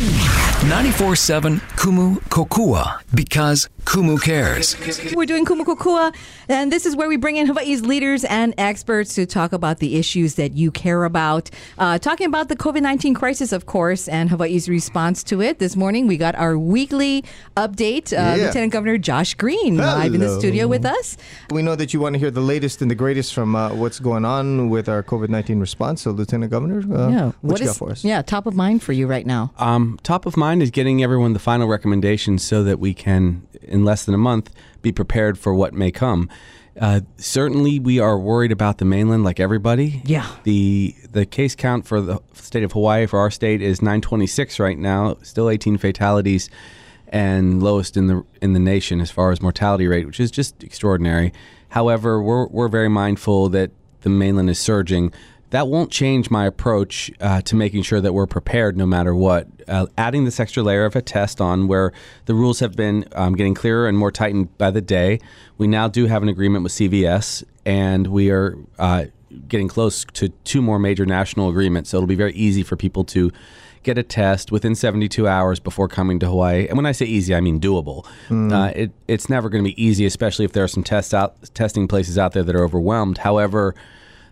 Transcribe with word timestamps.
Yeah. 0.00 0.47
94.7 0.62 1.60
Kumu 1.76 2.16
Kokua 2.28 3.00
because 3.14 3.68
Kumu 3.84 4.20
cares. 4.20 4.76
We're 5.14 5.24
doing 5.24 5.46
Kumu 5.46 5.64
Kokua, 5.64 6.12
and 6.48 6.70
this 6.70 6.84
is 6.84 6.94
where 6.94 7.08
we 7.08 7.16
bring 7.16 7.36
in 7.36 7.46
Hawaii's 7.46 7.86
leaders 7.86 8.22
and 8.24 8.52
experts 8.58 9.14
to 9.14 9.24
talk 9.24 9.52
about 9.54 9.78
the 9.78 9.96
issues 9.96 10.34
that 10.34 10.52
you 10.52 10.70
care 10.70 11.04
about. 11.04 11.48
Uh, 11.78 11.96
talking 11.98 12.26
about 12.26 12.48
the 12.48 12.56
COVID 12.56 12.82
19 12.82 13.14
crisis, 13.14 13.52
of 13.52 13.64
course, 13.66 14.08
and 14.08 14.28
Hawaii's 14.28 14.68
response 14.68 15.22
to 15.24 15.40
it. 15.40 15.58
This 15.60 15.74
morning, 15.76 16.06
we 16.08 16.16
got 16.18 16.34
our 16.34 16.58
weekly 16.58 17.24
update. 17.56 18.12
Uh, 18.12 18.16
Yeah. 18.36 18.46
Lieutenant 18.48 18.72
Governor 18.72 18.98
Josh 18.98 19.34
Green 19.34 19.76
live 19.78 20.12
in 20.12 20.20
the 20.20 20.38
studio 20.38 20.66
with 20.66 20.84
us. 20.84 21.16
We 21.50 21.62
know 21.62 21.76
that 21.76 21.94
you 21.94 22.00
want 22.00 22.14
to 22.14 22.18
hear 22.18 22.32
the 22.32 22.42
latest 22.42 22.82
and 22.82 22.90
the 22.90 22.94
greatest 22.96 23.32
from 23.32 23.54
uh, 23.56 23.72
what's 23.74 24.00
going 24.00 24.24
on 24.26 24.68
with 24.70 24.88
our 24.88 25.02
COVID 25.04 25.28
19 25.30 25.60
response. 25.60 26.02
So, 26.02 26.10
Lieutenant 26.10 26.50
Governor, 26.50 26.80
uh, 26.94 27.08
yeah. 27.08 27.24
what, 27.26 27.34
What 27.52 27.60
you 27.60 27.66
got 27.68 27.76
for 27.76 27.90
us? 27.92 28.04
yeah 28.04 28.20
top 28.22 28.44
of 28.46 28.54
mind 28.54 28.82
for 28.82 28.92
you 28.92 29.06
right 29.06 29.24
now? 29.24 29.52
Um, 29.56 29.98
top 30.02 30.26
of 30.26 30.36
mind 30.36 30.47
is 30.62 30.70
getting 30.70 31.02
everyone 31.02 31.32
the 31.32 31.38
final 31.38 31.68
recommendations 31.68 32.42
so 32.42 32.62
that 32.64 32.78
we 32.78 32.94
can, 32.94 33.46
in 33.62 33.84
less 33.84 34.04
than 34.04 34.14
a 34.14 34.18
month, 34.18 34.54
be 34.82 34.92
prepared 34.92 35.38
for 35.38 35.54
what 35.54 35.74
may 35.74 35.90
come. 35.90 36.28
Uh, 36.80 37.00
certainly, 37.16 37.78
we 37.78 37.98
are 37.98 38.18
worried 38.18 38.52
about 38.52 38.78
the 38.78 38.84
mainland, 38.84 39.24
like 39.24 39.40
everybody. 39.40 40.00
Yeah. 40.04 40.28
The 40.44 40.94
the 41.10 41.26
case 41.26 41.54
count 41.54 41.86
for 41.86 42.00
the 42.00 42.20
state 42.34 42.62
of 42.62 42.72
Hawaii 42.72 43.06
for 43.06 43.18
our 43.18 43.30
state 43.30 43.60
is 43.60 43.82
926 43.82 44.60
right 44.60 44.78
now, 44.78 45.16
still 45.22 45.50
18 45.50 45.78
fatalities, 45.78 46.48
and 47.08 47.62
lowest 47.62 47.96
in 47.96 48.06
the 48.06 48.24
in 48.40 48.52
the 48.52 48.60
nation 48.60 49.00
as 49.00 49.10
far 49.10 49.32
as 49.32 49.42
mortality 49.42 49.88
rate, 49.88 50.06
which 50.06 50.20
is 50.20 50.30
just 50.30 50.62
extraordinary. 50.62 51.32
However, 51.70 52.22
we're 52.22 52.46
we're 52.46 52.68
very 52.68 52.88
mindful 52.88 53.48
that 53.50 53.70
the 54.02 54.08
mainland 54.08 54.48
is 54.48 54.58
surging. 54.58 55.12
That 55.50 55.68
won't 55.68 55.90
change 55.90 56.30
my 56.30 56.46
approach 56.46 57.10
uh, 57.20 57.40
to 57.42 57.56
making 57.56 57.82
sure 57.82 58.00
that 58.00 58.12
we're 58.12 58.26
prepared 58.26 58.76
no 58.76 58.86
matter 58.86 59.14
what. 59.14 59.46
Uh, 59.66 59.86
adding 59.96 60.24
this 60.24 60.38
extra 60.38 60.62
layer 60.62 60.84
of 60.84 60.94
a 60.94 61.02
test 61.02 61.40
on 61.40 61.68
where 61.68 61.92
the 62.26 62.34
rules 62.34 62.60
have 62.60 62.76
been 62.76 63.06
um, 63.12 63.34
getting 63.34 63.54
clearer 63.54 63.88
and 63.88 63.96
more 63.96 64.12
tightened 64.12 64.56
by 64.58 64.70
the 64.70 64.80
day. 64.80 65.20
We 65.56 65.66
now 65.66 65.88
do 65.88 66.06
have 66.06 66.22
an 66.22 66.28
agreement 66.28 66.64
with 66.64 66.72
CVS, 66.72 67.44
and 67.64 68.08
we 68.08 68.30
are 68.30 68.58
uh, 68.78 69.06
getting 69.48 69.68
close 69.68 70.04
to 70.14 70.28
two 70.44 70.60
more 70.60 70.78
major 70.78 71.06
national 71.06 71.48
agreements. 71.48 71.90
So 71.90 71.98
it'll 71.98 72.06
be 72.06 72.14
very 72.14 72.34
easy 72.34 72.62
for 72.62 72.76
people 72.76 73.04
to 73.04 73.30
get 73.82 73.96
a 73.96 74.02
test 74.02 74.52
within 74.52 74.74
72 74.74 75.26
hours 75.26 75.60
before 75.60 75.88
coming 75.88 76.18
to 76.18 76.26
Hawaii. 76.26 76.66
And 76.66 76.76
when 76.76 76.84
I 76.84 76.92
say 76.92 77.06
easy, 77.06 77.34
I 77.34 77.40
mean 77.40 77.58
doable. 77.60 78.04
Uh, 78.52 78.72
it, 78.74 78.90
it's 79.06 79.30
never 79.30 79.48
going 79.48 79.64
to 79.64 79.70
be 79.70 79.82
easy, 79.82 80.04
especially 80.04 80.44
if 80.44 80.52
there 80.52 80.64
are 80.64 80.68
some 80.68 80.82
test 80.82 81.14
out, 81.14 81.36
testing 81.54 81.88
places 81.88 82.18
out 82.18 82.32
there 82.32 82.42
that 82.42 82.54
are 82.54 82.64
overwhelmed. 82.64 83.18
However, 83.18 83.74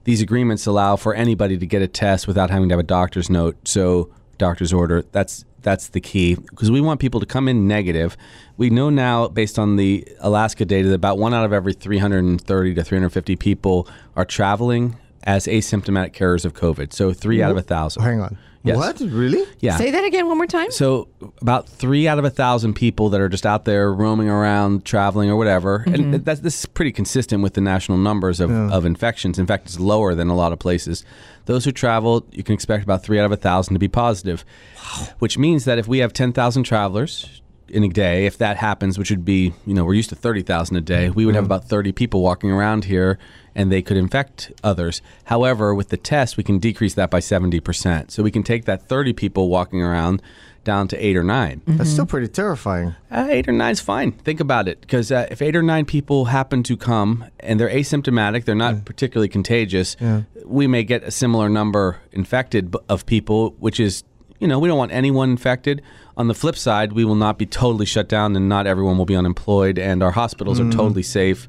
these 0.07 0.23
agreements 0.23 0.67
allow 0.67 0.95
for 0.95 1.15
anybody 1.15 1.59
to 1.59 1.67
get 1.67 1.83
a 1.83 1.89
test 1.89 2.29
without 2.29 2.49
having 2.49 2.69
to 2.69 2.73
have 2.75 2.81
a 2.81 2.85
doctor's 2.85 3.29
note. 3.29 3.57
So 3.67 4.09
doctor's 4.39 4.73
order. 4.73 5.03
That's 5.11 5.45
that's 5.63 5.89
the 5.89 6.01
key 6.01 6.37
because 6.37 6.71
we 6.71 6.81
want 6.81 7.01
people 7.01 7.19
to 7.19 7.27
come 7.27 7.49
in 7.49 7.67
negative. 7.67 8.17
We 8.57 8.71
know 8.71 8.89
now, 8.89 9.27
based 9.27 9.59
on 9.59 9.75
the 9.75 10.07
Alaska 10.21 10.65
data, 10.65 10.89
that 10.91 10.95
about 10.95 11.19
one 11.19 11.35
out 11.35 11.45
of 11.45 11.53
every 11.53 11.73
330 11.73 12.75
to 12.75 12.85
350 12.85 13.35
people 13.35 13.89
are 14.15 14.25
traveling 14.25 14.97
as 15.25 15.47
asymptomatic 15.47 16.13
carriers 16.13 16.45
of 16.45 16.55
COVID. 16.55 16.93
So 16.93 17.13
three 17.13 17.43
out 17.43 17.51
of 17.51 17.57
a 17.57 17.63
thousand. 17.63 18.05
Hang 18.05 18.21
on. 18.21 18.39
Yes. 18.67 18.77
What? 18.77 19.01
Really? 19.01 19.45
Yeah. 19.61 19.77
Say 19.77 19.91
that 19.93 20.05
again 20.05 20.27
one 20.27 20.37
more 20.37 20.47
time. 20.47 20.71
So 20.71 21.09
about 21.41 21.69
three 21.69 22.09
out 22.09 22.19
of 22.19 22.25
a 22.25 22.31
thousand 22.31 22.75
people 22.75 23.11
that 23.11 23.21
are 23.21 23.29
just 23.29 23.47
out 23.47 23.65
there 23.65 23.93
roaming 23.93 24.29
around, 24.29 24.85
traveling 24.85 25.31
or 25.31 25.37
whatever, 25.37 25.85
and 25.87 25.97
mm-hmm. 25.97 26.23
that's 26.25 26.41
this 26.41 26.61
is 26.61 26.67
pretty 26.67 26.93
consistent 26.93 27.43
with 27.43 27.55
the 27.55 27.61
national 27.61 27.99
numbers 27.99 28.41
of, 28.41 28.51
of 28.51 28.85
infections. 28.85 29.39
In 29.39 29.47
fact, 29.47 29.67
it's 29.67 29.79
lower 29.79 30.15
than 30.15 30.29
a 30.29 30.35
lot 30.35 30.53
of 30.53 30.59
places. 30.59 31.05
Those 31.45 31.65
who 31.65 31.73
travel, 31.73 32.27
you 32.33 32.43
can 32.43 32.55
expect 32.55 32.83
about 32.83 33.05
three 33.05 33.21
out 33.21 33.25
of 33.25 33.33
a 33.33 33.37
thousand 33.37 33.75
to 33.75 33.79
be 33.79 33.89
positive, 33.89 34.45
wow. 34.77 35.09
which 35.21 35.39
means 35.39 35.65
that 35.65 35.79
if 35.79 35.87
we 35.87 35.99
have 35.99 36.13
ten 36.13 36.33
thousand 36.33 36.65
travelers 36.65 37.41
in 37.69 37.83
a 37.85 37.89
day, 37.89 38.27
if 38.27 38.39
that 38.39 38.57
happens, 38.57 38.99
which 38.99 39.11
would 39.11 39.25
be, 39.25 39.53
you 39.65 39.75
know, 39.75 39.85
we're 39.85 39.95
used 39.95 40.09
to 40.11 40.17
thirty 40.17 40.43
thousand 40.43 40.77
a 40.77 40.81
day, 40.81 41.11
we 41.11 41.25
would 41.25 41.35
have 41.35 41.45
mm. 41.45 41.47
about 41.47 41.69
thirty 41.69 41.93
people 41.93 42.21
walking 42.21 42.51
around 42.51 42.85
here, 42.85 43.19
and 43.57 43.73
they 43.73 43.83
could 43.83 43.97
infect 43.97 44.53
others. 44.63 45.03
However, 45.25 45.75
with 45.75 45.89
the 45.89 45.97
test, 45.97 46.37
we 46.37 46.45
can 46.45 46.59
decrease 46.61 46.95
that 46.95 47.11
by 47.11 47.19
seventy 47.21 47.59
percent. 47.59 48.13
So 48.13 48.23
we 48.23 48.31
can 48.31 48.45
take 48.45 48.67
that 48.67 48.87
thirty 48.89 49.13
people 49.13 49.49
walking 49.49 49.83
around 49.83 50.23
down 50.63 50.89
to 50.89 50.97
eight 50.99 51.17
or 51.17 51.23
9 51.23 51.63
That's 51.69 51.91
still 51.91 52.07
pretty 52.07 52.27
terrifying. 52.27 52.97
uh, 53.13 53.29
eight 53.31 53.47
or 53.47 53.53
nine 53.53 53.71
is 53.71 53.81
fine. 53.81 54.11
Think 54.11 54.41
about 54.41 54.67
it, 54.67 54.81
because 54.81 55.13
uh, 55.13 55.29
if 55.31 55.41
eight 55.41 55.55
or 55.55 55.63
nine 55.63 55.85
people 55.85 56.25
happen 56.25 56.65
to 56.65 56.77
come 56.77 57.25
and 57.39 57.61
they're 57.61 57.71
asymptomatic, 57.71 58.45
they're 58.47 58.57
not 58.57 58.85
particularly 58.85 59.29
contagious. 59.29 59.97
We 60.45 60.67
may 60.67 60.83
get 60.83 61.05
a 61.05 61.13
similar 61.13 61.49
number 61.49 62.01
infected 62.11 62.75
of 62.89 63.07
people, 63.07 63.55
which 63.61 63.79
is, 63.79 64.03
you 64.41 64.49
know, 64.49 64.59
we 64.59 64.67
don't 64.69 64.77
want 64.77 64.91
anyone 64.91 65.31
infected. 65.31 65.83
On 66.17 66.27
the 66.27 66.35
flip 66.35 66.57
side, 66.57 66.95
we 66.95 67.05
will 67.05 67.15
not 67.15 67.39
be 67.39 67.47
totally 67.47 67.87
shut 67.87 68.09
down, 68.09 68.35
and 68.35 68.49
not 68.49 68.67
everyone 68.67 68.99
will 68.99 69.07
be 69.07 69.15
unemployed, 69.15 69.79
and 69.79 70.03
our 70.03 70.11
hospitals 70.11 70.59
are 70.59 70.69
totally 70.73 71.05
safe. 71.05 71.49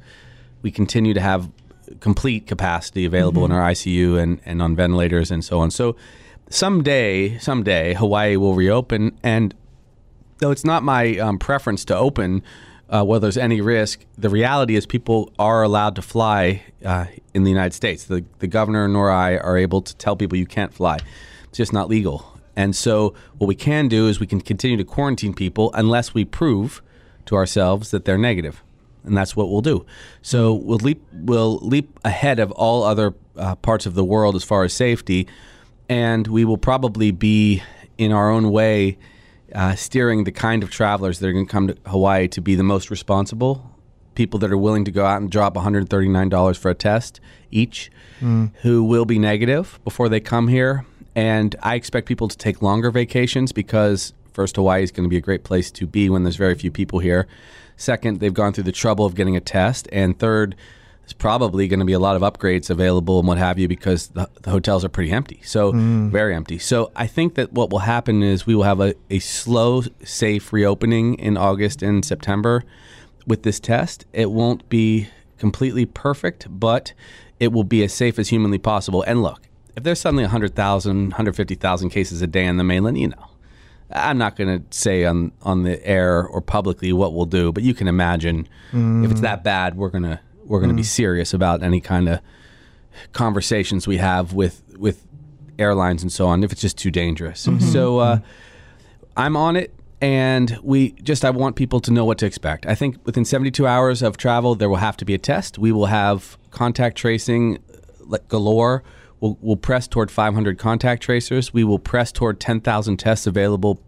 We 0.61 0.69
continue 0.69 1.15
to 1.15 1.21
have 1.21 1.49
complete 1.99 2.47
capacity 2.47 3.05
available 3.05 3.45
in 3.45 3.51
our 3.51 3.71
ICU 3.71 4.19
and, 4.21 4.39
and 4.45 4.61
on 4.61 4.75
ventilators 4.75 5.31
and 5.31 5.43
so 5.43 5.59
on. 5.59 5.71
So 5.71 5.95
someday, 6.49 7.37
someday, 7.39 7.93
Hawaii 7.93 8.35
will 8.37 8.53
reopen, 8.53 9.17
and 9.23 9.53
though 10.39 10.51
it's 10.51 10.65
not 10.65 10.83
my 10.83 11.17
um, 11.17 11.39
preference 11.39 11.85
to 11.85 11.95
open 11.95 12.43
uh, 12.89 13.03
where 13.03 13.19
there's 13.19 13.37
any 13.37 13.61
risk, 13.61 14.05
the 14.17 14.29
reality 14.29 14.75
is 14.75 14.85
people 14.85 15.31
are 15.37 15.63
allowed 15.63 15.95
to 15.95 16.01
fly 16.01 16.63
uh, 16.85 17.05
in 17.33 17.43
the 17.43 17.49
United 17.49 17.73
States. 17.73 18.05
The, 18.05 18.23
the 18.39 18.47
governor 18.47 18.87
nor 18.87 19.11
I 19.11 19.37
are 19.37 19.57
able 19.57 19.81
to 19.81 19.95
tell 19.97 20.15
people 20.15 20.37
you 20.37 20.45
can't 20.45 20.73
fly. 20.73 20.99
It's 21.49 21.57
just 21.57 21.73
not 21.73 21.89
legal. 21.89 22.39
And 22.55 22.75
so 22.75 23.13
what 23.37 23.47
we 23.47 23.55
can 23.55 23.87
do 23.87 24.07
is 24.07 24.19
we 24.19 24.27
can 24.27 24.41
continue 24.41 24.77
to 24.77 24.83
quarantine 24.83 25.33
people 25.33 25.69
unless 25.73 26.13
we 26.13 26.25
prove 26.25 26.81
to 27.25 27.35
ourselves 27.35 27.91
that 27.91 28.05
they're 28.05 28.17
negative. 28.17 28.63
And 29.07 29.17
that's 29.17 29.35
what 29.35 29.49
we'll 29.49 29.61
do. 29.61 29.85
So 30.21 30.53
we'll 30.53 30.77
leap, 30.77 31.01
we'll 31.11 31.57
leap 31.59 31.99
ahead 32.05 32.39
of 32.39 32.51
all 32.51 32.83
other 32.83 33.15
uh, 33.37 33.55
parts 33.55 33.85
of 33.85 33.95
the 33.95 34.03
world 34.03 34.35
as 34.35 34.43
far 34.43 34.63
as 34.63 34.73
safety, 34.73 35.27
and 35.89 36.27
we 36.27 36.43
will 36.45 36.57
probably 36.57 37.11
be 37.11 37.63
in 37.97 38.11
our 38.11 38.29
own 38.29 38.51
way 38.51 38.97
uh, 39.55 39.75
steering 39.75 40.25
the 40.25 40.31
kind 40.31 40.61
of 40.63 40.69
travelers 40.69 41.19
that 41.19 41.27
are 41.27 41.31
going 41.33 41.45
to 41.45 41.51
come 41.51 41.67
to 41.67 41.77
Hawaii 41.87 42.27
to 42.27 42.41
be 42.41 42.55
the 42.55 42.63
most 42.63 42.89
responsible. 42.91 43.71
People 44.15 44.39
that 44.39 44.51
are 44.51 44.57
willing 44.57 44.83
to 44.85 44.91
go 44.91 45.05
out 45.05 45.21
and 45.21 45.31
drop 45.31 45.55
$139 45.55 46.57
for 46.57 46.69
a 46.69 46.75
test 46.75 47.19
each, 47.51 47.89
who 48.61 48.83
will 48.83 49.05
be 49.05 49.19
negative 49.19 49.79
before 49.83 50.09
they 50.09 50.19
come 50.19 50.47
here. 50.47 50.85
And 51.15 51.55
I 51.63 51.75
expect 51.75 52.07
people 52.07 52.27
to 52.27 52.37
take 52.37 52.61
longer 52.61 52.91
vacations 52.91 53.51
because, 53.51 54.13
first, 54.33 54.55
Hawaii 54.55 54.83
is 54.83 54.91
going 54.91 55.03
to 55.05 55.09
be 55.09 55.17
a 55.17 55.21
great 55.21 55.43
place 55.43 55.71
to 55.71 55.87
be 55.87 56.09
when 56.09 56.23
there's 56.23 56.35
very 56.35 56.55
few 56.55 56.71
people 56.71 56.99
here. 56.99 57.27
Second, 57.77 58.19
they've 58.19 58.33
gone 58.33 58.53
through 58.53 58.65
the 58.65 58.71
trouble 58.71 59.05
of 59.05 59.15
getting 59.15 59.37
a 59.37 59.39
test. 59.39 59.87
And 59.91 60.17
third, 60.17 60.55
there's 61.01 61.13
probably 61.13 61.69
going 61.69 61.79
to 61.79 61.85
be 61.85 61.93
a 61.93 61.99
lot 61.99 62.15
of 62.15 62.21
upgrades 62.21 62.69
available 62.69 63.19
and 63.19 63.27
what 63.27 63.37
have 63.37 63.57
you 63.57 63.67
because 63.67 64.07
the, 64.09 64.29
the 64.41 64.49
hotels 64.49 64.83
are 64.83 64.89
pretty 64.89 65.11
empty. 65.11 65.39
So, 65.45 65.71
mm. 65.71 66.09
very 66.09 66.35
empty. 66.35 66.57
So, 66.57 66.91
I 66.95 67.07
think 67.07 67.35
that 67.35 67.53
what 67.53 67.69
will 67.69 67.79
happen 67.79 68.23
is 68.23 68.45
we 68.45 68.55
will 68.55 68.63
have 68.63 68.81
a, 68.81 68.95
a 69.09 69.19
slow, 69.19 69.83
safe 70.03 70.51
reopening 70.51 71.13
in 71.15 71.37
August 71.37 71.81
and 71.81 72.03
September 72.03 72.65
with 73.25 73.43
this 73.43 73.59
test. 73.59 74.05
It 74.11 74.31
won't 74.31 74.67
be 74.69 75.07
completely 75.37 75.85
perfect, 75.85 76.47
but 76.49 76.93
it 77.39 77.53
will 77.53 77.63
be 77.63 77.83
as 77.83 77.93
safe 77.93 78.17
as 78.17 78.29
humanly 78.29 78.57
possible. 78.57 79.03
And 79.03 79.21
look, 79.21 79.41
if 79.75 79.83
there's 79.83 80.01
suddenly 80.01 80.23
100,000, 80.23 81.09
150,000 81.09 81.89
cases 81.89 82.21
a 82.21 82.27
day 82.27 82.47
on 82.47 82.57
the 82.57 82.63
mainland, 82.63 82.97
you 82.97 83.09
know, 83.09 83.27
I'm 83.91 84.17
not 84.17 84.35
going 84.35 84.59
to 84.59 84.77
say 84.77 85.05
on 85.05 85.31
on 85.41 85.63
the 85.63 85.85
air 85.85 86.25
or 86.25 86.41
publicly 86.41 86.91
what 86.91 87.13
we'll 87.13 87.25
do, 87.25 87.51
but 87.51 87.63
you 87.63 87.73
can 87.73 87.87
imagine 87.87 88.47
if 88.71 89.11
it's 89.11 89.19
mm. 89.19 89.23
that 89.23 89.43
bad, 89.43 89.75
we're 89.77 89.89
gonna 89.89 90.19
we're 90.45 90.59
gonna 90.59 90.73
be 90.73 90.81
mm. 90.81 90.85
serious 90.85 91.33
about 91.33 91.63
any 91.63 91.79
kind 91.79 92.09
of 92.09 92.19
conversations 93.13 93.87
we 93.87 93.97
have 93.97 94.33
with 94.33 94.61
with 94.77 95.05
airlines 95.57 96.01
and 96.01 96.11
so 96.11 96.27
on. 96.27 96.43
If 96.43 96.51
it's 96.51 96.61
just 96.61 96.77
too 96.77 96.91
dangerous, 96.91 97.47
mm-hmm. 97.47 97.59
so 97.59 97.99
uh, 97.99 98.15
mm-hmm. 98.17 98.25
I'm 99.15 99.37
on 99.37 99.55
it, 99.55 99.73
and 100.01 100.57
we 100.61 100.91
just 100.91 101.23
I 101.23 101.29
want 101.29 101.55
people 101.55 101.79
to 101.81 101.91
know 101.91 102.03
what 102.03 102.17
to 102.19 102.25
expect. 102.25 102.65
I 102.65 102.75
think 102.75 102.97
within 103.05 103.23
72 103.23 103.65
hours 103.65 104.01
of 104.01 104.17
travel, 104.17 104.55
there 104.55 104.69
will 104.69 104.77
have 104.77 104.97
to 104.97 105.05
be 105.05 105.13
a 105.13 105.17
test. 105.17 105.57
We 105.57 105.71
will 105.71 105.87
have 105.87 106.37
contact 106.51 106.97
tracing 106.97 107.59
like 108.01 108.27
galore. 108.27 108.83
We'll, 109.19 109.37
we'll 109.41 109.55
press 109.57 109.87
toward 109.87 110.11
500 110.11 110.57
contact 110.59 111.01
tracers. 111.03 111.53
We 111.53 111.63
will 111.63 111.79
press 111.79 112.11
toward 112.11 112.39
10,000 112.39 112.97
tests 112.97 113.25
available 113.25 113.81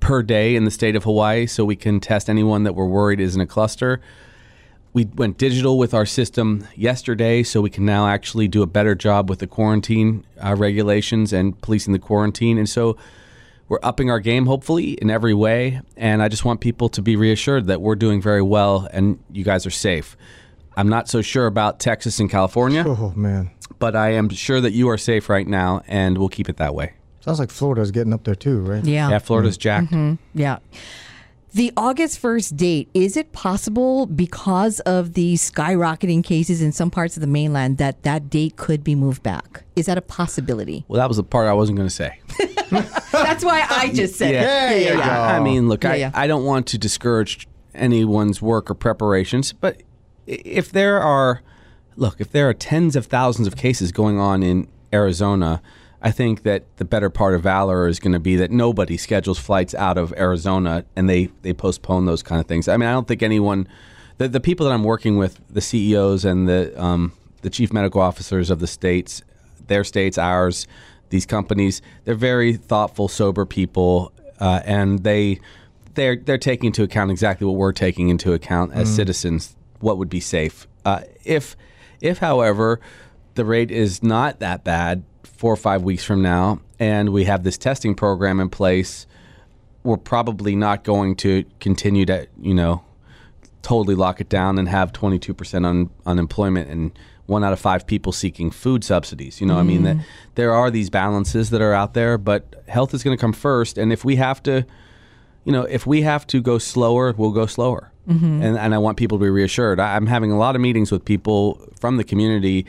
per 0.00 0.22
day 0.22 0.56
in 0.56 0.64
the 0.64 0.70
state 0.70 0.96
of 0.96 1.04
Hawaii, 1.04 1.46
so 1.46 1.64
we 1.64 1.76
can 1.76 2.00
test 2.00 2.28
anyone 2.30 2.64
that 2.64 2.74
we're 2.74 2.86
worried 2.86 3.20
is 3.20 3.34
in 3.34 3.40
a 3.40 3.46
cluster. 3.46 4.00
We 4.94 5.04
went 5.06 5.38
digital 5.38 5.78
with 5.78 5.94
our 5.94 6.04
system 6.04 6.66
yesterday, 6.74 7.42
so 7.42 7.60
we 7.60 7.70
can 7.70 7.84
now 7.86 8.08
actually 8.08 8.48
do 8.48 8.62
a 8.62 8.66
better 8.66 8.94
job 8.94 9.30
with 9.30 9.38
the 9.38 9.46
quarantine 9.46 10.24
uh, 10.44 10.54
regulations 10.56 11.32
and 11.32 11.58
policing 11.62 11.92
the 11.92 11.98
quarantine. 11.98 12.58
And 12.58 12.68
so 12.68 12.96
we're 13.68 13.78
upping 13.82 14.10
our 14.10 14.20
game, 14.20 14.44
hopefully, 14.46 14.92
in 14.94 15.08
every 15.08 15.32
way. 15.32 15.80
And 15.96 16.22
I 16.22 16.28
just 16.28 16.44
want 16.44 16.60
people 16.60 16.90
to 16.90 17.00
be 17.00 17.16
reassured 17.16 17.68
that 17.68 17.80
we're 17.80 17.94
doing 17.94 18.20
very 18.20 18.42
well 18.42 18.86
and 18.92 19.18
you 19.30 19.44
guys 19.44 19.64
are 19.64 19.70
safe. 19.70 20.14
I'm 20.76 20.88
not 20.88 21.08
so 21.08 21.22
sure 21.22 21.46
about 21.46 21.78
Texas 21.80 22.18
and 22.20 22.30
California, 22.30 22.84
Oh, 22.86 23.12
man. 23.16 23.50
But 23.78 23.96
I 23.96 24.10
am 24.10 24.28
sure 24.28 24.60
that 24.60 24.72
you 24.72 24.88
are 24.88 24.98
safe 24.98 25.28
right 25.28 25.46
now, 25.46 25.82
and 25.86 26.18
we'll 26.18 26.28
keep 26.28 26.48
it 26.48 26.56
that 26.58 26.74
way. 26.74 26.94
Sounds 27.20 27.38
like 27.38 27.50
Florida's 27.50 27.90
getting 27.90 28.12
up 28.12 28.24
there 28.24 28.34
too, 28.34 28.60
right? 28.60 28.84
Yeah. 28.84 29.10
Yeah, 29.10 29.18
Florida's 29.18 29.56
mm-hmm. 29.56 29.62
jacked. 29.62 29.92
Mm-hmm. 29.92 30.38
Yeah. 30.38 30.58
The 31.54 31.70
August 31.76 32.20
1st 32.22 32.56
date, 32.56 32.88
is 32.94 33.14
it 33.14 33.32
possible 33.32 34.06
because 34.06 34.80
of 34.80 35.12
the 35.12 35.34
skyrocketing 35.34 36.24
cases 36.24 36.62
in 36.62 36.72
some 36.72 36.90
parts 36.90 37.14
of 37.18 37.20
the 37.20 37.26
mainland 37.26 37.76
that 37.76 38.04
that 38.04 38.30
date 38.30 38.56
could 38.56 38.82
be 38.82 38.94
moved 38.94 39.22
back? 39.22 39.64
Is 39.76 39.84
that 39.84 39.98
a 39.98 40.02
possibility? 40.02 40.86
Well, 40.88 40.98
that 40.98 41.08
was 41.08 41.18
the 41.18 41.24
part 41.24 41.48
I 41.48 41.52
wasn't 41.52 41.76
going 41.76 41.88
to 41.88 41.94
say. 41.94 42.18
That's 43.10 43.44
why 43.44 43.66
I 43.68 43.92
just 43.92 44.16
said 44.16 44.32
There 44.32 44.72
it. 44.72 44.94
you 44.94 44.94
go. 44.94 45.02
I 45.02 45.40
mean, 45.40 45.68
look, 45.68 45.84
Yeah, 45.84 45.90
I, 45.90 45.94
yeah. 45.96 46.10
I 46.14 46.26
don't 46.26 46.46
want 46.46 46.68
to 46.68 46.78
discourage 46.78 47.46
anyone's 47.74 48.40
work 48.40 48.70
or 48.70 48.74
preparations, 48.74 49.52
but 49.52 49.82
if 50.26 50.72
there 50.72 51.00
are, 51.02 51.42
look, 51.96 52.20
if 52.20 52.30
there 52.30 52.48
are 52.48 52.54
tens 52.54 52.96
of 52.96 53.06
thousands 53.06 53.48
of 53.48 53.56
cases 53.56 53.92
going 53.92 54.18
on 54.18 54.42
in 54.42 54.68
Arizona, 54.92 55.62
I 56.00 56.10
think 56.10 56.42
that 56.42 56.64
the 56.76 56.84
better 56.84 57.10
part 57.10 57.34
of 57.34 57.42
valor 57.42 57.86
is 57.86 58.00
going 58.00 58.12
to 58.12 58.20
be 58.20 58.36
that 58.36 58.50
nobody 58.50 58.96
schedules 58.96 59.38
flights 59.38 59.74
out 59.74 59.96
of 59.96 60.12
Arizona 60.16 60.84
and 60.96 61.08
they, 61.08 61.26
they 61.42 61.52
postpone 61.52 62.06
those 62.06 62.22
kind 62.22 62.40
of 62.40 62.46
things. 62.46 62.66
I 62.66 62.76
mean, 62.76 62.88
I 62.88 62.92
don't 62.92 63.06
think 63.06 63.22
anyone, 63.22 63.68
the, 64.18 64.28
the 64.28 64.40
people 64.40 64.66
that 64.66 64.72
I'm 64.72 64.84
working 64.84 65.16
with, 65.16 65.40
the 65.48 65.60
CEOs 65.60 66.24
and 66.24 66.48
the, 66.48 66.82
um, 66.82 67.12
the 67.42 67.50
chief 67.50 67.72
medical 67.72 68.00
officers 68.00 68.50
of 68.50 68.58
the 68.58 68.66
states, 68.66 69.22
their 69.68 69.84
states, 69.84 70.18
ours, 70.18 70.66
these 71.10 71.26
companies, 71.26 71.82
they're 72.04 72.14
very 72.14 72.54
thoughtful, 72.54 73.06
sober 73.06 73.44
people, 73.44 74.12
uh, 74.40 74.60
and 74.64 75.04
they 75.04 75.38
they're 75.94 76.16
they're 76.16 76.38
taking 76.38 76.68
into 76.68 76.82
account 76.82 77.10
exactly 77.10 77.46
what 77.46 77.56
we're 77.56 77.72
taking 77.72 78.08
into 78.08 78.32
account 78.32 78.72
as 78.72 78.92
citizens. 78.92 79.54
What 79.80 79.98
would 79.98 80.08
be 80.08 80.20
safe? 80.20 80.66
Uh, 80.84 81.02
if 81.24 81.54
if, 82.02 82.18
however, 82.18 82.80
the 83.34 83.44
rate 83.44 83.70
is 83.70 84.02
not 84.02 84.40
that 84.40 84.64
bad 84.64 85.04
four 85.22 85.52
or 85.52 85.56
five 85.56 85.82
weeks 85.82 86.04
from 86.04 86.20
now, 86.20 86.60
and 86.78 87.10
we 87.10 87.24
have 87.24 87.44
this 87.44 87.56
testing 87.56 87.94
program 87.94 88.40
in 88.40 88.50
place, 88.50 89.06
we're 89.82 89.96
probably 89.96 90.54
not 90.54 90.84
going 90.84 91.16
to 91.16 91.44
continue 91.60 92.04
to 92.06 92.26
you 92.40 92.54
know 92.54 92.84
totally 93.62 93.94
lock 93.94 94.20
it 94.20 94.28
down 94.28 94.58
and 94.58 94.68
have 94.68 94.92
22% 94.92 95.64
un- 95.64 95.88
unemployment 96.04 96.68
and 96.68 96.98
one 97.26 97.44
out 97.44 97.52
of 97.52 97.60
five 97.60 97.86
people 97.86 98.12
seeking 98.12 98.50
food 98.50 98.82
subsidies. 98.82 99.40
You 99.40 99.46
know, 99.46 99.56
I 99.56 99.62
mean, 99.62 99.84
that 99.84 99.96
mm. 99.96 100.04
there 100.34 100.52
are 100.52 100.68
these 100.68 100.90
balances 100.90 101.50
that 101.50 101.62
are 101.62 101.72
out 101.72 101.94
there, 101.94 102.18
but 102.18 102.64
health 102.66 102.92
is 102.92 103.04
going 103.04 103.16
to 103.16 103.20
come 103.20 103.32
first. 103.32 103.78
And 103.78 103.92
if 103.92 104.04
we 104.04 104.16
have 104.16 104.42
to, 104.42 104.66
you 105.44 105.52
know, 105.52 105.62
if 105.62 105.86
we 105.86 106.02
have 106.02 106.26
to 106.28 106.42
go 106.42 106.58
slower, 106.58 107.14
we'll 107.16 107.30
go 107.30 107.46
slower. 107.46 107.91
And, 108.10 108.58
and 108.58 108.74
I 108.74 108.78
want 108.78 108.96
people 108.96 109.18
to 109.18 109.24
be 109.24 109.30
reassured. 109.30 109.78
I, 109.78 109.94
I'm 109.94 110.06
having 110.06 110.32
a 110.32 110.36
lot 110.36 110.56
of 110.56 110.60
meetings 110.60 110.90
with 110.90 111.04
people 111.04 111.60
from 111.78 111.98
the 111.98 112.04
community, 112.04 112.66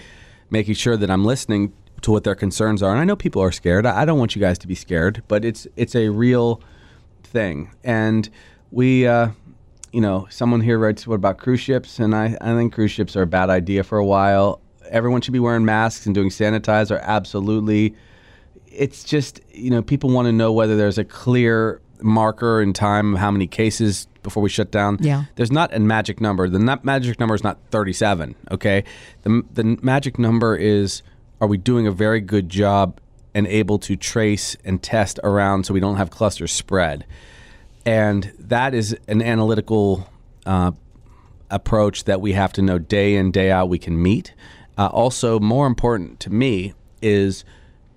making 0.50 0.76
sure 0.76 0.96
that 0.96 1.10
I'm 1.10 1.26
listening 1.26 1.74
to 2.02 2.12
what 2.12 2.24
their 2.24 2.36
concerns 2.36 2.84
are. 2.84 2.92
And 2.92 3.00
I 3.00 3.04
know 3.04 3.16
people 3.16 3.42
are 3.42 3.52
scared. 3.52 3.86
I, 3.86 4.02
I 4.02 4.06
don't 4.06 4.20
want 4.20 4.36
you 4.36 4.42
guys 4.42 4.60
to 4.60 4.68
be 4.68 4.76
scared, 4.76 5.24
but 5.28 5.44
it's 5.44 5.66
it's 5.76 5.96
a 5.96 6.10
real 6.10 6.62
thing. 7.24 7.72
And 7.84 8.30
we, 8.72 9.08
uh, 9.08 9.30
you 9.92 10.02
know, 10.02 10.28
someone 10.30 10.62
here 10.62 10.78
writes, 10.78 11.08
what 11.08 11.16
about 11.16 11.38
cruise 11.38 11.62
ships? 11.62 12.00
And 12.00 12.14
I, 12.14 12.38
I 12.42 12.54
think 12.56 12.74
cruise 12.74 12.92
ships 12.92 13.16
are 13.16 13.24
a 13.24 13.28
bad 13.28 13.50
idea 13.50 13.84
for 13.84 13.98
a 13.98 14.06
while. 14.06 14.60
Everyone 14.90 15.22
should 15.22 15.34
be 15.34 15.40
wearing 15.40 15.66
masks 15.66 16.06
and 16.06 16.14
doing 16.14 16.30
sanitizer. 16.30 17.02
Absolutely. 17.02 17.96
It's 18.68 19.04
just, 19.04 19.40
you 19.52 19.72
know, 19.72 19.82
people 19.82 20.10
want 20.10 20.28
to 20.28 20.32
know 20.32 20.52
whether 20.52 20.76
there's 20.76 20.98
a 20.98 21.06
clear 21.06 21.82
marker 22.02 22.62
in 22.62 22.74
time 22.74 23.14
of 23.14 23.20
how 23.20 23.32
many 23.32 23.48
cases 23.48 24.08
before 24.24 24.42
we 24.42 24.50
shut 24.50 24.72
down. 24.72 24.98
Yeah. 25.00 25.26
There's 25.36 25.52
not 25.52 25.74
a 25.74 25.80
magic 25.80 26.20
number. 26.20 26.50
The 26.50 26.60
not 26.60 26.84
magic 26.84 27.20
number 27.20 27.36
is 27.36 27.44
not 27.44 27.60
37, 27.72 28.36
okay? 28.52 28.84
The, 29.22 29.44
the 29.54 29.78
magic 29.82 30.18
number 30.18 30.56
is 30.56 31.04
are 31.42 31.48
we 31.48 31.58
doing 31.58 31.86
a 31.88 31.92
very 31.92 32.22
good 32.22 32.50
job 32.50 33.00
and 33.36 33.46
able 33.48 33.80
to 33.80 33.96
trace 33.96 34.56
and 34.64 34.82
test 34.82 35.20
around 35.24 35.66
so 35.66 35.74
we 35.74 35.80
don't 35.80 35.98
have 35.98 36.10
clusters 36.10 36.52
spread? 36.52 37.06
And 37.86 38.32
that 38.40 38.74
is 38.74 38.98
an 39.08 39.22
analytical 39.22 40.10
uh, 40.46 40.72
approach 41.50 42.06
that 42.06 42.22
we 42.22 42.34
have 42.34 42.54
to 42.54 42.62
know 42.62 42.80
day 42.80 43.16
in, 43.16 43.32
day 43.32 43.52
out 43.52 43.70
we 43.70 43.78
can 43.78 44.02
meet. 44.02 44.34
Uh, 44.78 44.88
also, 44.88 45.40
more 45.40 45.68
important 45.68 46.20
to 46.22 46.30
me 46.30 46.74
is 47.02 47.44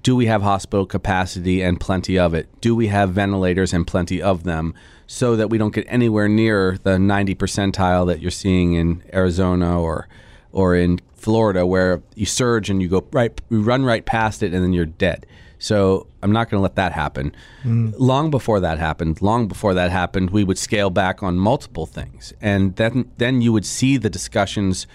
do 0.06 0.14
we 0.14 0.26
have 0.26 0.40
hospital 0.40 0.86
capacity 0.86 1.62
and 1.62 1.80
plenty 1.80 2.16
of 2.16 2.32
it? 2.32 2.46
Do 2.60 2.76
we 2.76 2.86
have 2.86 3.10
ventilators 3.10 3.72
and 3.72 3.84
plenty 3.84 4.22
of 4.22 4.44
them 4.44 4.72
so 5.08 5.34
that 5.34 5.50
we 5.50 5.58
don't 5.58 5.74
get 5.74 5.84
anywhere 5.88 6.28
near 6.28 6.78
the 6.84 6.96
90 6.96 7.34
percentile 7.34 8.06
that 8.06 8.20
you're 8.20 8.30
seeing 8.30 8.74
in 8.74 9.02
Arizona 9.12 9.82
or 9.82 10.06
or 10.52 10.76
in 10.76 11.00
Florida 11.16 11.66
where 11.66 12.04
you 12.14 12.24
surge 12.24 12.70
and 12.70 12.80
you 12.80 12.86
go 12.86 13.04
right 13.10 13.40
you 13.50 13.60
run 13.60 13.84
right 13.84 14.06
past 14.06 14.44
it 14.44 14.54
and 14.54 14.62
then 14.62 14.72
you're 14.72 14.86
dead. 14.86 15.26
So 15.58 16.06
I'm 16.22 16.30
not 16.30 16.50
going 16.50 16.60
to 16.60 16.62
let 16.62 16.76
that 16.76 16.92
happen. 16.92 17.34
Mm. 17.64 17.92
Long 17.98 18.30
before 18.30 18.60
that 18.60 18.78
happened, 18.78 19.20
long 19.20 19.48
before 19.48 19.74
that 19.74 19.90
happened, 19.90 20.30
we 20.30 20.44
would 20.44 20.58
scale 20.58 20.90
back 20.90 21.20
on 21.24 21.36
multiple 21.36 21.84
things, 21.84 22.32
and 22.40 22.76
then 22.76 23.10
then 23.16 23.42
you 23.42 23.52
would 23.52 23.66
see 23.66 23.96
the 23.96 24.10
discussions 24.10 24.86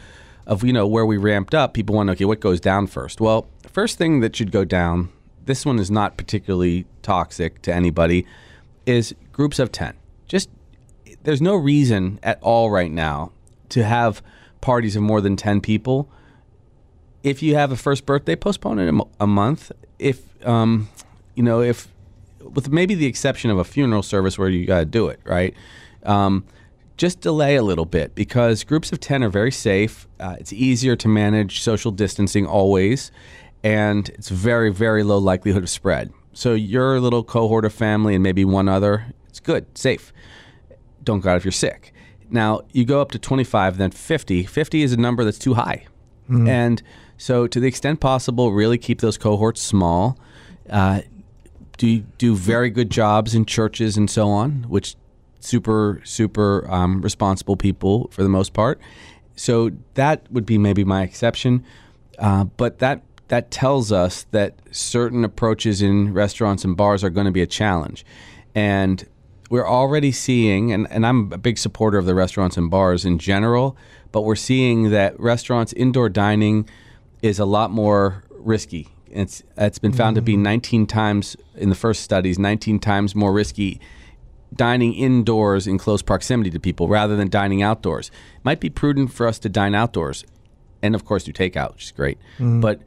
of 0.51 0.65
you 0.65 0.73
know 0.73 0.85
where 0.85 1.05
we 1.05 1.15
ramped 1.15 1.55
up. 1.55 1.73
People 1.73 1.95
want 1.95 2.09
okay, 2.09 2.25
what 2.25 2.41
goes 2.41 2.59
down 2.59 2.85
first? 2.85 3.21
Well, 3.21 3.47
first 3.71 3.97
thing 3.97 4.19
that 4.19 4.35
should 4.35 4.51
go 4.51 4.65
down. 4.65 5.09
This 5.45 5.65
one 5.65 5.79
is 5.79 5.89
not 5.89 6.17
particularly 6.17 6.85
toxic 7.01 7.61
to 7.63 7.73
anybody. 7.73 8.27
Is 8.85 9.15
groups 9.31 9.59
of 9.59 9.71
ten. 9.71 9.93
Just 10.27 10.49
there's 11.23 11.41
no 11.41 11.55
reason 11.55 12.19
at 12.21 12.37
all 12.41 12.69
right 12.69 12.91
now 12.91 13.31
to 13.69 13.85
have 13.85 14.21
parties 14.59 14.95
of 14.95 15.01
more 15.01 15.21
than 15.21 15.35
10 15.35 15.61
people 15.61 16.07
if 17.23 17.41
you 17.41 17.55
have 17.55 17.71
a 17.71 17.75
first 17.75 18.05
birthday 18.05 18.35
postpone 18.35 18.77
it 18.77 18.93
a, 18.93 19.01
a 19.23 19.27
month 19.27 19.71
if 19.97 20.21
um, 20.45 20.87
you 21.35 21.41
know 21.41 21.61
if 21.61 21.87
with 22.43 22.69
maybe 22.69 22.93
the 22.93 23.05
exception 23.07 23.49
of 23.49 23.57
a 23.57 23.63
funeral 23.63 24.03
service 24.03 24.37
where 24.37 24.49
you 24.49 24.65
got 24.65 24.79
to 24.79 24.85
do 24.85 25.07
it 25.07 25.19
right 25.23 25.55
um, 26.03 26.43
just 26.97 27.21
delay 27.21 27.55
a 27.55 27.63
little 27.63 27.85
bit 27.85 28.13
because 28.15 28.63
groups 28.63 28.91
of 28.91 28.99
10 28.99 29.23
are 29.23 29.29
very 29.29 29.51
safe 29.51 30.07
uh, 30.19 30.35
it's 30.39 30.53
easier 30.53 30.95
to 30.95 31.07
manage 31.07 31.61
social 31.61 31.91
distancing 31.91 32.45
always 32.45 33.11
and 33.63 34.09
it's 34.09 34.29
very 34.29 34.71
very 34.71 35.03
low 35.03 35.17
likelihood 35.17 35.63
of 35.63 35.69
spread 35.69 36.11
so 36.33 36.53
your 36.53 36.99
little 36.99 37.23
cohort 37.23 37.65
of 37.65 37.73
family 37.73 38.13
and 38.15 38.23
maybe 38.23 38.45
one 38.45 38.69
other 38.69 39.13
it's 39.27 39.39
good 39.39 39.65
safe 39.77 40.13
don't 41.03 41.21
go 41.21 41.31
out 41.31 41.37
if 41.37 41.45
you're 41.45 41.51
sick. 41.51 41.93
Now, 42.29 42.61
you 42.71 42.85
go 42.85 43.01
up 43.01 43.11
to 43.11 43.19
25, 43.19 43.77
then 43.77 43.91
50. 43.91 44.43
50 44.45 44.83
is 44.83 44.93
a 44.93 44.97
number 44.97 45.23
that's 45.23 45.39
too 45.39 45.55
high. 45.55 45.85
And 46.47 46.81
so, 47.17 47.45
to 47.47 47.59
the 47.59 47.67
extent 47.67 47.99
possible, 47.99 48.53
really 48.53 48.77
keep 48.77 49.01
those 49.01 49.17
cohorts 49.17 49.61
small. 49.61 50.17
Uh, 50.69 51.01
do, 51.77 51.99
do 51.99 52.35
very 52.35 52.69
good 52.69 52.89
jobs 52.89 53.35
in 53.35 53.45
churches 53.45 53.97
and 53.97 54.09
so 54.09 54.29
on, 54.29 54.63
which 54.69 54.95
super, 55.41 56.01
super 56.03 56.69
um, 56.71 57.01
responsible 57.01 57.57
people 57.57 58.09
for 58.11 58.23
the 58.23 58.29
most 58.29 58.53
part. 58.53 58.79
So, 59.35 59.71
that 59.95 60.31
would 60.31 60.45
be 60.45 60.57
maybe 60.57 60.83
my 60.83 61.03
exception. 61.03 61.63
Uh, 62.19 62.45
but 62.45 62.79
that 62.79 63.01
that 63.31 63.49
tells 63.49 63.93
us 63.93 64.25
that 64.31 64.55
certain 64.71 65.23
approaches 65.23 65.81
in 65.81 66.13
restaurants 66.13 66.65
and 66.65 66.75
bars 66.75 67.01
are 67.01 67.09
going 67.09 67.25
to 67.25 67.31
be 67.31 67.41
a 67.41 67.47
challenge. 67.47 68.05
And 68.53 69.07
we're 69.49 69.65
already 69.65 70.11
seeing, 70.11 70.73
and, 70.73 70.85
and 70.91 71.05
I'm 71.05 71.31
a 71.31 71.37
big 71.37 71.57
supporter 71.57 71.97
of 71.97 72.05
the 72.05 72.13
restaurants 72.13 72.57
and 72.57 72.69
bars 72.69 73.05
in 73.05 73.19
general, 73.19 73.77
but 74.11 74.23
we're 74.23 74.35
seeing 74.35 74.89
that 74.89 75.17
restaurants, 75.17 75.71
indoor 75.71 76.09
dining 76.09 76.67
is 77.21 77.39
a 77.39 77.45
lot 77.45 77.71
more 77.71 78.25
risky. 78.31 78.89
It's, 79.09 79.43
it's 79.55 79.79
been 79.79 79.93
found 79.93 80.17
to 80.17 80.21
be 80.21 80.35
19 80.35 80.85
times 80.85 81.37
in 81.55 81.69
the 81.69 81.75
first 81.75 82.03
studies, 82.03 82.37
19 82.37 82.79
times 82.79 83.15
more 83.15 83.31
risky 83.31 83.79
dining 84.55 84.93
indoors 84.93 85.67
in 85.67 85.77
close 85.77 86.01
proximity 86.01 86.49
to 86.51 86.59
people 86.59 86.87
rather 86.87 87.15
than 87.15 87.29
dining 87.29 87.61
outdoors. 87.61 88.09
It 88.09 88.43
might 88.45 88.59
be 88.59 88.69
prudent 88.69 89.13
for 89.13 89.27
us 89.27 89.39
to 89.39 89.49
dine 89.49 89.73
outdoors 89.73 90.25
and 90.81 90.95
of 90.95 91.05
course 91.05 91.23
do 91.23 91.31
takeout, 91.33 91.73
which 91.73 91.85
is 91.85 91.91
great. 91.91 92.17
But 92.61 92.81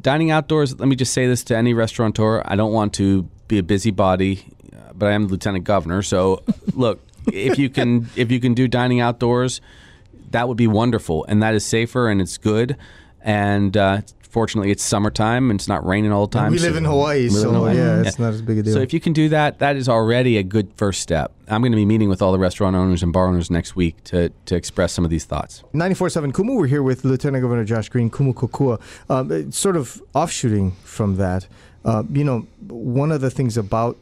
dining 0.00 0.30
outdoors, 0.30 0.78
let 0.78 0.88
me 0.88 0.96
just 0.96 1.12
say 1.12 1.26
this 1.26 1.44
to 1.44 1.56
any 1.56 1.74
restaurateur: 1.74 2.42
I 2.44 2.56
don't 2.56 2.72
want 2.72 2.94
to 2.94 3.28
be 3.48 3.58
a 3.58 3.62
busybody, 3.62 4.44
uh, 4.72 4.92
but 4.94 5.06
I 5.08 5.12
am 5.12 5.26
the 5.26 5.32
lieutenant 5.32 5.64
governor. 5.64 6.02
So, 6.02 6.42
look, 6.74 7.00
if 7.32 7.58
you 7.58 7.68
can, 7.68 8.08
if 8.16 8.30
you 8.30 8.40
can 8.40 8.54
do 8.54 8.68
dining 8.68 9.00
outdoors, 9.00 9.60
that 10.30 10.48
would 10.48 10.56
be 10.56 10.66
wonderful, 10.66 11.24
and 11.28 11.42
that 11.42 11.54
is 11.54 11.64
safer 11.64 12.08
and 12.08 12.20
it's 12.20 12.38
good. 12.38 12.76
And 13.22 13.76
uh, 13.76 14.00
fortunately, 14.30 14.70
it's 14.70 14.82
summertime 14.82 15.50
and 15.50 15.60
it's 15.60 15.68
not 15.68 15.84
raining 15.86 16.12
all 16.12 16.26
the 16.26 16.38
time. 16.38 16.52
we 16.52 16.58
so- 16.58 16.66
live 16.68 16.76
in 16.76 16.84
Hawaii, 16.84 17.28
live 17.28 17.34
in 17.34 17.40
so 17.42 17.52
Hawaii. 17.52 17.76
yeah, 17.76 18.02
it's 18.02 18.18
not 18.18 18.32
as 18.32 18.40
big 18.42 18.58
a 18.58 18.62
deal. 18.62 18.72
So 18.72 18.80
if 18.80 18.92
you 18.92 19.00
can 19.00 19.12
do 19.12 19.28
that, 19.28 19.58
that 19.58 19.76
is 19.76 19.88
already 19.88 20.36
a 20.38 20.42
good 20.42 20.72
first 20.76 21.00
step. 21.00 21.32
I'm 21.48 21.60
going 21.62 21.72
to 21.72 21.76
be 21.76 21.84
meeting 21.84 22.08
with 22.08 22.22
all 22.22 22.32
the 22.32 22.38
restaurant 22.38 22.76
owners 22.76 23.02
and 23.02 23.12
bar 23.12 23.26
owners 23.26 23.50
next 23.50 23.76
week 23.76 24.02
to 24.04 24.30
to 24.46 24.54
express 24.56 24.92
some 24.92 25.04
of 25.04 25.10
these 25.10 25.24
thoughts. 25.24 25.62
94.7 25.74 26.32
Kumu, 26.32 26.56
we're 26.56 26.66
here 26.66 26.82
with 26.82 27.04
Lieutenant 27.04 27.42
Governor 27.42 27.64
Josh 27.64 27.88
Green, 27.88 28.08
Kumu 28.10 28.32
Kokua. 28.32 28.80
Um, 29.10 29.50
sort 29.52 29.76
of 29.76 30.00
offshooting 30.14 30.72
from 30.84 31.16
that, 31.16 31.48
uh, 31.84 32.04
you 32.12 32.24
know, 32.24 32.46
one 32.68 33.10
of 33.12 33.20
the 33.20 33.30
things 33.30 33.56
about 33.56 33.96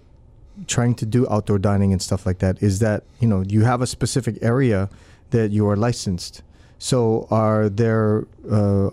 trying 0.67 0.95
to 0.97 1.07
do 1.07 1.27
outdoor 1.31 1.59
dining 1.59 1.93
and 1.93 2.03
stuff 2.03 2.27
like 2.27 2.39
that 2.41 2.63
is 2.63 2.81
that, 2.81 3.05
you 3.21 3.29
know, 3.29 3.43
you 3.43 3.63
have 3.65 3.81
a 3.81 3.87
specific 3.87 4.37
area 4.43 4.91
that 5.31 5.51
you 5.53 5.69
are 5.69 5.77
licensed. 5.77 6.43
So 6.79 7.27
are 7.31 7.69
there, 7.69 8.27
uh, 8.51 8.91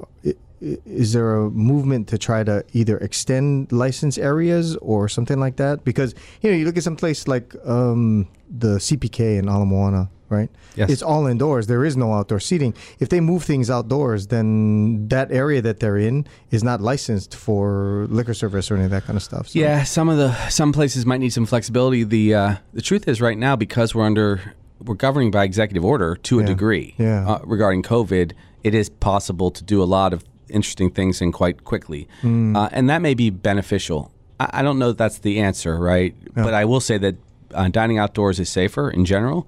is 0.61 1.13
there 1.13 1.35
a 1.35 1.49
movement 1.49 2.07
to 2.09 2.17
try 2.17 2.43
to 2.43 2.63
either 2.73 2.97
extend 2.99 3.71
license 3.71 4.17
areas 4.17 4.75
or 4.77 5.07
something 5.09 5.39
like 5.39 5.57
that? 5.57 5.83
Because 5.83 6.15
you 6.41 6.49
know, 6.51 6.55
you 6.57 6.65
look 6.65 6.77
at 6.77 6.83
some 6.83 6.95
place 6.95 7.27
like 7.27 7.55
um, 7.65 8.27
the 8.49 8.77
CPK 8.77 9.37
in 9.39 9.49
Ala 9.49 9.65
Moana, 9.65 10.09
right? 10.29 10.49
Yes. 10.75 10.89
It's 10.89 11.01
all 11.01 11.27
indoors. 11.27 11.67
There 11.67 11.85
is 11.85 11.95
no 11.97 12.13
outdoor 12.13 12.39
seating. 12.39 12.73
If 12.99 13.09
they 13.09 13.19
move 13.19 13.43
things 13.43 13.69
outdoors, 13.69 14.27
then 14.27 15.07
that 15.09 15.31
area 15.31 15.61
that 15.61 15.79
they're 15.79 15.97
in 15.97 16.25
is 16.51 16.63
not 16.63 16.81
licensed 16.81 17.35
for 17.35 18.07
liquor 18.09 18.33
service 18.33 18.69
or 18.71 18.75
any 18.75 18.85
of 18.85 18.91
that 18.91 19.03
kind 19.05 19.17
of 19.17 19.23
stuff. 19.23 19.49
So- 19.49 19.59
Yeah, 19.59 19.83
some 19.83 20.09
of 20.09 20.17
the 20.17 20.33
some 20.49 20.71
places 20.73 21.05
might 21.05 21.19
need 21.19 21.31
some 21.33 21.45
flexibility. 21.45 22.03
The 22.03 22.33
uh, 22.35 22.55
the 22.73 22.81
truth 22.81 23.07
is, 23.07 23.21
right 23.21 23.37
now, 23.37 23.55
because 23.55 23.93
we're 23.95 24.05
under 24.05 24.41
we're 24.83 24.95
governing 24.95 25.31
by 25.31 25.43
executive 25.45 25.85
order 25.85 26.15
to 26.17 26.39
a 26.39 26.41
Yeah. 26.41 26.47
degree 26.47 26.95
Yeah. 26.97 27.27
uh, 27.27 27.39
regarding 27.45 27.81
COVID, 27.83 28.33
it 28.63 28.75
is 28.75 28.89
possible 28.89 29.49
to 29.51 29.63
do 29.63 29.81
a 29.81 29.85
lot 29.85 30.11
of 30.13 30.23
interesting 30.49 30.89
things 30.91 31.21
and 31.21 31.33
quite 31.33 31.63
quickly, 31.63 32.07
uh, 32.23 32.69
and 32.71 32.89
that 32.89 33.01
may 33.01 33.13
be 33.13 33.29
beneficial. 33.29 34.11
I, 34.39 34.49
I 34.59 34.61
don't 34.61 34.77
know 34.79 34.87
that 34.89 34.97
that's 34.97 35.19
the 35.19 35.39
answer, 35.39 35.77
right? 35.77 36.13
But 36.33 36.53
I 36.53 36.65
will 36.65 36.79
say 36.81 36.97
that 36.97 37.15
uh, 37.53 37.67
dining 37.69 37.97
outdoors 37.97 38.39
is 38.39 38.49
safer 38.49 38.89
in 38.89 39.05
general. 39.05 39.47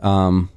Um, 0.00 0.50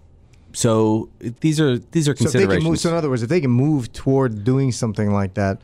so 0.53 1.09
these 1.41 1.59
are 1.61 1.77
these 1.77 2.09
are 2.09 2.15
So 2.15 2.23
they 2.25 2.31
considerations. 2.31 2.63
can 2.63 2.71
move, 2.71 2.79
so 2.79 2.89
in 2.89 2.95
other 2.95 3.09
words, 3.09 3.23
if 3.23 3.29
they 3.29 3.39
can 3.41 3.51
move 3.51 3.93
toward 3.93 4.43
doing 4.43 4.71
something 4.71 5.11
like 5.13 5.35
that 5.35 5.61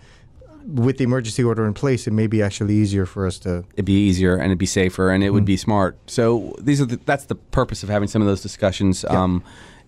with 0.67 0.97
the 0.97 1.03
emergency 1.03 1.43
order 1.43 1.65
in 1.65 1.73
place, 1.73 2.07
it 2.07 2.11
may 2.13 2.27
be 2.27 2.41
actually 2.41 2.75
easier 2.75 3.05
for 3.05 3.25
us 3.27 3.37
to. 3.39 3.63
it'd 3.73 3.85
be 3.85 3.93
easier 4.07 4.35
and 4.35 4.45
it'd 4.45 4.57
be 4.57 4.65
safer 4.65 5.09
and 5.11 5.23
it 5.23 5.29
Mm. 5.29 5.33
would 5.33 5.45
be 5.45 5.57
smart. 5.57 5.97
So 6.07 6.55
these 6.59 6.81
are 6.81 6.85
the, 6.85 6.99
that's 7.05 7.25
the 7.25 7.35
purpose 7.35 7.83
of 7.83 7.89
having 7.89 8.07
some 8.07 8.21
of 8.21 8.27
those 8.27 8.41
discussions. 8.41 9.05
Um, 9.05 9.43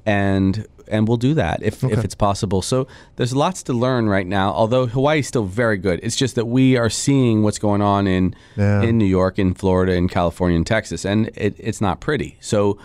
and 0.05 0.65
and 0.89 1.07
we'll 1.07 1.17
do 1.17 1.33
that 1.35 1.61
if, 1.63 1.83
if 1.83 2.03
it's 2.03 2.15
possible. 2.15 2.61
So 2.61 2.87
there's 3.15 3.35
lots 3.35 3.63
to 3.63 3.73
learn 3.73 4.07
right 4.09 4.27
now. 4.27 4.51
Although 4.51 4.87
Hawaii 4.87 5.19
is 5.19 5.27
still 5.27 5.45
very 5.45 5.77
good, 5.77 5.99
it's 6.03 6.15
just 6.15 6.35
that 6.35 6.45
we 6.45 6.77
are 6.77 6.89
seeing 6.89 7.43
what's 7.43 7.59
going 7.59 7.81
on 7.81 8.07
in 8.07 8.35
Yeah. 8.55 8.81
in 8.81 8.97
New 8.97 9.05
York, 9.05 9.37
in 9.39 9.53
Florida, 9.53 9.93
in 9.93 10.07
California, 10.07 10.55
and 10.57 10.65
Texas, 10.67 11.05
and 11.05 11.27
it, 11.35 11.55
it's 11.59 11.81
not 11.81 11.99
pretty. 11.99 12.37
So 12.39 12.77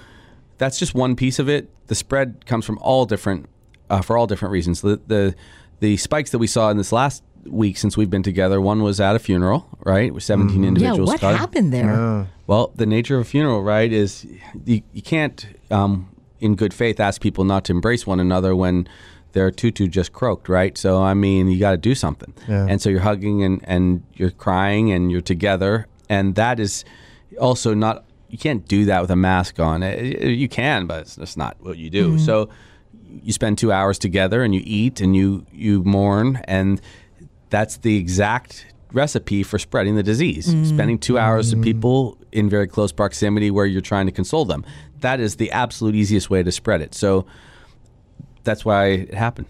that's 0.58 0.78
just 0.78 0.94
one 0.94 1.16
piece 1.16 1.38
of 1.38 1.48
it. 1.48 1.68
The 1.88 1.94
spread 1.94 2.46
comes 2.46 2.64
from 2.64 2.78
all 2.78 3.06
different 3.06 3.46
uh, 3.90 4.00
for 4.02 4.16
all 4.16 4.26
different 4.26 4.52
reasons. 4.52 4.80
The, 4.80 5.00
the 5.06 5.34
the 5.80 5.96
spikes 5.96 6.30
that 6.30 6.38
we 6.38 6.46
saw 6.46 6.70
in 6.70 6.76
this 6.76 6.92
last 6.92 7.22
week 7.44 7.76
since 7.76 7.96
we've 7.96 8.08
been 8.08 8.22
together, 8.22 8.60
one 8.60 8.84
was 8.84 9.00
at 9.00 9.16
a 9.16 9.18
funeral, 9.18 9.66
right, 9.80 10.14
with 10.14 10.22
17 10.22 10.48
Mm-hmm. 10.54 10.62
Yeah, 10.62 10.68
individuals. 10.68 11.08
what 11.08 11.20
caught. 11.20 11.36
happened 11.36 11.72
there? 11.72 11.90
Uh, 11.92 12.26
Well, 12.46 12.70
the 12.76 12.86
nature 12.86 13.16
of 13.16 13.22
a 13.22 13.24
funeral, 13.24 13.64
right, 13.64 13.92
is 13.92 14.24
you, 14.64 14.82
you 14.92 15.02
can't, 15.02 15.44
um, 15.68 16.08
in 16.42 16.54
good 16.56 16.74
faith, 16.74 17.00
ask 17.00 17.20
people 17.20 17.44
not 17.44 17.64
to 17.66 17.72
embrace 17.72 18.06
one 18.06 18.20
another 18.20 18.54
when 18.54 18.86
their 19.32 19.50
tutu 19.50 19.86
just 19.88 20.12
croaked, 20.12 20.48
right? 20.48 20.76
So, 20.76 21.02
I 21.02 21.14
mean, 21.14 21.48
you 21.48 21.58
got 21.58 21.70
to 21.70 21.76
do 21.78 21.94
something. 21.94 22.34
Yeah. 22.48 22.66
And 22.68 22.82
so 22.82 22.90
you're 22.90 23.00
hugging 23.00 23.42
and, 23.42 23.60
and 23.64 24.02
you're 24.14 24.30
crying 24.30 24.92
and 24.92 25.10
you're 25.10 25.22
together. 25.22 25.86
And 26.08 26.34
that 26.34 26.60
is 26.60 26.84
also 27.40 27.72
not, 27.72 28.04
you 28.28 28.36
can't 28.36 28.66
do 28.68 28.84
that 28.86 29.00
with 29.00 29.10
a 29.10 29.16
mask 29.16 29.58
on. 29.58 29.82
Eh, 29.82 30.16
eh, 30.20 30.26
You 30.26 30.48
can, 30.48 30.86
but 30.86 31.00
it's 31.00 31.16
just 31.16 31.38
not 31.38 31.56
what 31.60 31.78
you 31.78 31.88
do. 31.88 32.18
So, 32.18 32.48
you 33.22 33.32
spend 33.32 33.58
two 33.58 33.70
hours 33.72 33.98
together 33.98 34.42
and 34.42 34.54
you 34.54 34.62
eat 34.64 35.00
and 35.00 35.14
you, 35.14 35.44
you 35.52 35.82
mourn. 35.84 36.40
And 36.44 36.80
that's 37.50 37.76
the 37.78 37.96
exact 37.98 38.66
recipe 38.92 39.42
for 39.42 39.58
spreading 39.58 39.96
the 39.96 40.02
disease. 40.02 40.46
Spending 40.68 40.98
two 40.98 41.18
hours 41.18 41.54
with 41.54 41.62
people 41.64 42.18
in 42.32 42.48
very 42.50 42.66
close 42.66 42.90
proximity 42.92 43.50
where 43.50 43.66
you're 43.66 43.80
trying 43.82 44.06
to 44.06 44.12
console 44.12 44.44
them. 44.46 44.64
That 45.02 45.20
is 45.20 45.36
the 45.36 45.52
absolute 45.52 45.94
easiest 45.94 46.30
way 46.30 46.42
to 46.42 46.50
spread 46.50 46.80
it. 46.80 46.94
So 46.94 47.26
that's 48.44 48.64
why 48.64 48.86
it 48.86 49.14
happened. 49.14 49.46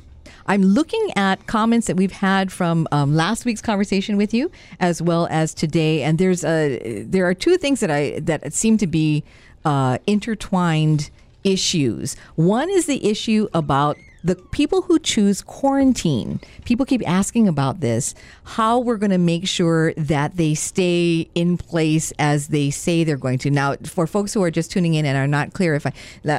I'm 0.47 0.63
looking 0.63 1.11
at 1.17 1.47
comments 1.47 1.87
that 1.87 1.97
we've 1.97 2.13
had 2.13 2.51
from 2.51 2.89
um, 2.91 3.15
last 3.15 3.45
week's 3.45 3.63
conversation 3.63 4.17
with 4.17 4.35
you, 4.35 4.51
as 4.81 5.01
well 5.01 5.29
as 5.31 5.55
today, 5.55 6.03
and 6.03 6.19
there's 6.19 6.45
a 6.45 7.05
there 7.05 7.27
are 7.27 7.35
two 7.35 7.57
things 7.57 7.81
that 7.81 7.91
I 7.91 8.19
that 8.21 8.53
seem 8.53 8.77
to 8.79 8.87
be 8.87 9.23
uh, 9.65 9.99
intertwined 10.07 11.11
issues. 11.45 12.17
One 12.35 12.71
is 12.71 12.87
the 12.87 13.07
issue 13.09 13.49
about 13.55 13.97
the 14.25 14.37
people 14.37 14.83
who 14.83 14.99
choose 14.99 15.43
quarantine. 15.43 16.41
People 16.65 16.87
keep 16.87 17.07
asking 17.09 17.49
about 17.49 17.81
this, 17.81 18.15
how 18.45 18.79
we're 18.79 18.97
going 18.97 19.11
to 19.11 19.19
make 19.19 19.47
sure 19.47 19.93
that 19.95 20.37
they 20.37 20.55
stay 20.55 21.29
in 21.35 21.57
place 21.57 22.13
as 22.19 22.49
they 22.49 22.71
say 22.71 23.05
they're 23.05 23.17
going 23.17 23.39
to. 23.39 23.51
Now, 23.51 23.77
for 23.85 24.07
folks 24.07 24.33
who 24.33 24.43
are 24.43 24.51
just 24.51 24.71
tuning 24.71 24.95
in 24.95 25.05
and 25.05 25.17
are 25.17 25.27
not 25.27 25.53
clear, 25.53 25.75
if 25.75 25.87
I, 25.87 25.93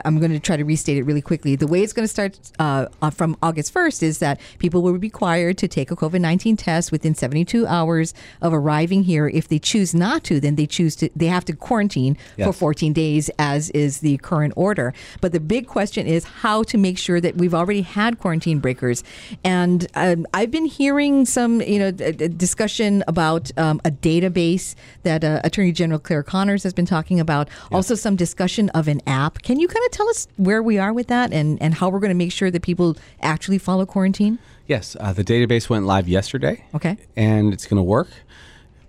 I'm 0.05 0.19
going 0.19 0.31
to 0.31 0.39
try 0.39 0.57
to 0.57 0.63
restate 0.63 0.97
it 0.97 1.03
really 1.03 1.21
quickly. 1.21 1.55
The 1.55 1.67
way 1.67 1.83
it's 1.83 1.93
going 1.93 2.05
to 2.05 2.11
start 2.11 2.39
uh, 2.59 2.87
uh, 3.01 3.09
from 3.09 3.35
August 3.41 3.73
1st 3.73 4.03
is 4.03 4.19
that 4.19 4.39
people 4.59 4.81
will 4.81 4.93
be 4.93 4.99
required 4.99 5.57
to 5.59 5.67
take 5.67 5.91
a 5.91 5.95
COVID 5.95 6.21
19 6.21 6.57
test 6.57 6.91
within 6.91 7.15
72 7.15 7.67
hours 7.67 8.13
of 8.41 8.53
arriving 8.53 9.03
here. 9.03 9.27
If 9.27 9.47
they 9.47 9.59
choose 9.59 9.93
not 9.93 10.23
to, 10.25 10.39
then 10.39 10.55
they 10.55 10.65
choose 10.65 10.95
to, 10.97 11.09
they 11.15 11.27
have 11.27 11.45
to 11.45 11.53
quarantine 11.53 12.17
for 12.45 12.53
14 12.53 12.93
days, 12.93 13.29
as 13.37 13.69
is 13.71 13.99
the 13.99 14.17
current 14.17 14.53
order. 14.55 14.93
But 15.21 15.31
the 15.31 15.39
big 15.39 15.67
question 15.67 16.07
is 16.07 16.23
how 16.23 16.63
to 16.63 16.77
make 16.77 16.97
sure 16.97 17.19
that 17.19 17.35
we've 17.35 17.53
already 17.53 17.72
had 17.81 18.19
quarantine 18.19 18.59
breakers. 18.59 19.03
And 19.43 19.87
um, 19.95 20.25
I've 20.33 20.51
been 20.51 20.65
hearing 20.65 21.25
some, 21.25 21.61
you 21.61 21.79
know, 21.79 21.91
d- 21.91 22.11
d- 22.11 22.27
discussion 22.27 23.03
about 23.07 23.51
um, 23.57 23.81
a 23.83 23.91
database 23.91 24.75
that 25.03 25.23
uh, 25.23 25.41
Attorney 25.43 25.71
General 25.71 25.99
Clare 25.99 26.23
Connors 26.23 26.63
has 26.63 26.73
been 26.73 26.85
talking 26.85 27.19
about. 27.19 27.49
Also, 27.71 27.95
some 27.95 28.15
discussion 28.15 28.69
of 28.69 28.87
an 28.87 29.01
app. 29.07 29.41
Can 29.41 29.59
you 29.59 29.67
kind 29.67 29.85
of 29.85 29.91
tell 29.91 30.09
us 30.09 30.27
where 30.37 30.61
we 30.61 30.77
are 30.77 30.93
with 30.93 31.07
that 31.07 31.33
and, 31.33 31.61
and 31.61 31.73
how 31.73 31.89
we're 31.89 31.99
going 31.99 32.09
to 32.09 32.15
make 32.15 32.31
sure 32.31 32.51
that 32.51 32.61
people 32.61 32.95
actually 33.21 33.57
follow 33.57 33.85
quarantine? 33.85 34.39
Yes, 34.67 34.95
uh, 34.99 35.11
the 35.11 35.23
database 35.23 35.69
went 35.69 35.85
live 35.85 36.07
yesterday. 36.07 36.63
Okay. 36.73 36.97
And 37.15 37.53
it's 37.53 37.65
going 37.65 37.77
to 37.77 37.83
work 37.83 38.09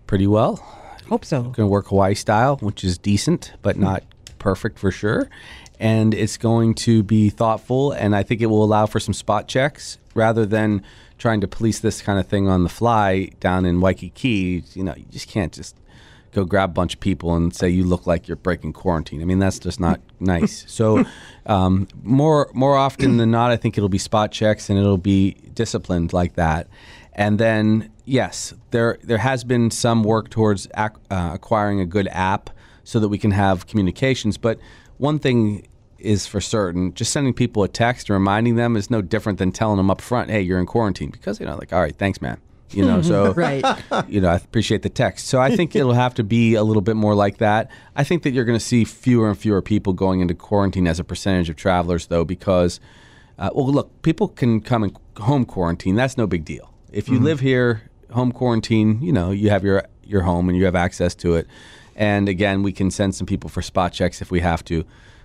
pretty 0.06 0.26
well. 0.26 0.56
Hope 1.08 1.24
so. 1.24 1.42
going 1.42 1.54
to 1.54 1.66
work 1.66 1.88
Hawaii 1.88 2.14
style, 2.14 2.56
which 2.58 2.84
is 2.84 2.96
decent, 2.96 3.52
but 3.62 3.76
not 3.76 4.02
perfect 4.38 4.78
for 4.78 4.90
sure. 4.90 5.28
And 5.80 6.14
it's 6.14 6.36
going 6.36 6.74
to 6.76 7.02
be 7.02 7.30
thoughtful, 7.30 7.92
and 7.92 8.14
I 8.14 8.22
think 8.22 8.40
it 8.40 8.46
will 8.46 8.62
allow 8.62 8.86
for 8.86 9.00
some 9.00 9.14
spot 9.14 9.48
checks 9.48 9.98
rather 10.14 10.46
than 10.46 10.84
trying 11.18 11.40
to 11.40 11.48
police 11.48 11.80
this 11.80 12.00
kind 12.00 12.18
of 12.18 12.26
thing 12.28 12.48
on 12.48 12.62
the 12.62 12.68
fly 12.68 13.30
down 13.40 13.66
in 13.66 13.80
Waikiki. 13.80 14.62
You 14.74 14.84
know, 14.84 14.94
you 14.96 15.04
just 15.10 15.28
can't 15.28 15.52
just 15.52 15.76
go 16.32 16.44
grab 16.44 16.70
a 16.70 16.72
bunch 16.72 16.94
of 16.94 17.00
people 17.00 17.34
and 17.34 17.54
say 17.54 17.68
you 17.68 17.84
look 17.84 18.06
like 18.06 18.28
you're 18.28 18.36
breaking 18.36 18.72
quarantine. 18.72 19.22
I 19.22 19.24
mean, 19.24 19.38
that's 19.38 19.58
just 19.58 19.80
not 19.80 20.00
nice. 20.20 20.64
So, 20.68 21.04
um, 21.46 21.88
more 22.02 22.50
more 22.52 22.76
often 22.76 23.16
than 23.16 23.30
not, 23.30 23.50
I 23.50 23.56
think 23.56 23.78
it'll 23.78 23.88
be 23.88 23.98
spot 23.98 24.32
checks 24.32 24.68
and 24.68 24.78
it'll 24.78 24.98
be 24.98 25.32
disciplined 25.54 26.12
like 26.12 26.34
that. 26.34 26.68
And 27.14 27.38
then, 27.38 27.90
yes, 28.04 28.54
there 28.70 28.98
there 29.02 29.18
has 29.18 29.44
been 29.44 29.70
some 29.70 30.02
work 30.02 30.28
towards 30.30 30.66
ac- 30.76 30.94
uh, 31.10 31.30
acquiring 31.34 31.80
a 31.80 31.86
good 31.86 32.08
app 32.08 32.50
so 32.84 33.00
that 33.00 33.08
we 33.08 33.18
can 33.18 33.32
have 33.32 33.66
communications. 33.66 34.36
But 34.38 34.58
one 34.98 35.18
thing 35.18 35.66
is 35.98 36.26
for 36.26 36.40
certain: 36.40 36.94
just 36.94 37.12
sending 37.12 37.34
people 37.34 37.62
a 37.62 37.68
text 37.68 38.08
and 38.08 38.14
reminding 38.14 38.56
them 38.56 38.76
is 38.76 38.90
no 38.90 39.02
different 39.02 39.38
than 39.38 39.52
telling 39.52 39.76
them 39.76 39.90
up 39.90 40.00
front, 40.00 40.30
"Hey, 40.30 40.42
you're 40.42 40.58
in 40.58 40.66
quarantine," 40.66 41.10
because 41.10 41.40
you 41.40 41.46
know, 41.46 41.56
like, 41.56 41.72
all 41.72 41.80
right, 41.80 41.96
thanks, 41.96 42.20
man. 42.22 42.38
You 42.70 42.84
know, 42.84 43.02
so 43.02 43.32
Right. 43.36 43.64
you 44.08 44.20
know, 44.20 44.28
I 44.28 44.36
appreciate 44.36 44.82
the 44.82 44.88
text. 44.88 45.26
So 45.26 45.40
I 45.40 45.54
think 45.54 45.74
it'll 45.76 45.92
have 45.92 46.14
to 46.14 46.24
be 46.24 46.54
a 46.54 46.62
little 46.62 46.82
bit 46.82 46.96
more 46.96 47.14
like 47.14 47.38
that. 47.38 47.70
I 47.96 48.04
think 48.04 48.22
that 48.24 48.32
you're 48.32 48.44
going 48.44 48.58
to 48.58 48.64
see 48.64 48.84
fewer 48.84 49.28
and 49.28 49.38
fewer 49.38 49.62
people 49.62 49.92
going 49.92 50.20
into 50.20 50.34
quarantine 50.34 50.86
as 50.86 50.98
a 50.98 51.04
percentage 51.04 51.48
of 51.48 51.56
travelers, 51.56 52.06
though, 52.06 52.24
because, 52.24 52.80
uh, 53.38 53.50
well, 53.54 53.70
look, 53.70 54.02
people 54.02 54.28
can 54.28 54.60
come 54.60 54.84
in 54.84 54.96
home 55.18 55.44
quarantine. 55.44 55.94
That's 55.94 56.16
no 56.16 56.26
big 56.26 56.44
deal. 56.44 56.72
If 56.92 57.08
you 57.08 57.18
live 57.18 57.40
here, 57.40 57.90
home 58.12 58.30
quarantine, 58.30 59.02
you 59.02 59.12
know, 59.12 59.30
you 59.30 59.50
have 59.50 59.64
your 59.64 59.84
your 60.04 60.22
home 60.22 60.48
and 60.48 60.56
you 60.56 60.64
have 60.64 60.76
access 60.76 61.14
to 61.16 61.34
it. 61.34 61.46
And 61.96 62.28
again, 62.28 62.62
we 62.62 62.72
can 62.72 62.90
send 62.90 63.14
some 63.14 63.26
people 63.26 63.50
for 63.50 63.62
spot 63.62 63.92
checks 63.92 64.20
if 64.20 64.30
we 64.30 64.40
have 64.40 64.64
to. 64.66 64.84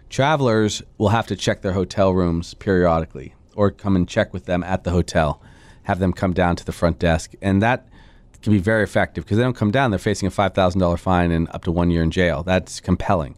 Travelers 0.10 0.82
will 0.98 1.10
have 1.10 1.28
to 1.28 1.36
check 1.36 1.62
their 1.62 1.74
hotel 1.74 2.14
rooms 2.14 2.54
periodically 2.56 3.34
or 3.56 3.72
come 3.72 3.96
and 3.96 4.08
check 4.08 4.34
with 4.34 4.46
them 4.46 4.64
at 4.64 4.84
the 4.84 4.92
hotel, 4.92 5.42
have 5.84 6.00
them 6.00 6.14
come 6.14 6.34
down 6.34 6.56
to 6.56 6.66
the 6.66 6.72
front 6.72 7.00
desk. 7.00 7.34
And 7.42 7.62
that 7.62 7.88
can 8.42 8.54
be 8.54 8.60
very 8.60 8.84
effective 8.84 9.26
because 9.26 9.38
they 9.38 9.44
don't 9.44 9.56
come 9.56 9.72
down, 9.72 9.92
they're 9.92 10.00
facing 10.00 10.28
a 10.28 10.32
$5,000 10.32 11.00
fine 11.00 11.32
and 11.32 11.50
up 11.50 11.64
to 11.66 11.72
one 11.72 11.92
year 11.92 12.02
in 12.02 12.12
jail. 12.12 12.44
That's 12.44 12.80
compelling. 12.80 13.36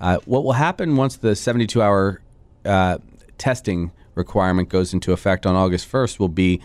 Uh, 0.00 0.18
what 0.24 0.44
will 0.44 0.52
happen 0.52 0.96
once 0.96 1.16
the 1.16 1.36
72 1.36 1.82
hour 1.82 2.22
uh, 2.64 2.98
testing 3.36 3.92
requirement 4.14 4.68
goes 4.68 4.92
into 4.94 5.12
effect 5.12 5.46
on 5.46 5.54
August 5.54 5.90
1st 5.90 6.18
will 6.18 6.28
be 6.28 6.60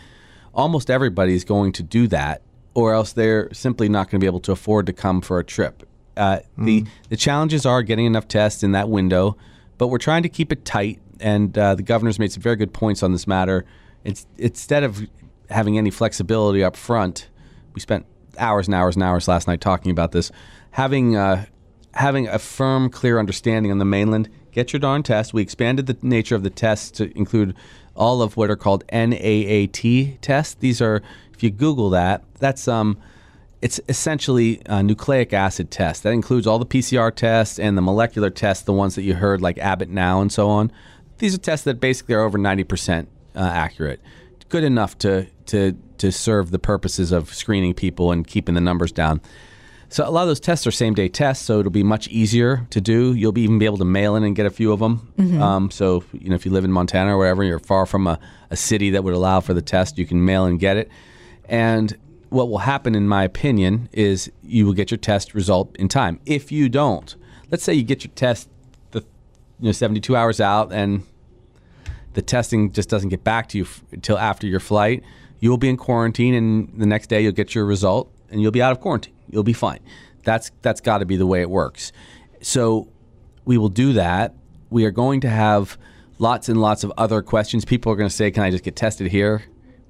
almost 0.54 0.90
everybody 0.90 1.34
is 1.34 1.44
going 1.44 1.72
to 1.74 1.84
do 1.84 2.08
that, 2.08 2.42
or 2.74 2.94
else 2.94 3.14
they're 3.14 3.52
simply 3.54 3.90
not 3.90 4.10
going 4.10 4.20
to 4.20 4.24
be 4.24 4.28
able 4.28 4.40
to 4.40 4.52
afford 4.52 4.86
to 4.86 4.94
come 4.94 5.22
for 5.22 5.40
a 5.40 5.44
trip. 5.44 5.88
Uh, 6.16 6.40
the 6.58 6.86
the 7.10 7.18
challenges 7.18 7.66
are 7.66 7.82
getting 7.82 8.06
enough 8.06 8.28
tests 8.28 8.64
in 8.64 8.72
that 8.74 8.90
window, 8.90 9.38
but 9.78 9.88
we're 9.88 9.98
trying 9.98 10.24
to 10.24 10.30
keep 10.30 10.52
it 10.52 10.66
tight. 10.66 11.00
And 11.20 11.58
uh, 11.58 11.76
the 11.76 11.84
governor's 11.84 12.20
made 12.20 12.32
some 12.32 12.42
very 12.42 12.56
good 12.56 12.74
points 12.74 13.02
on 13.02 13.12
this 13.12 13.28
matter. 13.28 13.66
It's 14.04 14.26
instead 14.38 14.84
of 14.84 15.02
having 15.50 15.78
any 15.78 15.90
flexibility 15.90 16.64
up 16.64 16.76
front, 16.76 17.30
we 17.74 17.82
spent 17.82 18.06
hours 18.38 18.68
and 18.68 18.76
hours 18.76 18.96
and 18.96 19.04
hours 19.04 19.28
last 19.28 19.48
night 19.48 19.62
talking 19.62 19.92
about 19.92 20.12
this. 20.12 20.32
Having 20.72 21.16
uh, 21.16 21.46
having 21.94 22.28
a 22.28 22.40
firm, 22.40 22.90
clear 22.90 23.20
understanding 23.20 23.72
on 23.72 23.78
the 23.78 23.86
mainland 23.86 24.30
get 24.52 24.72
your 24.72 24.80
darn 24.80 25.04
test. 25.04 25.34
We 25.34 25.42
expanded 25.42 25.88
the 25.88 25.98
nature 26.02 26.36
of 26.36 26.44
the 26.44 26.50
tests 26.50 26.92
to 26.92 27.16
include 27.18 27.56
all 27.96 28.22
of 28.22 28.38
what 28.38 28.50
are 28.50 28.56
called 28.56 28.84
NAAT 28.92 30.22
tests. 30.22 30.56
These 30.56 30.82
are, 30.82 31.02
if 31.34 31.44
you 31.44 31.50
Google 31.50 31.90
that, 31.92 32.24
that's 32.40 32.68
um, 32.68 32.98
it's 33.64 33.80
essentially 33.88 34.62
a 34.66 34.84
nucleic 34.84 35.32
acid 35.32 35.72
test. 35.72 36.04
That 36.04 36.12
includes 36.12 36.46
all 36.46 36.60
the 36.60 36.66
PCR 36.66 37.16
tests 37.16 37.58
and 37.58 37.78
the 37.78 37.82
molecular 37.82 38.30
tests, 38.30 38.66
the 38.66 38.74
ones 38.74 38.96
that 38.96 39.04
you 39.04 39.14
heard 39.14 39.42
like 39.42 39.58
Abbott 39.58 39.88
Now 39.88 40.20
and 40.20 40.30
so 40.30 40.50
on. 40.50 40.70
These 41.20 41.34
are 41.34 41.38
tests 41.38 41.64
that 41.64 41.80
basically 41.80 42.14
are 42.16 42.24
over 42.24 42.38
90% 42.38 43.08
uh, 43.38 43.40
accurate. 43.40 44.02
Good 44.50 44.66
enough 44.66 44.98
to, 45.00 45.28
to, 45.46 45.78
to 45.98 46.12
serve 46.12 46.52
the 46.52 46.60
purposes 46.60 47.14
of 47.14 47.34
screening 47.34 47.74
people 47.74 48.12
and 48.12 48.28
keeping 48.28 48.54
the 48.54 48.60
numbers 48.60 48.92
down. 48.92 49.22
So 49.88 50.06
a 50.06 50.12
lot 50.12 50.24
of 50.24 50.28
those 50.28 50.42
tests 50.42 50.68
are 50.68 50.72
same 50.72 50.94
day 50.94 51.08
tests, 51.08 51.46
so 51.46 51.62
it'll 51.62 51.72
be 51.72 51.84
much 51.84 52.10
easier 52.10 52.68
to 52.72 52.82
do. 52.82 53.14
You'll 53.14 53.32
be 53.32 53.44
even 53.44 53.60
be 53.60 53.66
able 53.66 53.78
to 53.78 53.86
mail 53.86 54.18
in 54.18 54.26
and 54.26 54.36
get 54.36 54.46
a 54.46 54.50
few 54.50 54.74
of 54.74 54.80
them. 54.80 55.14
Um, 55.42 55.72
so 55.72 56.04
you 56.12 56.28
know 56.28 56.36
if 56.36 56.46
you 56.46 56.52
live 56.52 56.66
in 56.66 56.72
Montana 56.72 57.16
or 57.16 57.20
wherever, 57.20 57.44
you're 57.44 57.60
far 57.60 57.86
from 57.86 58.08
a, 58.08 58.20
a 58.50 58.58
city 58.58 58.90
that 58.90 59.06
would 59.06 59.14
allow 59.14 59.40
for 59.40 59.54
the 59.54 59.62
test, 59.62 59.98
you 59.98 60.06
can 60.06 60.26
mail 60.26 60.46
and 60.46 60.60
get 60.60 60.76
it. 60.76 60.90
And 61.48 61.96
what 62.34 62.50
will 62.50 62.60
happen, 62.60 62.96
in 62.96 63.08
my 63.08 63.24
opinion, 63.24 63.88
is 63.92 64.32
you 64.42 64.66
will 64.66 64.74
get 64.74 64.90
your 64.90 64.98
test 64.98 65.36
result 65.36 65.76
in 65.78 65.88
time. 65.88 66.20
If 66.26 66.52
you 66.52 66.68
don't, 66.68 67.16
let's 67.52 67.64
say 67.64 67.76
you 67.76 67.84
get 67.84 68.04
your 68.04 68.12
test 68.16 68.50
the 68.90 69.02
you 69.60 69.68
know 69.68 69.72
72 69.72 70.16
hours 70.16 70.42
out 70.42 70.74
and 70.74 71.04
the 72.14 72.24
testing 72.24 72.72
just 72.72 72.90
doesn't 72.90 73.10
get 73.10 73.24
back 73.24 73.50
to 73.50 73.60
you 73.60 73.68
until 73.92 74.18
after 74.18 74.48
your 74.48 74.60
flight, 74.60 75.04
you 75.40 75.52
will 75.52 75.58
be 75.58 75.70
in 75.70 75.78
quarantine, 75.78 76.34
and 76.34 76.74
the 76.76 76.88
next 76.88 77.08
day 77.08 77.22
you'll 77.22 77.34
get 77.34 77.54
your 77.54 77.66
result, 77.66 78.12
and 78.32 78.42
you'll 78.42 78.52
be 78.52 78.62
out 78.62 78.72
of 78.72 78.80
quarantine. 78.80 79.14
You'll 79.30 79.44
be 79.44 79.54
fine. 79.54 79.80
That's 80.24 80.52
that's 80.64 80.82
got 80.82 81.00
to 81.00 81.06
be 81.06 81.18
the 81.18 81.28
way 81.28 81.42
it 81.42 81.50
works. 81.50 81.92
So 82.42 82.88
we 83.46 83.60
will 83.60 83.70
do 83.70 83.94
that. 83.94 84.34
We 84.72 84.86
are 84.86 84.92
going 84.92 85.22
to 85.22 85.30
have 85.30 85.78
lots 86.18 86.50
and 86.50 86.60
lots 86.60 86.84
of 86.84 86.92
other 86.98 87.22
questions. 87.22 87.64
People 87.64 87.92
are 87.92 87.96
going 87.96 88.10
to 88.10 88.16
say, 88.16 88.32
"Can 88.32 88.42
I 88.42 88.50
just 88.50 88.64
get 88.64 88.76
tested 88.76 89.12
here?" 89.12 89.44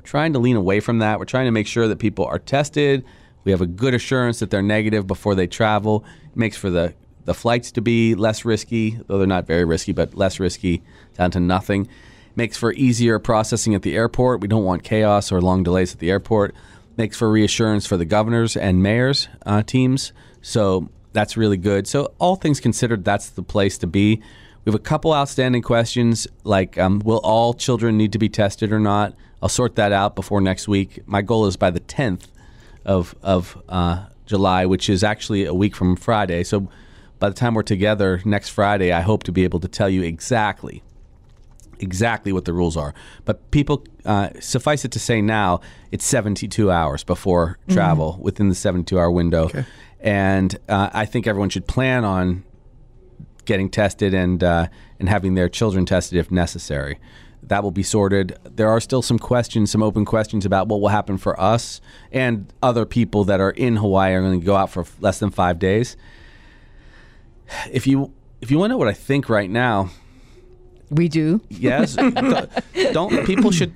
Trying 0.04 0.34
to 0.34 0.40
lean 0.40 0.56
away 0.56 0.80
from 0.80 1.00
that. 1.00 1.20
We're 1.20 1.26
trying 1.26 1.46
to 1.46 1.52
make 1.52 1.68
sure 1.68 1.88
that 1.88 2.00
people 2.00 2.26
are 2.26 2.40
tested. 2.40 3.06
We 3.44 3.52
have 3.52 3.62
a 3.62 3.66
good 3.66 3.94
assurance 3.94 4.40
that 4.40 4.50
they're 4.50 4.62
negative 4.62 5.08
before 5.08 5.36
they 5.36 5.48
travel. 5.48 6.06
It 6.26 6.38
makes 6.38 6.58
for 6.58 6.70
the 6.70 6.94
the 7.26 7.34
flights 7.34 7.72
to 7.72 7.82
be 7.82 8.16
less 8.16 8.44
risky, 8.44 9.00
though 9.08 9.18
they're 9.18 9.26
not 9.28 9.48
very 9.48 9.64
risky, 9.64 9.94
but 9.94 10.14
less 10.14 10.42
risky, 10.42 10.84
down 11.16 11.32
to 11.32 11.40
nothing. 11.40 11.88
Makes 12.36 12.58
for 12.58 12.74
easier 12.74 13.20
processing 13.20 13.76
at 13.76 13.82
the 13.82 13.96
airport. 13.96 14.42
We 14.42 14.48
don't 14.48 14.66
want 14.66 14.84
chaos 14.84 15.32
or 15.32 15.42
long 15.42 15.64
delays 15.64 15.94
at 15.94 16.00
the 16.00 16.10
airport. 16.12 16.54
Makes 16.98 17.18
for 17.18 17.30
reassurance 17.32 17.86
for 17.86 17.96
the 17.96 18.06
governors 18.06 18.58
and 18.58 18.84
mayors 18.84 19.30
uh, 19.46 19.64
teams. 19.64 20.12
So 20.42 20.90
that's 21.14 21.38
really 21.38 21.58
good. 21.58 21.88
So 21.88 22.14
all 22.20 22.36
things 22.36 22.60
considered, 22.60 23.06
that's 23.06 23.30
the 23.30 23.44
place 23.44 23.78
to 23.78 23.88
be. 23.88 24.22
We 24.66 24.72
have 24.72 24.76
a 24.76 24.84
couple 24.84 25.14
outstanding 25.14 25.62
questions, 25.62 26.28
like 26.44 26.78
um, 26.78 27.00
will 27.00 27.20
all 27.24 27.54
children 27.54 27.98
need 27.98 28.12
to 28.14 28.20
be 28.20 28.30
tested 28.30 28.72
or 28.72 28.80
not? 28.80 29.14
I'll 29.44 29.50
sort 29.50 29.76
that 29.76 29.92
out 29.92 30.16
before 30.16 30.40
next 30.40 30.70
week. 30.70 31.06
My 31.06 31.22
goal 31.22 31.46
is 31.48 31.58
by 31.58 31.70
the 31.70 31.82
10th 31.82 32.28
of 32.86 33.14
of 33.22 33.62
uh, 33.68 34.06
July, 34.26 34.66
which 34.66 34.90
is 34.90 35.04
actually 35.04 35.44
a 35.44 35.54
week 35.54 35.76
from 35.76 35.98
Friday. 35.98 36.46
So 36.46 36.70
by 37.20 37.28
the 37.28 37.36
time 37.36 37.54
we're 37.54 37.64
together 37.64 38.22
next 38.24 38.50
Friday, 38.50 38.94
I 38.94 39.02
hope 39.02 39.24
to 39.24 39.34
be 39.34 39.44
able 39.44 39.60
to 39.60 39.68
tell 39.68 39.90
you 39.90 40.02
exactly 40.02 40.82
exactly 41.80 42.32
what 42.32 42.46
the 42.46 42.54
rules 42.54 42.78
are. 42.78 42.94
But 43.26 43.52
people, 43.52 43.84
uh, 44.06 44.30
suffice 44.40 44.86
it 44.86 44.92
to 44.92 45.00
say 45.00 45.22
now, 45.22 45.60
it's 45.92 46.06
72 46.06 46.72
hours 46.72 47.04
before 47.04 47.58
travel 47.68 48.18
within 48.22 48.48
the 48.48 48.56
72 48.56 48.98
hour 48.98 49.12
window. 49.12 49.50
And 50.00 50.58
uh, 50.70 50.90
I 50.94 51.06
think 51.06 51.28
everyone 51.28 51.50
should 51.50 51.68
plan 51.68 52.06
on 52.06 52.46
getting 53.44 53.70
tested 53.70 54.14
and 54.14 54.42
uh, 54.42 54.68
and 55.00 55.10
having 55.10 55.34
their 55.34 55.50
children 55.50 55.86
tested 55.86 56.18
if 56.18 56.32
necessary. 56.32 56.98
That 57.48 57.64
will 57.64 57.72
be 57.72 57.84
sorted. 57.84 58.38
There 58.44 58.70
are 58.70 58.80
still 58.80 59.02
some 59.02 59.20
questions, 59.20 59.72
some 59.72 59.84
open 59.84 60.06
questions 60.06 60.46
about 60.46 60.68
what 60.68 60.82
will 60.82 60.90
happen 60.90 61.18
for 61.18 61.40
us 61.40 61.82
and 62.12 62.52
other 62.62 62.86
people 62.86 63.24
that 63.26 63.40
are 63.40 63.52
in 63.52 63.78
Hawaii 63.78 64.14
are 64.14 64.22
going 64.22 64.40
to 64.40 64.46
go 64.46 64.56
out 64.56 64.70
for 64.70 64.86
less 65.00 65.20
than 65.20 65.30
five 65.30 65.60
days. 65.60 65.98
If 67.72 67.86
you 67.86 68.14
if 68.42 68.52
you 68.52 68.58
want 68.58 68.70
to 68.70 68.74
know 68.74 68.78
what 68.78 68.88
I 68.88 68.94
think 68.94 69.30
right 69.30 69.50
now, 69.50 69.90
We 70.90 71.08
do. 71.08 71.42
yes, 71.50 71.96
don't, 72.92 73.26
people 73.26 73.52
should 73.52 73.74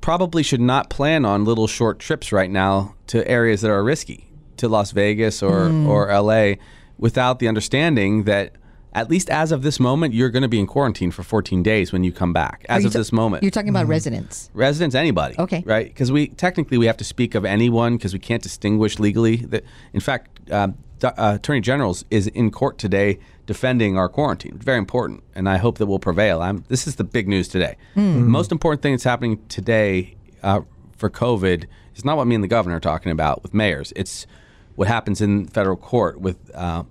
probably 0.00 0.42
should 0.42 0.60
not 0.60 0.88
plan 0.90 1.24
on 1.24 1.44
little 1.44 1.66
short 1.66 1.98
trips 1.98 2.32
right 2.32 2.50
now 2.50 2.94
to 3.08 3.26
areas 3.28 3.60
that 3.60 3.70
are 3.70 3.82
risky, 3.82 4.28
to 4.56 4.68
Las 4.68 4.90
Vegas 4.92 5.42
or 5.42 5.68
mm. 5.68 5.86
or 5.86 6.12
LA, 6.12 6.60
without 6.98 7.38
the 7.38 7.48
understanding 7.48 8.24
that 8.24 8.52
at 8.96 9.10
least 9.10 9.28
as 9.28 9.52
of 9.52 9.62
this 9.62 9.78
moment, 9.78 10.14
you're 10.14 10.30
going 10.30 10.42
to 10.42 10.48
be 10.48 10.58
in 10.58 10.66
quarantine 10.66 11.10
for 11.10 11.22
14 11.22 11.62
days 11.62 11.92
when 11.92 12.02
you 12.02 12.10
come 12.10 12.32
back. 12.32 12.64
As 12.70 12.82
you 12.82 12.86
of 12.86 12.94
ta- 12.94 12.98
this 12.98 13.12
moment, 13.12 13.42
You're 13.42 13.50
talking 13.50 13.68
about 13.68 13.86
residents. 13.86 14.50
residents, 14.54 14.94
anybody. 14.96 15.36
Okay. 15.38 15.62
Right? 15.66 15.86
Because 15.86 16.10
we 16.10 16.28
technically 16.28 16.78
we 16.78 16.86
have 16.86 16.96
to 16.96 17.04
speak 17.04 17.34
of 17.34 17.44
anyone 17.44 17.98
because 17.98 18.14
we 18.14 18.18
can't 18.18 18.42
distinguish 18.42 18.98
legally. 18.98 19.36
That 19.36 19.64
in 19.92 20.00
fact, 20.00 20.50
um, 20.50 20.76
Do- 20.98 21.08
uh, 21.08 21.34
Attorney 21.34 21.60
General's 21.60 22.06
is 22.10 22.26
in 22.28 22.50
court 22.50 22.78
today 22.78 23.18
defending 23.44 23.98
our 23.98 24.08
quarantine. 24.08 24.56
Very 24.58 24.78
important, 24.78 25.22
and 25.34 25.46
I 25.46 25.58
hope 25.58 25.76
that 25.76 25.84
will 25.86 25.98
prevail. 25.98 26.40
I'm, 26.40 26.64
this 26.68 26.86
is 26.86 26.96
the 26.96 27.04
big 27.04 27.28
news 27.28 27.48
today. 27.48 27.76
The 27.94 28.00
most 28.00 28.50
important 28.50 28.80
thing 28.82 28.94
that's 28.94 29.04
happening 29.04 29.46
today 29.48 30.16
uh, 30.42 30.62
for 30.96 31.10
COVID 31.10 31.66
is 31.94 32.02
not 32.04 32.16
what 32.16 32.26
me 32.26 32.34
and 32.34 32.42
the 32.42 32.48
governor 32.48 32.76
are 32.76 32.80
talking 32.80 33.12
about 33.12 33.42
with 33.42 33.52
mayors. 33.52 33.92
It's 33.94 34.26
what 34.74 34.88
happens 34.88 35.20
in 35.20 35.48
federal 35.48 35.76
court 35.76 36.18
with. 36.18 36.38
Uh, 36.54 36.84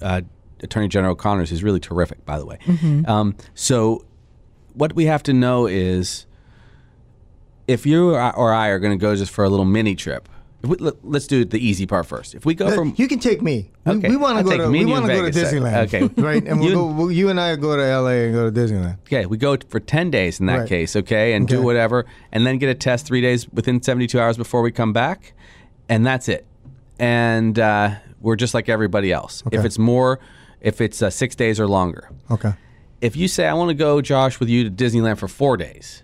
uh, 0.00 0.22
Attorney 0.62 0.88
General 0.88 1.14
Connors 1.14 1.50
is 1.52 1.62
really 1.62 1.80
terrific, 1.80 2.24
by 2.24 2.38
the 2.38 2.46
way. 2.46 2.58
Um, 3.06 3.36
so, 3.54 4.04
what 4.74 4.94
we 4.94 5.06
have 5.06 5.22
to 5.24 5.32
know 5.32 5.66
is 5.66 6.26
if 7.68 7.86
you 7.86 8.14
or 8.14 8.52
I- 8.52 8.68
are 8.68 8.78
going 8.78 8.96
to 8.96 9.00
go 9.00 9.14
just 9.16 9.32
for 9.32 9.44
a 9.44 9.48
little 9.48 9.64
mini 9.64 9.94
trip, 9.94 10.28
we, 10.62 10.76
let, 10.76 10.94
us 11.14 11.26
do 11.26 11.44
the 11.44 11.58
easy 11.58 11.86
part 11.86 12.06
first. 12.06 12.34
If 12.36 12.46
we 12.46 12.54
go 12.54 12.70
from 12.70 12.94
you 12.96 13.08
can 13.08 13.18
take 13.18 13.42
me. 13.42 13.70
We- 13.84 13.92
Okay, 13.94 14.08
We, 14.10 14.16
want 14.16 14.38
to 14.38 14.44
go 14.44 14.56
to 14.58 14.70
we 14.70 14.84
want 14.84 15.06
to 15.06 15.12
go 15.12 15.22
to 15.26 15.32
Vegas. 15.32 15.52
Disneyland. 15.52 15.92
Okay. 15.92 16.02
right? 16.22 16.46
And 16.46 16.60
we'll 16.60 16.68
You- 16.68 16.74
go, 16.76 16.86
we'll, 16.86 17.10
you 17.12 17.28
and 17.30 17.40
I 17.40 17.56
go 17.56 17.76
to 17.76 17.82
LA 17.82 18.10
and 18.10 18.32
go 18.34 18.48
to 18.48 18.60
Disneyland. 18.60 18.98
okay, 19.00 19.26
we 19.26 19.36
go 19.36 19.56
for 19.68 19.80
ten 19.80 20.10
days 20.10 20.38
in 20.38 20.46
that 20.46 20.60
Right. 20.60 20.68
case, 20.68 20.94
okay, 20.96 21.32
and 21.34 21.48
do 21.48 21.60
whatever, 21.62 22.06
and 22.30 22.46
then 22.46 22.58
get 22.58 22.68
a 22.68 22.74
test 22.74 23.06
three 23.06 23.20
days 23.20 23.48
within 23.50 23.82
seventy-two 23.82 24.20
hours 24.20 24.36
before 24.36 24.62
we 24.62 24.70
come 24.70 24.92
back, 24.92 25.32
and 25.88 26.06
that's 26.06 26.28
it. 26.28 26.46
And 27.00 27.58
uh, 27.58 27.96
we're 28.20 28.36
just 28.36 28.54
like 28.54 28.68
everybody 28.68 29.10
else. 29.10 29.42
If 29.50 29.64
it's 29.64 29.78
more, 29.80 30.20
if 30.62 30.80
it's 30.80 31.02
uh, 31.02 31.10
six 31.10 31.34
days 31.34 31.60
or 31.60 31.66
longer, 31.68 32.08
Okay. 32.30 32.52
if 33.02 33.14
you 33.16 33.28
say 33.28 33.46
I 33.46 33.52
want 33.54 33.68
to 33.68 33.74
go, 33.74 34.00
Josh, 34.00 34.40
with 34.40 34.48
you 34.48 34.64
to 34.64 34.70
Disneyland 34.70 35.18
for 35.18 35.28
four 35.28 35.56
days, 35.58 36.02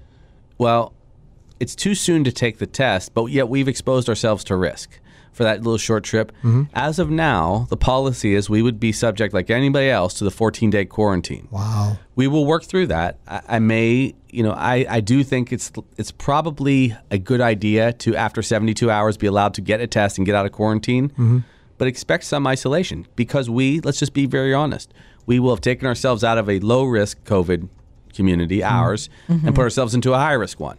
well, 0.59 0.93
it's 1.61 1.75
too 1.75 1.95
soon 1.95 2.25
to 2.25 2.33
take 2.33 2.59
the 2.59 2.67
test, 2.67 3.15
but 3.15 3.27
yet 3.27 3.49
we've 3.49 3.69
exposed 3.69 4.09
ourselves 4.09 4.45
to 4.45 4.57
risk 4.57 5.01
for 5.33 5.45
that 5.45 5.59
little 5.63 5.79
short 5.79 6.03
trip. 6.05 6.33
As 6.75 6.99
of 6.99 7.11
now, 7.11 7.67
the 7.71 7.77
policy 7.77 8.35
is 8.35 8.51
we 8.51 8.61
would 8.63 8.81
be 8.81 8.91
subject, 8.93 9.33
like 9.33 9.51
anybody 9.51 9.89
else, 9.89 10.15
to 10.15 10.25
the 10.25 10.31
14 10.33 10.71
day 10.71 10.85
quarantine. 10.85 11.47
Wow. 11.51 11.99
We 12.17 12.27
will 12.27 12.45
work 12.45 12.65
through 12.65 12.89
that. 12.89 13.19
I, 13.29 13.41
I 13.49 13.59
may, 13.61 14.15
you 14.31 14.43
know, 14.43 14.51
I, 14.53 14.85
I 14.89 15.01
do 15.01 15.23
think 15.23 15.53
it's 15.53 15.71
it's 15.97 16.11
probably 16.11 16.97
a 17.13 17.19
good 17.19 17.41
idea 17.41 17.93
to 17.95 18.17
after 18.17 18.43
72 18.43 18.91
hours 18.91 19.17
be 19.17 19.29
allowed 19.29 19.55
to 19.55 19.61
get 19.61 19.81
a 19.81 19.87
test 19.87 20.19
and 20.19 20.27
get 20.27 20.35
out 20.35 20.45
of 20.47 20.51
quarantine, 20.53 21.45
but 21.79 21.89
expect 21.89 22.25
some 22.25 22.47
isolation 22.47 23.07
because 23.17 23.49
we 23.49 23.81
let's 23.81 23.99
just 23.99 24.13
be 24.13 24.27
very 24.27 24.53
honest. 24.53 24.93
We 25.27 25.39
will 25.39 25.51
have 25.51 25.61
taken 25.61 25.87
ourselves 25.87 26.25
out 26.25 26.39
of 26.39 26.49
a 26.49 26.59
low 26.61 26.85
risk 26.85 27.23
COVID 27.25 27.69
community, 28.13 28.59
mm-hmm. 28.59 28.75
ours, 28.75 29.09
and 29.29 29.43
put 29.43 29.53
mm-hmm. 29.53 29.61
ourselves 29.61 29.95
into 29.95 30.13
a 30.13 30.19
high 30.19 30.33
risk 30.33 30.59
one. 30.59 30.79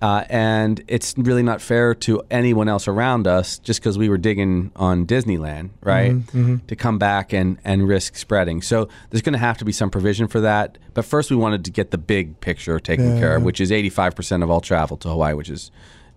Uh, 0.00 0.24
and 0.28 0.82
it's 0.88 1.14
really 1.16 1.44
not 1.44 1.60
fair 1.60 1.94
to 1.94 2.20
anyone 2.28 2.68
else 2.68 2.88
around 2.88 3.28
us 3.28 3.58
just 3.60 3.80
because 3.80 3.96
we 3.96 4.08
were 4.08 4.18
digging 4.18 4.72
on 4.74 5.06
Disneyland, 5.06 5.70
right? 5.80 6.10
Mm-hmm. 6.10 6.56
To 6.66 6.74
come 6.74 6.98
back 6.98 7.32
and, 7.32 7.56
and 7.62 7.86
risk 7.86 8.16
spreading. 8.16 8.62
So 8.62 8.88
there's 9.10 9.22
going 9.22 9.34
to 9.34 9.38
have 9.38 9.58
to 9.58 9.64
be 9.64 9.70
some 9.70 9.90
provision 9.90 10.26
for 10.26 10.40
that. 10.40 10.76
But 10.92 11.04
first, 11.04 11.30
we 11.30 11.36
wanted 11.36 11.64
to 11.66 11.70
get 11.70 11.92
the 11.92 11.98
big 11.98 12.40
picture 12.40 12.80
taken 12.80 13.16
care 13.20 13.36
of, 13.36 13.44
which 13.44 13.60
is 13.60 13.70
85% 13.70 14.42
of 14.42 14.50
all 14.50 14.60
travel 14.60 14.96
to 14.98 15.08
Hawaii, 15.08 15.34
which 15.34 15.48
is 15.48 15.70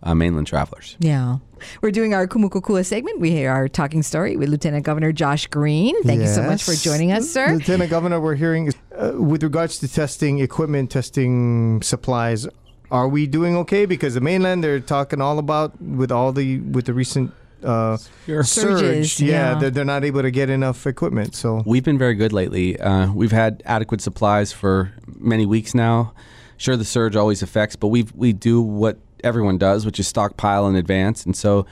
uh, 0.06 0.16
mainland 0.16 0.48
travelers. 0.48 0.96
Yeah. 1.00 1.38
We're 1.82 1.92
doing 1.92 2.14
our 2.14 2.28
Kumu 2.28 2.50
Kokua 2.50 2.86
segment. 2.86 3.20
We 3.20 3.46
are 3.46 3.68
talking 3.68 4.04
story 4.04 4.38
with 4.38 4.50
Lieutenant 4.50 4.86
Governor 4.86 5.12
Josh 5.12 5.48
Green. 5.48 6.02
Thank 6.04 6.22
you 6.22 6.28
so 6.28 6.44
much 6.44 6.64
for 6.64 6.74
joining 6.74 7.12
us, 7.12 7.30
sir. 7.30 7.54
Lieutenant 7.54 7.90
Governor, 7.90 8.22
we're 8.22 8.36
hearing 8.36 8.72
uh, 8.96 9.14
with 9.16 9.42
regards 9.42 9.80
to 9.80 9.88
testing 9.88 10.40
equipment, 10.40 10.92
testing 10.92 11.82
supplies. 11.82 12.48
Are 12.92 13.08
we 13.08 13.26
doing 13.26 13.58
okay? 13.58 13.86
Because 13.86 14.14
the 14.14 14.22
mainland, 14.22 14.64
they're 14.64 14.80
talking 14.80 15.22
all 15.22 15.40
about 15.40 15.82
with 15.82 16.12
all 16.12 16.32
the 16.32 16.60
with 16.60 16.86
the 16.86 16.94
recent 16.94 17.34
uh, 17.64 17.98
Surges, 17.98 18.52
surge. 18.52 19.20
Yeah, 19.22 19.54
yeah. 19.54 19.60
They're, 19.60 19.70
they're 19.72 19.86
not 19.86 20.04
able 20.04 20.22
to 20.22 20.30
get 20.30 20.52
enough 20.52 20.86
equipment. 20.86 21.34
So 21.36 21.64
We've 21.66 21.84
been 21.84 21.98
very 21.98 22.14
good 22.14 22.32
lately. 22.32 22.80
Uh, 22.80 23.12
we've 23.12 23.32
had 23.32 23.64
adequate 23.66 24.02
supplies 24.02 24.54
for 24.54 24.94
many 25.18 25.48
weeks 25.48 25.74
now. 25.74 26.14
Sure, 26.58 26.78
the 26.78 26.86
surge 26.86 27.16
always 27.16 27.42
affects, 27.42 27.76
but 27.76 27.88
we 27.88 28.06
we 28.14 28.34
do 28.34 28.62
what 28.62 29.00
everyone 29.26 29.58
does, 29.58 29.86
which 29.86 30.00
is 30.00 30.08
stockpile 30.08 30.68
in 30.68 30.76
advance. 30.76 31.26
And 31.26 31.36
so 31.36 31.66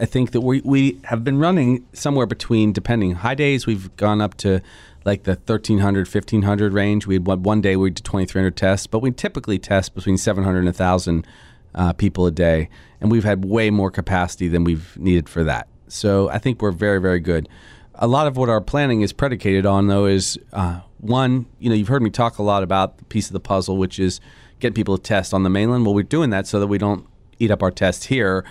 I- 0.00 0.06
think 0.06 0.32
that 0.32 0.40
we, 0.40 0.62
we 0.62 0.98
have 1.04 1.22
been 1.22 1.38
running 1.38 1.86
somewhere 1.92 2.26
between, 2.26 2.72
depending, 2.72 3.12
high 3.12 3.34
days, 3.34 3.66
we've 3.66 3.94
gone 3.96 4.20
up 4.20 4.36
to 4.38 4.62
like 5.04 5.22
the 5.22 5.32
1,300, 5.32 6.08
1,500 6.08 6.72
range. 6.72 7.06
We 7.06 7.14
had 7.14 7.26
one, 7.26 7.42
one 7.42 7.60
day 7.60 7.76
we 7.76 7.90
did 7.90 8.04
2,300 8.04 8.56
tests, 8.56 8.86
but 8.86 8.98
we 9.00 9.12
typically 9.12 9.58
test 9.58 9.94
between 9.94 10.16
700 10.16 10.58
and 10.58 10.66
1,000 10.66 11.26
uh, 11.74 11.92
people 11.92 12.26
a 12.26 12.30
day. 12.30 12.68
And 13.00 13.10
we've 13.12 13.22
had 13.22 13.44
way 13.44 13.70
more 13.70 13.90
capacity 13.90 14.48
than 14.48 14.64
we've 14.64 14.96
needed 14.98 15.28
for 15.28 15.44
that. 15.44 15.68
So 15.88 16.28
I 16.30 16.38
think 16.38 16.60
we're 16.60 16.72
very, 16.72 17.00
very 17.00 17.20
good. 17.20 17.48
A 17.94 18.06
lot 18.08 18.26
of 18.26 18.36
what 18.36 18.48
our 18.48 18.60
planning 18.60 19.02
is 19.02 19.12
predicated 19.12 19.64
on, 19.64 19.86
though, 19.86 20.06
is 20.06 20.38
uh, 20.52 20.80
one, 20.98 21.46
you 21.58 21.68
know, 21.68 21.76
you've 21.76 21.88
heard 21.88 22.02
me 22.02 22.10
talk 22.10 22.38
a 22.38 22.42
lot 22.42 22.62
about 22.62 22.98
the 22.98 23.04
piece 23.04 23.28
of 23.28 23.32
the 23.32 23.40
puzzle, 23.40 23.76
which 23.76 23.98
is 23.98 24.20
getting 24.60 24.74
people 24.74 24.96
to 24.96 25.02
test 25.02 25.34
on 25.34 25.42
the 25.42 25.50
mainland. 25.50 25.84
Well, 25.84 25.94
we're 25.94 26.02
doing 26.02 26.30
that 26.30 26.46
so 26.46 26.60
that 26.60 26.66
we 26.66 26.78
don't 26.78 27.06
eat 27.38 27.50
up 27.50 27.62
our 27.62 27.70
tests 27.70 28.06
here. 28.06 28.44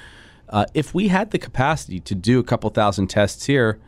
Uh, 0.49 0.65
if 0.73 0.93
we 0.93 1.07
had 1.07 1.31
the 1.31 1.39
capacity 1.39 1.99
to 1.99 2.15
do 2.15 2.39
a 2.39 2.43
couple 2.43 2.69
thousand 2.69 3.07
tests 3.07 3.45
here 3.45 3.79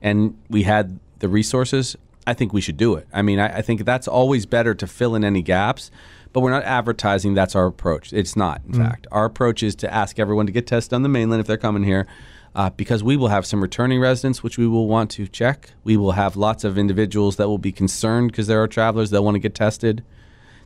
and 0.00 0.36
we 0.48 0.62
had 0.62 0.98
the 1.18 1.28
resources, 1.28 1.96
I 2.26 2.34
think 2.34 2.52
we 2.52 2.60
should 2.60 2.76
do 2.76 2.94
it. 2.94 3.06
I 3.12 3.22
mean, 3.22 3.38
I, 3.38 3.58
I 3.58 3.62
think 3.62 3.84
that's 3.84 4.08
always 4.08 4.46
better 4.46 4.74
to 4.74 4.86
fill 4.86 5.14
in 5.14 5.24
any 5.24 5.42
gaps, 5.42 5.90
but 6.32 6.40
we're 6.40 6.50
not 6.50 6.64
advertising 6.64 7.34
that's 7.34 7.54
our 7.54 7.66
approach. 7.66 8.12
It's 8.12 8.36
not, 8.36 8.62
in 8.66 8.72
fact. 8.74 9.06
Our 9.12 9.26
approach 9.26 9.62
is 9.62 9.74
to 9.76 9.92
ask 9.92 10.18
everyone 10.18 10.46
to 10.46 10.52
get 10.52 10.66
tested 10.66 10.94
on 10.94 11.02
the 11.02 11.08
mainland 11.08 11.40
if 11.40 11.46
they're 11.46 11.56
coming 11.56 11.84
here. 11.84 12.06
Uh, 12.54 12.70
because 12.70 13.04
we 13.04 13.18
will 13.18 13.28
have 13.28 13.44
some 13.44 13.60
returning 13.60 14.00
residents, 14.00 14.42
which 14.42 14.56
we 14.56 14.66
will 14.66 14.88
want 14.88 15.10
to 15.10 15.28
check. 15.28 15.72
We 15.84 15.98
will 15.98 16.12
have 16.12 16.36
lots 16.36 16.64
of 16.64 16.78
individuals 16.78 17.36
that 17.36 17.48
will 17.48 17.58
be 17.58 17.70
concerned 17.70 18.32
because 18.32 18.46
there 18.46 18.62
are 18.62 18.66
travelers 18.66 19.10
that 19.10 19.20
want 19.20 19.34
to 19.34 19.38
get 19.38 19.54
tested. 19.54 20.02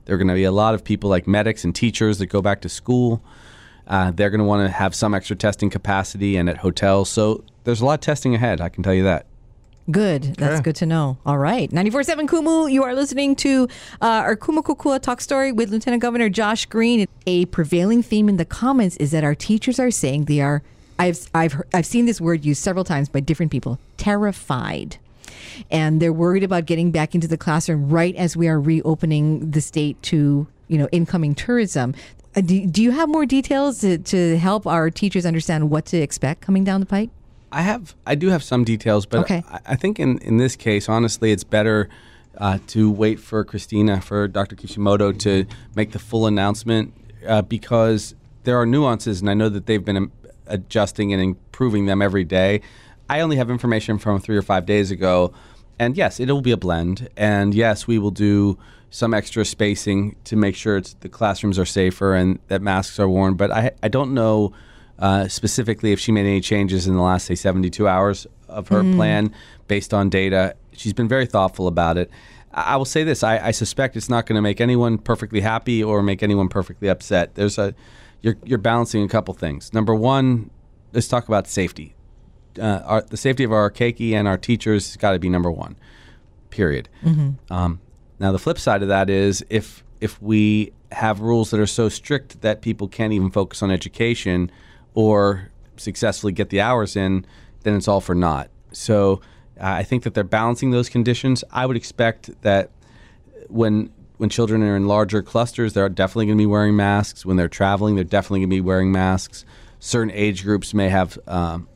There 0.04 0.14
are 0.14 0.18
going 0.18 0.28
to 0.28 0.34
be 0.34 0.44
a 0.44 0.52
lot 0.52 0.74
of 0.74 0.82
people 0.84 1.08
like 1.10 1.26
medics 1.26 1.64
and 1.64 1.74
teachers 1.74 2.18
that 2.18 2.26
go 2.26 2.42
back 2.42 2.60
to 2.62 2.68
school. 2.68 3.22
Uh, 3.86 4.10
they're 4.12 4.30
going 4.30 4.38
to 4.40 4.44
want 4.44 4.66
to 4.66 4.70
have 4.72 4.94
some 4.94 5.14
extra 5.14 5.36
testing 5.36 5.70
capacity 5.70 6.36
and 6.36 6.48
at 6.48 6.58
hotels. 6.58 7.08
So 7.10 7.44
there's 7.64 7.80
a 7.80 7.84
lot 7.84 7.94
of 7.94 8.00
testing 8.00 8.34
ahead, 8.34 8.60
I 8.60 8.68
can 8.68 8.82
tell 8.82 8.94
you 8.94 9.04
that. 9.04 9.26
Good. 9.90 10.36
That's 10.36 10.54
Okay. 10.56 10.62
good 10.62 10.76
to 10.76 10.86
know. 10.86 11.18
All 11.26 11.38
right. 11.38 11.68
94.7 11.70 12.28
Kumu, 12.28 12.70
you 12.70 12.84
are 12.84 12.94
listening 12.94 13.34
to 13.36 13.64
uh, 14.00 14.06
our 14.06 14.36
Kumu 14.36 14.62
Kokua 14.62 15.00
talk 15.00 15.20
story 15.20 15.50
with 15.50 15.70
Lieutenant 15.70 16.00
Governor 16.00 16.28
Josh 16.28 16.66
Green. 16.66 17.08
A 17.26 17.46
prevailing 17.46 18.00
theme 18.02 18.28
in 18.28 18.36
the 18.36 18.44
comments 18.44 18.96
is 18.98 19.10
that 19.10 19.24
our 19.24 19.34
teachers 19.34 19.80
are 19.80 19.90
saying 19.90 20.26
they 20.26 20.40
are, 20.40 20.62
I've, 20.98 21.28
I've, 21.34 21.60
I've 21.74 21.86
seen 21.86 22.06
this 22.06 22.20
word 22.20 22.44
used 22.44 22.62
several 22.62 22.84
times 22.84 23.08
by 23.08 23.18
different 23.20 23.50
people, 23.50 23.80
terrified. 23.96 24.98
And 25.70 26.00
they're 26.00 26.12
worried 26.12 26.42
about 26.42 26.66
getting 26.66 26.90
back 26.90 27.14
into 27.14 27.28
the 27.28 27.38
classroom 27.38 27.88
right 27.88 28.14
as 28.16 28.36
we 28.36 28.48
are 28.48 28.60
reopening 28.60 29.50
the 29.50 29.60
state 29.60 30.00
to, 30.04 30.46
you 30.68 30.78
know, 30.78 30.88
incoming 30.92 31.34
tourism. 31.34 31.94
Uh, 32.36 32.40
do, 32.42 32.66
do 32.66 32.82
you 32.82 32.92
have 32.92 33.08
more 33.08 33.26
details 33.26 33.80
to, 33.80 33.98
to 33.98 34.38
help 34.38 34.66
our 34.66 34.90
teachers 34.90 35.26
understand 35.26 35.70
what 35.70 35.84
to 35.86 35.98
expect 35.98 36.40
coming 36.40 36.64
down 36.64 36.80
the 36.80 36.86
pike? 36.86 37.10
I 37.52 37.62
have, 37.62 37.96
I 38.06 38.14
do 38.14 38.28
have 38.28 38.44
some 38.44 38.62
details, 38.62 39.06
but 39.06 39.20
Okay. 39.20 39.42
I, 39.50 39.60
I 39.66 39.76
think 39.76 39.98
in, 39.98 40.18
in 40.18 40.36
this 40.36 40.54
case, 40.54 40.88
honestly, 40.88 41.32
it's 41.32 41.42
better 41.42 41.88
uh, 42.38 42.58
to 42.68 42.90
wait 42.90 43.18
for 43.18 43.44
Christina, 43.44 44.00
for 44.00 44.28
Dr. 44.28 44.54
Kishimoto 44.54 45.12
to 45.12 45.46
make 45.74 45.90
the 45.92 45.98
full 45.98 46.26
announcement 46.26 46.94
uh, 47.26 47.42
because 47.42 48.14
there 48.44 48.58
are 48.58 48.66
nuances, 48.66 49.20
and 49.20 49.28
I 49.28 49.34
know 49.34 49.48
that 49.48 49.66
they've 49.66 49.84
been 49.84 49.96
um, 49.96 50.12
adjusting 50.46 51.12
and 51.12 51.20
improving 51.20 51.86
them 51.86 52.00
every 52.00 52.24
day. 52.24 52.60
I 53.10 53.22
only 53.22 53.36
have 53.38 53.50
information 53.50 53.98
from 53.98 54.20
three 54.20 54.36
or 54.36 54.42
five 54.42 54.66
days 54.66 54.92
ago, 54.92 55.32
and 55.80 55.96
yes, 55.96 56.20
it'll 56.20 56.42
be 56.42 56.52
a 56.52 56.56
blend, 56.56 57.08
and 57.16 57.52
yes, 57.52 57.88
we 57.88 57.98
will 57.98 58.12
do 58.12 58.56
some 58.90 59.12
extra 59.12 59.44
spacing 59.44 60.14
to 60.24 60.36
make 60.36 60.54
sure 60.54 60.76
it's, 60.76 60.94
the 60.94 61.08
classrooms 61.08 61.58
are 61.58 61.64
safer 61.64 62.14
and 62.14 62.38
that 62.46 62.62
masks 62.62 63.00
are 63.00 63.08
worn. 63.08 63.34
But 63.34 63.50
I, 63.50 63.72
I 63.82 63.88
don't 63.88 64.14
know 64.14 64.52
uh, 65.00 65.26
specifically 65.26 65.90
if 65.90 65.98
she 65.98 66.12
made 66.12 66.20
any 66.20 66.40
changes 66.40 66.86
in 66.86 66.94
the 66.94 67.02
last 67.02 67.26
say 67.26 67.34
72 67.34 67.88
hours 67.88 68.28
of 68.48 68.68
her 68.68 68.82
plan 68.94 69.34
based 69.66 69.92
on 69.92 70.08
data. 70.08 70.54
She's 70.72 70.92
been 70.92 71.08
very 71.08 71.26
thoughtful 71.26 71.66
about 71.66 71.98
it. 71.98 72.10
I, 72.52 72.74
I 72.74 72.76
will 72.76 72.84
say 72.84 73.02
this 73.02 73.24
I, 73.24 73.46
I 73.46 73.50
suspect 73.50 73.96
it's 73.96 74.08
not 74.08 74.26
going 74.26 74.36
to 74.36 74.42
make 74.42 74.60
anyone 74.60 74.98
perfectly 74.98 75.40
happy 75.40 75.82
or 75.82 76.00
make 76.00 76.22
anyone 76.22 76.48
perfectly 76.48 76.88
upset. 76.88 77.34
There's 77.34 77.58
a 77.58 77.74
you're, 78.22 78.36
you're 78.44 78.58
balancing 78.58 79.02
a 79.02 79.08
couple 79.08 79.34
things. 79.34 79.72
Number 79.72 79.96
one 79.96 80.50
let's 80.92 81.08
talk 81.08 81.26
about 81.26 81.48
safety 81.48 81.94
uh, 82.58 82.82
our, 82.84 83.02
the 83.02 83.16
safety 83.16 83.44
of 83.44 83.52
our 83.52 83.70
keiki 83.70 84.12
and 84.12 84.26
our 84.26 84.38
teachers 84.38 84.86
has 84.88 84.96
got 84.96 85.12
to 85.12 85.18
be 85.18 85.28
number 85.28 85.50
one 85.50 85.76
period 86.50 86.88
um, 87.50 87.80
now 88.18 88.32
the 88.32 88.38
flip 88.38 88.58
side 88.58 88.82
of 88.82 88.88
that 88.88 89.08
is 89.08 89.44
if 89.50 89.84
if 90.00 90.20
we 90.22 90.72
have 90.92 91.20
rules 91.20 91.50
that 91.50 91.60
are 91.60 91.66
so 91.66 91.88
strict 91.88 92.40
that 92.40 92.62
people 92.62 92.88
can't 92.88 93.12
even 93.12 93.30
focus 93.30 93.62
on 93.62 93.70
education 93.70 94.50
or 94.94 95.50
successfully 95.76 96.32
get 96.32 96.50
the 96.50 96.60
hours 96.60 96.96
in, 96.96 97.24
then 97.62 97.74
it's 97.76 97.88
all 97.88 98.00
for 98.00 98.14
naught. 98.14 98.50
So 98.72 99.20
uh, 99.60 99.66
I 99.66 99.82
think 99.82 100.02
that 100.04 100.14
they're 100.14 100.24
balancing 100.24 100.70
those 100.70 100.88
conditions. 100.88 101.44
I 101.50 101.66
would 101.66 101.76
expect 101.76 102.30
that 102.42 102.70
when 103.48 103.92
when 104.16 104.28
children 104.28 104.62
are 104.62 104.76
in 104.76 104.86
larger 104.86 105.22
clusters, 105.22 105.72
they're 105.72 105.88
definitely 105.88 106.26
going 106.26 106.36
to 106.36 106.42
be 106.42 106.46
wearing 106.46 106.76
masks. 106.76 107.24
When 107.24 107.38
they're 107.38 107.48
traveling, 107.48 107.94
they're 107.94 108.04
definitely 108.04 108.40
going 108.40 108.50
to 108.50 108.56
be 108.56 108.60
wearing 108.60 108.92
masks. 108.92 109.46
Certain 109.78 110.10
age 110.10 110.44
groups 110.44 110.74
may 110.74 110.90
have 110.90 111.18
um, 111.26 111.68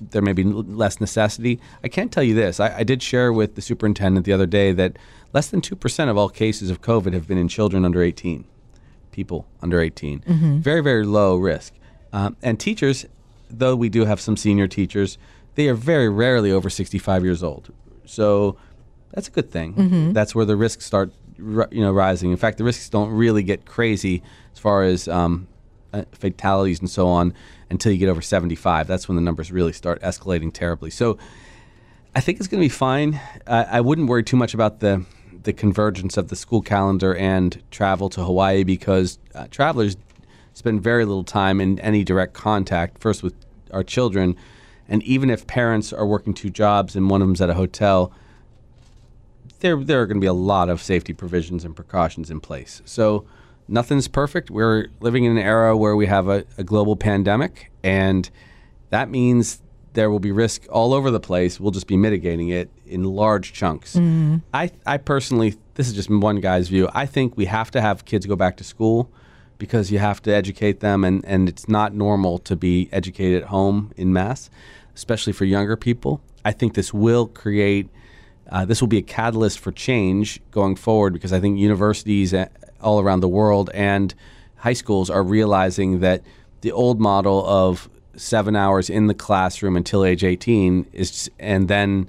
there 0.00 0.22
may 0.22 0.32
be 0.32 0.42
less 0.44 1.00
necessity. 1.00 1.60
I 1.84 1.88
can't 1.88 2.10
tell 2.10 2.22
you 2.22 2.34
this. 2.34 2.58
I, 2.60 2.78
I 2.78 2.82
did 2.82 3.02
share 3.02 3.32
with 3.32 3.54
the 3.54 3.62
superintendent 3.62 4.24
the 4.26 4.32
other 4.32 4.46
day 4.46 4.72
that 4.72 4.96
less 5.32 5.48
than 5.48 5.60
2% 5.60 6.08
of 6.08 6.16
all 6.16 6.28
cases 6.28 6.70
of 6.70 6.80
COVID 6.80 7.12
have 7.12 7.26
been 7.28 7.38
in 7.38 7.48
children 7.48 7.84
under 7.84 8.02
18, 8.02 8.44
people 9.12 9.46
under 9.62 9.80
18. 9.80 10.22
Very, 10.60 10.80
very 10.82 11.04
low 11.04 11.36
risk. 11.36 11.74
Um, 12.12 12.36
and 12.42 12.58
teachers, 12.58 13.06
though 13.50 13.76
we 13.76 13.88
do 13.88 14.04
have 14.06 14.20
some 14.20 14.36
senior 14.36 14.66
teachers, 14.66 15.18
they 15.54 15.68
are 15.68 15.74
very 15.74 16.08
rarely 16.08 16.50
over 16.50 16.70
65 16.70 17.24
years 17.24 17.42
old. 17.42 17.72
So 18.06 18.56
that's 19.12 19.28
a 19.28 19.30
good 19.30 19.50
thing. 19.50 20.12
That's 20.12 20.34
where 20.34 20.44
the 20.44 20.56
risks 20.56 20.86
start, 20.86 21.12
you 21.38 21.66
know, 21.72 21.92
rising. 21.92 22.30
In 22.30 22.36
fact, 22.36 22.58
the 22.58 22.64
risks 22.64 22.88
don't 22.88 23.10
really 23.10 23.42
get 23.42 23.66
crazy 23.66 24.22
as 24.52 24.58
far 24.58 24.82
as 24.82 25.06
um, 25.08 25.46
uh, 25.92 26.04
fatalities 26.12 26.80
and 26.80 26.88
so 26.88 27.06
on 27.08 27.34
until 27.70 27.92
you 27.92 27.98
get 27.98 28.08
over 28.08 28.20
75. 28.20 28.86
That's 28.86 29.08
when 29.08 29.16
the 29.16 29.22
numbers 29.22 29.52
really 29.52 29.72
start 29.72 30.02
escalating 30.02 30.52
terribly. 30.52 30.90
So 30.90 31.18
I 32.14 32.20
think 32.20 32.38
it's 32.38 32.48
going 32.48 32.60
to 32.60 32.64
be 32.64 32.68
fine. 32.68 33.20
I 33.46 33.80
wouldn't 33.80 34.08
worry 34.08 34.24
too 34.24 34.36
much 34.36 34.54
about 34.54 34.80
the 34.80 35.04
the 35.42 35.52
convergence 35.54 36.18
of 36.18 36.28
the 36.28 36.36
school 36.36 36.60
calendar 36.60 37.14
and 37.14 37.62
travel 37.70 38.10
to 38.10 38.22
Hawaii 38.22 38.62
because 38.62 39.18
uh, 39.34 39.46
travelers 39.50 39.96
spend 40.52 40.82
very 40.82 41.06
little 41.06 41.24
time 41.24 41.62
in 41.62 41.78
any 41.80 42.04
direct 42.04 42.34
contact. 42.34 42.98
First 42.98 43.22
with 43.22 43.34
our 43.70 43.82
children, 43.82 44.36
and 44.86 45.02
even 45.04 45.30
if 45.30 45.46
parents 45.46 45.92
are 45.94 46.06
working 46.06 46.34
two 46.34 46.50
jobs 46.50 46.94
and 46.94 47.08
one 47.08 47.22
of 47.22 47.28
them's 47.28 47.40
at 47.40 47.48
a 47.48 47.54
hotel, 47.54 48.12
there 49.60 49.82
there 49.82 50.02
are 50.02 50.06
going 50.06 50.18
to 50.18 50.20
be 50.20 50.26
a 50.26 50.32
lot 50.32 50.68
of 50.68 50.82
safety 50.82 51.12
provisions 51.12 51.64
and 51.64 51.74
precautions 51.74 52.30
in 52.30 52.40
place. 52.40 52.82
So 52.84 53.24
nothing's 53.70 54.08
perfect. 54.08 54.50
We're 54.50 54.88
living 55.00 55.24
in 55.24 55.32
an 55.32 55.38
era 55.38 55.76
where 55.76 55.96
we 55.96 56.06
have 56.06 56.28
a, 56.28 56.44
a 56.58 56.64
global 56.64 56.96
pandemic, 56.96 57.70
and 57.82 58.28
that 58.90 59.08
means 59.08 59.62
there 59.92 60.10
will 60.10 60.20
be 60.20 60.32
risk 60.32 60.66
all 60.70 60.92
over 60.92 61.10
the 61.10 61.20
place. 61.20 61.58
We'll 61.58 61.70
just 61.70 61.86
be 61.86 61.96
mitigating 61.96 62.48
it 62.48 62.70
in 62.86 63.04
large 63.04 63.52
chunks. 63.52 63.94
I 64.52 64.70
I 64.86 64.98
personally, 64.98 65.56
this 65.74 65.88
is 65.88 65.94
just 65.94 66.10
one 66.10 66.40
guy's 66.40 66.68
view. 66.68 66.88
I 66.92 67.06
think 67.06 67.36
we 67.36 67.46
have 67.46 67.70
to 67.72 67.80
have 67.80 68.04
kids 68.04 68.26
go 68.26 68.36
back 68.36 68.56
to 68.58 68.64
school 68.64 69.10
because 69.58 69.90
you 69.90 69.98
have 69.98 70.20
to 70.22 70.32
educate 70.34 70.80
them, 70.80 71.04
and 71.04 71.24
and 71.24 71.48
it's 71.48 71.68
not 71.68 71.94
normal 71.94 72.38
to 72.38 72.56
be 72.56 72.88
educated 72.92 73.42
at 73.42 73.48
home 73.48 73.92
in 73.96 74.12
mass, 74.12 74.50
especially 74.94 75.32
for 75.32 75.44
younger 75.44 75.76
people. 75.76 76.20
I 76.44 76.52
think 76.52 76.74
this 76.74 76.92
will 76.92 77.26
create 77.26 77.88
uh, 78.50 78.64
this 78.64 78.80
will 78.80 78.88
be 78.88 78.98
a 78.98 79.02
catalyst 79.02 79.58
for 79.60 79.70
change 79.72 80.40
going 80.50 80.74
forward 80.76 81.12
because 81.12 81.32
I 81.32 81.40
think 81.40 81.58
universities 81.58 82.34
all 82.82 83.00
around 83.00 83.20
the 83.20 83.28
world 83.28 83.70
and 83.74 84.14
high 84.56 84.72
schools 84.72 85.10
are 85.10 85.22
realizing 85.22 86.00
that 86.00 86.22
the 86.60 86.72
old 86.72 87.00
model 87.00 87.46
of 87.46 87.88
seven 88.16 88.54
hours 88.54 88.90
in 88.90 89.06
the 89.06 89.14
classroom 89.14 89.76
until 89.76 90.04
age 90.04 90.24
18 90.24 90.86
is 90.92 91.30
and 91.38 91.68
then 91.68 92.08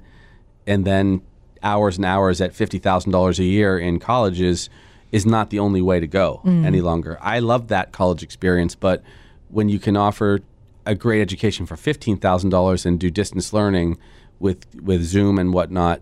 and 0.66 0.84
then 0.84 1.22
hours 1.62 1.96
and 1.96 2.04
hours 2.04 2.40
at 2.40 2.52
$50,000 2.52 3.38
a 3.38 3.44
year 3.44 3.78
in 3.78 3.98
colleges 3.98 4.68
is 5.10 5.26
not 5.26 5.50
the 5.50 5.58
only 5.58 5.80
way 5.80 6.00
to 6.00 6.06
go 6.06 6.40
mm. 6.44 6.64
any 6.64 6.80
longer. 6.80 7.18
I 7.20 7.38
love 7.38 7.68
that 7.68 7.92
college 7.92 8.22
experience, 8.22 8.74
but 8.74 9.02
when 9.48 9.68
you 9.68 9.78
can 9.78 9.96
offer 9.96 10.40
a 10.86 10.94
great 10.94 11.20
education 11.20 11.66
for 11.66 11.76
$15,000 11.76 12.86
and 12.86 12.98
do 12.98 13.10
distance 13.10 13.52
learning 13.52 13.98
with 14.40 14.66
with 14.74 15.04
Zoom 15.04 15.38
and 15.38 15.52
whatnot, 15.52 16.00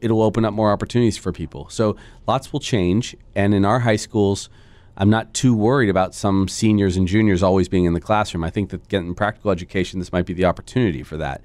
it'll 0.00 0.22
open 0.22 0.44
up 0.44 0.52
more 0.52 0.72
opportunities 0.72 1.16
for 1.16 1.32
people. 1.32 1.68
So 1.68 1.96
lots 2.26 2.52
will 2.52 2.60
change, 2.60 3.16
and 3.34 3.54
in 3.54 3.64
our 3.64 3.80
high 3.80 3.96
schools, 3.96 4.48
I'm 4.96 5.10
not 5.10 5.32
too 5.32 5.54
worried 5.54 5.88
about 5.88 6.14
some 6.14 6.48
seniors 6.48 6.96
and 6.96 7.08
juniors 7.08 7.42
always 7.42 7.68
being 7.68 7.84
in 7.84 7.94
the 7.94 8.00
classroom. 8.00 8.44
I 8.44 8.50
think 8.50 8.70
that 8.70 8.88
getting 8.88 9.14
practical 9.14 9.50
education, 9.50 9.98
this 9.98 10.12
might 10.12 10.26
be 10.26 10.34
the 10.34 10.44
opportunity 10.44 11.02
for 11.02 11.16
that. 11.16 11.40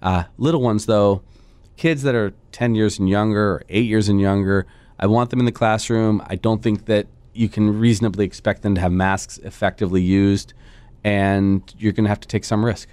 Uh, 0.00 0.24
little 0.38 0.62
ones, 0.62 0.86
though, 0.86 1.22
kids 1.76 2.02
that 2.02 2.14
are 2.14 2.32
10 2.52 2.74
years 2.74 2.98
and 2.98 3.08
younger 3.08 3.54
or 3.54 3.62
8 3.68 3.84
years 3.84 4.08
and 4.08 4.20
younger, 4.20 4.66
I 4.98 5.06
want 5.06 5.30
them 5.30 5.40
in 5.40 5.44
the 5.44 5.52
classroom. 5.52 6.22
I 6.26 6.36
don't 6.36 6.62
think 6.62 6.86
that 6.86 7.06
you 7.32 7.48
can 7.48 7.78
reasonably 7.78 8.24
expect 8.24 8.62
them 8.62 8.74
to 8.76 8.80
have 8.80 8.92
masks 8.92 9.38
effectively 9.38 10.00
used, 10.00 10.54
and 11.02 11.62
you're 11.76 11.92
going 11.92 12.04
to 12.04 12.08
have 12.08 12.20
to 12.20 12.28
take 12.28 12.44
some 12.44 12.64
risk. 12.64 12.88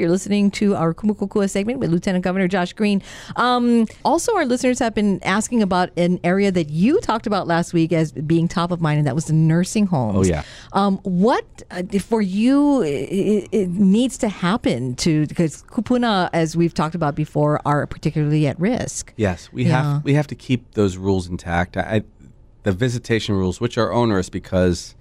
You're 0.00 0.08
listening 0.08 0.50
to 0.52 0.74
our 0.74 0.94
Kumu 0.94 1.14
Kokua 1.14 1.48
segment 1.50 1.78
with 1.78 1.90
Lieutenant 1.90 2.24
Governor 2.24 2.48
Josh 2.48 2.72
Green. 2.72 3.02
Um, 3.36 3.86
also, 4.02 4.34
our 4.34 4.46
listeners 4.46 4.78
have 4.78 4.94
been 4.94 5.22
asking 5.22 5.62
about 5.62 5.90
an 5.98 6.18
area 6.24 6.50
that 6.50 6.70
you 6.70 7.00
talked 7.00 7.26
about 7.26 7.46
last 7.46 7.74
week 7.74 7.92
as 7.92 8.10
being 8.12 8.48
top 8.48 8.70
of 8.72 8.80
mind, 8.80 8.96
and 8.98 9.06
that 9.06 9.14
was 9.14 9.26
the 9.26 9.34
nursing 9.34 9.86
homes. 9.86 10.16
Oh, 10.16 10.22
yeah. 10.30 10.42
Um, 10.72 10.96
what 11.02 11.44
uh, 11.70 11.82
for 11.98 12.22
you 12.22 12.80
it, 12.82 13.48
it 13.52 13.68
needs 13.68 14.16
to 14.18 14.28
happen 14.28 14.94
to 14.96 15.26
because 15.26 15.62
kupuna, 15.64 16.30
as 16.32 16.56
we've 16.56 16.72
talked 16.72 16.94
about 16.94 17.14
before, 17.14 17.60
are 17.66 17.86
particularly 17.86 18.46
at 18.46 18.58
risk. 18.58 19.12
Yes, 19.16 19.50
we 19.52 19.64
Yeah. 19.64 19.82
have 19.94 20.04
we 20.04 20.14
have 20.14 20.26
to 20.28 20.34
keep 20.34 20.72
those 20.72 20.96
rules 20.96 21.28
intact. 21.28 21.76
I, 21.76 22.04
the 22.62 22.72
visitation 22.72 23.34
rules, 23.34 23.60
which 23.60 23.76
are 23.76 23.92
onerous, 23.92 24.30
because 24.30 24.94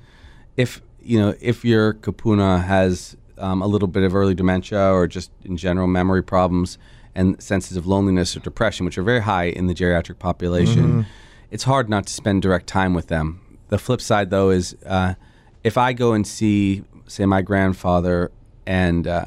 if 0.57 0.81
you 1.01 1.17
know 1.17 1.33
if 1.39 1.63
your 1.63 1.93
kupuna 1.93 2.65
has 2.65 3.15
um, 3.39 3.61
a 3.61 3.67
little 3.67 3.87
bit 3.87 4.03
of 4.03 4.15
early 4.15 4.35
dementia 4.35 4.91
or 4.91 5.07
just 5.07 5.31
in 5.43 5.57
general 5.57 5.87
memory 5.87 6.21
problems 6.23 6.77
and 7.15 7.41
senses 7.41 7.75
of 7.77 7.87
loneliness 7.87 8.35
or 8.37 8.39
depression, 8.39 8.85
which 8.85 8.97
are 8.97 9.03
very 9.03 9.21
high 9.21 9.45
in 9.45 9.67
the 9.67 9.73
geriatric 9.73 10.19
population, 10.19 11.05
it's 11.51 11.63
hard 11.63 11.89
not 11.89 12.05
to 12.07 12.13
spend 12.13 12.41
direct 12.41 12.67
time 12.67 12.93
with 12.93 13.07
them. 13.07 13.41
The 13.69 13.77
flip 13.77 14.01
side, 14.01 14.29
though, 14.29 14.49
is 14.51 14.75
uh, 14.85 15.15
if 15.63 15.77
I 15.77 15.93
go 15.93 16.13
and 16.13 16.25
see, 16.25 16.83
say, 17.07 17.25
my 17.25 17.41
grandfather, 17.41 18.31
and 18.65 19.07
uh, 19.07 19.25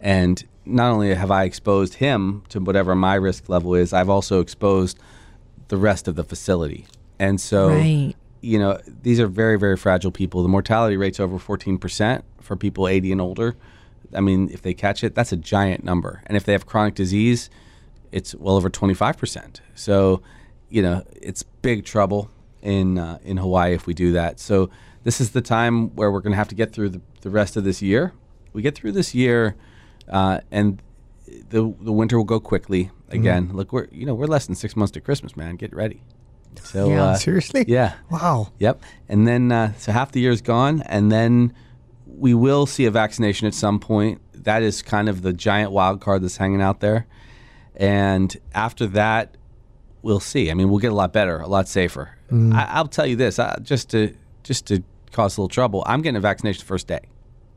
and 0.00 0.44
not 0.64 0.92
only 0.92 1.14
have 1.14 1.30
I 1.30 1.44
exposed 1.44 1.94
him 1.94 2.42
to 2.50 2.60
whatever 2.60 2.94
my 2.94 3.14
risk 3.14 3.48
level 3.48 3.74
is, 3.74 3.92
I've 3.92 4.08
also 4.08 4.40
exposed 4.40 4.98
the 5.68 5.76
rest 5.76 6.08
of 6.08 6.14
the 6.14 6.24
facility. 6.24 6.86
And 7.18 7.40
so, 7.40 7.68
Right. 7.68 8.14
You 8.40 8.58
know, 8.58 8.78
these 9.02 9.20
are 9.20 9.26
very, 9.26 9.58
very 9.58 9.76
fragile 9.76 10.10
people. 10.10 10.42
The 10.42 10.48
mortality 10.48 10.96
rate's 10.96 11.20
over 11.20 11.38
14% 11.38 12.22
for 12.40 12.56
people 12.56 12.88
80 12.88 13.12
and 13.12 13.20
older. 13.20 13.56
I 14.14 14.20
mean, 14.20 14.48
if 14.50 14.62
they 14.62 14.74
catch 14.74 15.04
it, 15.04 15.14
that's 15.14 15.32
a 15.32 15.36
giant 15.36 15.84
number. 15.84 16.22
And 16.26 16.36
if 16.36 16.44
they 16.44 16.52
have 16.52 16.66
chronic 16.66 16.94
disease, 16.94 17.50
it's 18.12 18.34
well 18.34 18.56
over 18.56 18.70
25%. 18.70 19.60
So, 19.74 20.22
you 20.68 20.82
know, 20.82 21.04
it's 21.20 21.42
big 21.42 21.84
trouble 21.84 22.30
in 22.62 22.98
uh, 22.98 23.18
in 23.22 23.36
Hawaii 23.36 23.74
if 23.74 23.86
we 23.86 23.94
do 23.94 24.12
that. 24.12 24.40
So, 24.40 24.70
this 25.02 25.20
is 25.20 25.30
the 25.30 25.40
time 25.40 25.94
where 25.96 26.10
we're 26.10 26.20
going 26.20 26.32
to 26.32 26.36
have 26.36 26.48
to 26.48 26.54
get 26.54 26.72
through 26.72 26.90
the, 26.90 27.00
the 27.22 27.30
rest 27.30 27.56
of 27.56 27.64
this 27.64 27.80
year. 27.80 28.12
We 28.52 28.62
get 28.62 28.74
through 28.74 28.92
this 28.92 29.14
year, 29.14 29.54
uh, 30.08 30.40
and 30.50 30.82
the 31.26 31.74
the 31.80 31.92
winter 31.92 32.18
will 32.18 32.24
go 32.24 32.40
quickly 32.40 32.90
again. 33.08 33.50
Look, 33.52 33.72
we're 33.72 33.86
you 33.90 34.04
know 34.04 34.14
we're 34.14 34.26
less 34.26 34.46
than 34.46 34.54
six 34.56 34.76
months 34.76 34.92
to 34.92 35.00
Christmas, 35.00 35.36
man. 35.36 35.56
Get 35.56 35.72
ready. 35.72 36.02
So 36.62 36.88
Yeah. 36.90 37.02
uh, 37.04 37.14
Seriously? 37.16 37.64
yeah, 37.68 37.94
Wow. 38.10 38.48
Yep. 38.58 38.82
And 39.08 39.26
then, 39.26 39.50
uh, 39.52 39.72
so 39.78 39.92
half 39.92 40.12
the 40.12 40.20
year 40.20 40.30
is 40.30 40.40
gone, 40.42 40.82
and 40.86 41.10
then 41.10 41.52
we 42.06 42.34
will 42.34 42.66
see 42.66 42.84
a 42.84 42.90
vaccination 42.90 43.46
at 43.46 43.54
some 43.54 43.78
point. 43.78 44.20
That 44.34 44.62
is 44.62 44.82
kind 44.82 45.08
of 45.08 45.22
the 45.22 45.32
giant 45.32 45.72
wild 45.72 46.00
card 46.00 46.22
that's 46.22 46.36
hanging 46.36 46.62
out 46.62 46.80
there. 46.80 47.06
And 47.76 48.36
after 48.54 48.86
that, 48.88 49.36
we'll 50.02 50.20
see. 50.20 50.50
I 50.50 50.54
mean, 50.54 50.68
we'll 50.70 50.78
get 50.80 50.92
a 50.92 50.94
lot 50.94 51.12
better, 51.12 51.38
a 51.40 51.46
lot 51.48 51.68
safer. 51.68 52.16
I, 52.32 52.64
I'll 52.70 52.86
tell 52.86 53.06
you 53.06 53.16
this, 53.16 53.38
uh, 53.38 53.56
just 53.62 53.90
to 53.90 54.14
just 54.44 54.66
to 54.66 54.82
cause 55.12 55.36
a 55.36 55.40
little 55.40 55.48
trouble. 55.48 55.82
I'm 55.86 56.00
getting 56.02 56.16
a 56.16 56.20
vaccination 56.20 56.60
the 56.60 56.66
first 56.66 56.86
day 56.86 57.00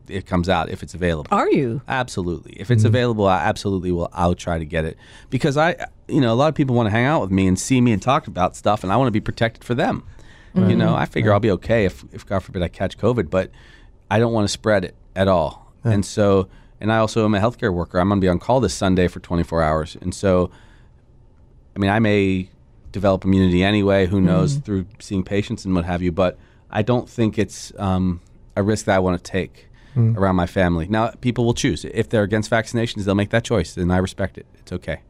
it 0.07 0.25
comes 0.25 0.49
out 0.49 0.69
if 0.69 0.83
it's 0.83 0.93
available. 0.93 1.29
Are 1.31 1.49
you? 1.49 1.81
Absolutely. 1.87 2.53
If 2.53 2.71
it's 2.71 2.83
mm. 2.83 2.87
available, 2.87 3.27
I 3.27 3.43
absolutely 3.43 3.91
will. 3.91 4.09
I'll 4.13 4.35
try 4.35 4.57
to 4.57 4.65
get 4.65 4.85
it 4.85 4.97
because 5.29 5.57
I, 5.57 5.87
you 6.07 6.21
know, 6.21 6.33
a 6.33 6.35
lot 6.35 6.49
of 6.49 6.55
people 6.55 6.75
want 6.75 6.87
to 6.87 6.91
hang 6.91 7.05
out 7.05 7.21
with 7.21 7.31
me 7.31 7.47
and 7.47 7.57
see 7.57 7.81
me 7.81 7.91
and 7.91 8.01
talk 8.01 8.27
about 8.27 8.55
stuff, 8.55 8.83
and 8.83 8.91
I 8.91 8.97
want 8.97 9.07
to 9.07 9.11
be 9.11 9.21
protected 9.21 9.63
for 9.63 9.75
them. 9.75 10.03
Mm-hmm. 10.55 10.69
You 10.69 10.75
know, 10.75 10.95
I 10.95 11.05
figure 11.05 11.33
I'll 11.33 11.39
be 11.39 11.51
okay 11.51 11.85
if, 11.85 12.03
if 12.11 12.25
God 12.25 12.39
forbid 12.39 12.61
I 12.61 12.67
catch 12.67 12.97
COVID, 12.97 13.29
but 13.29 13.49
I 14.11 14.19
don't 14.19 14.33
want 14.33 14.45
to 14.45 14.51
spread 14.51 14.85
it 14.85 14.95
at 15.15 15.27
all. 15.27 15.73
And 15.83 16.05
so, 16.05 16.47
and 16.79 16.91
I 16.91 16.97
also 16.97 17.25
am 17.25 17.33
a 17.35 17.39
healthcare 17.39 17.73
worker. 17.73 17.99
I'm 17.99 18.07
going 18.07 18.21
to 18.21 18.23
be 18.23 18.29
on 18.29 18.39
call 18.39 18.59
this 18.59 18.73
Sunday 18.73 19.07
for 19.07 19.19
24 19.19 19.63
hours, 19.63 19.97
and 19.99 20.13
so, 20.13 20.51
I 21.75 21.79
mean, 21.79 21.89
I 21.89 21.99
may 21.99 22.49
develop 22.91 23.25
immunity 23.25 23.63
anyway. 23.63 24.05
Who 24.05 24.17
mm-hmm. 24.17 24.27
knows 24.27 24.55
through 24.57 24.85
seeing 24.99 25.23
patients 25.23 25.65
and 25.65 25.73
what 25.73 25.85
have 25.85 26.01
you? 26.01 26.11
But 26.11 26.37
I 26.69 26.81
don't 26.81 27.09
think 27.09 27.37
it's 27.37 27.73
um, 27.77 28.21
a 28.55 28.63
risk 28.63 28.85
that 28.85 28.95
I 28.95 28.99
want 28.99 29.23
to 29.23 29.31
take 29.31 29.67
around 29.95 30.35
my 30.35 30.47
family. 30.47 30.87
Now, 30.87 31.09
people 31.21 31.45
will 31.45 31.53
choose 31.53 31.85
if 31.85 32.09
they're 32.09 32.23
against 32.23 32.49
vaccinations. 32.49 33.05
They'll 33.05 33.15
make 33.15 33.29
that 33.31 33.43
choice, 33.43 33.77
and 33.77 33.91
I 33.91 33.97
respect 33.97 34.37
it. 34.37 34.45
It's 34.59 34.71
okay. 34.71 35.01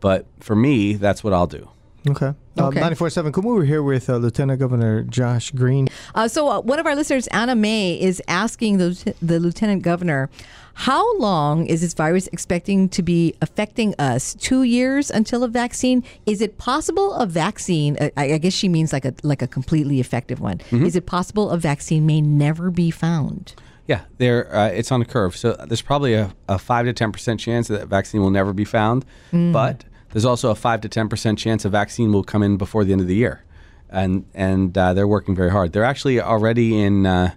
But 0.00 0.26
for 0.40 0.54
me, 0.56 0.94
that's 0.94 1.24
what 1.24 1.32
I'll 1.32 1.46
do. 1.46 1.68
Okay. 2.08 2.32
Okay. 2.58 2.80
Uh, 2.80 2.90
94.7 2.90 3.32
Kumu, 3.32 3.56
we're 3.56 3.64
here 3.64 3.82
with 3.82 4.08
uh, 4.08 4.16
Lieutenant 4.16 4.58
Governor 4.58 5.02
Josh 5.02 5.50
Green. 5.50 5.88
Uh, 6.14 6.28
so, 6.28 6.48
uh, 6.48 6.60
one 6.60 6.78
of 6.78 6.86
our 6.86 6.94
listeners, 6.94 7.26
Anna 7.28 7.54
May, 7.54 8.00
is 8.00 8.22
asking 8.28 8.78
the, 8.78 9.14
the 9.20 9.38
lieutenant 9.40 9.82
governor, 9.82 10.30
how 10.74 11.16
long 11.18 11.66
is 11.66 11.80
this 11.80 11.94
virus 11.94 12.28
expecting 12.28 12.88
to 12.90 13.02
be 13.02 13.34
affecting 13.42 13.94
us? 13.98 14.34
Two 14.34 14.62
years 14.62 15.10
until 15.10 15.42
a 15.42 15.48
vaccine? 15.48 16.04
Is 16.24 16.40
it 16.40 16.56
possible 16.56 17.14
a 17.14 17.26
vaccine? 17.26 17.96
uh, 17.98 18.10
I, 18.16 18.34
I 18.34 18.38
guess 18.38 18.52
she 18.52 18.68
means 18.68 18.92
like 18.92 19.04
a 19.04 19.12
like 19.22 19.42
a 19.42 19.48
completely 19.48 19.98
effective 20.00 20.40
one. 20.40 20.60
Is 20.70 20.94
it 20.96 21.04
possible 21.04 21.50
a 21.50 21.58
vaccine 21.58 22.06
may 22.06 22.20
never 22.20 22.70
be 22.70 22.90
found? 22.92 23.54
Yeah, 23.88 24.02
there. 24.18 24.54
Uh, 24.54 24.68
it's 24.68 24.92
on 24.92 25.00
a 25.02 25.04
curve. 25.04 25.34
So 25.36 25.54
there's 25.66 25.82
probably 25.82 26.14
a, 26.14 26.32
a 26.48 26.58
five 26.58 26.84
to 26.86 26.92
ten 26.92 27.10
percent 27.10 27.40
chance 27.40 27.68
that 27.68 27.88
vaccine 27.88 28.20
will 28.20 28.30
never 28.30 28.52
be 28.52 28.64
found, 28.64 29.04
but 29.32 29.84
there's 30.12 30.24
also 30.26 30.50
a 30.50 30.54
five 30.54 30.82
to 30.82 30.88
ten 30.88 31.08
percent 31.08 31.38
chance 31.38 31.64
a 31.64 31.70
vaccine 31.70 32.12
will 32.12 32.22
come 32.22 32.42
in 32.42 32.56
before 32.58 32.84
the 32.84 32.92
end 32.92 33.00
of 33.00 33.06
the 33.08 33.14
year, 33.16 33.44
and 33.88 34.26
and 34.34 34.76
uh, 34.78 34.92
they're 34.94 35.08
working 35.08 35.34
very 35.34 35.50
hard. 35.50 35.72
They're 35.72 35.84
actually 35.84 36.20
already 36.20 36.78
in. 36.80 37.06
Uh, 37.06 37.34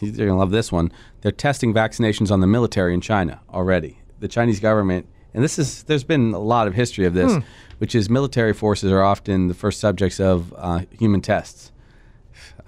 you're 0.00 0.26
gonna 0.26 0.38
love 0.38 0.50
this 0.50 0.72
one. 0.72 0.90
They're 1.20 1.30
testing 1.30 1.72
vaccinations 1.72 2.32
on 2.32 2.40
the 2.40 2.48
military 2.48 2.92
in 2.94 3.00
China 3.00 3.40
already. 3.50 4.00
The 4.18 4.26
Chinese 4.28 4.58
government, 4.58 5.06
and 5.32 5.44
this 5.44 5.56
is 5.58 5.84
there's 5.84 6.04
been 6.04 6.34
a 6.34 6.40
lot 6.40 6.66
of 6.66 6.74
history 6.74 7.06
of 7.06 7.14
this, 7.14 7.32
which 7.78 7.94
is 7.94 8.10
military 8.10 8.52
forces 8.52 8.90
are 8.90 9.02
often 9.02 9.46
the 9.48 9.54
first 9.54 9.78
subjects 9.78 10.18
of 10.20 10.52
uh, 10.56 10.80
human 10.98 11.20
tests. 11.20 11.70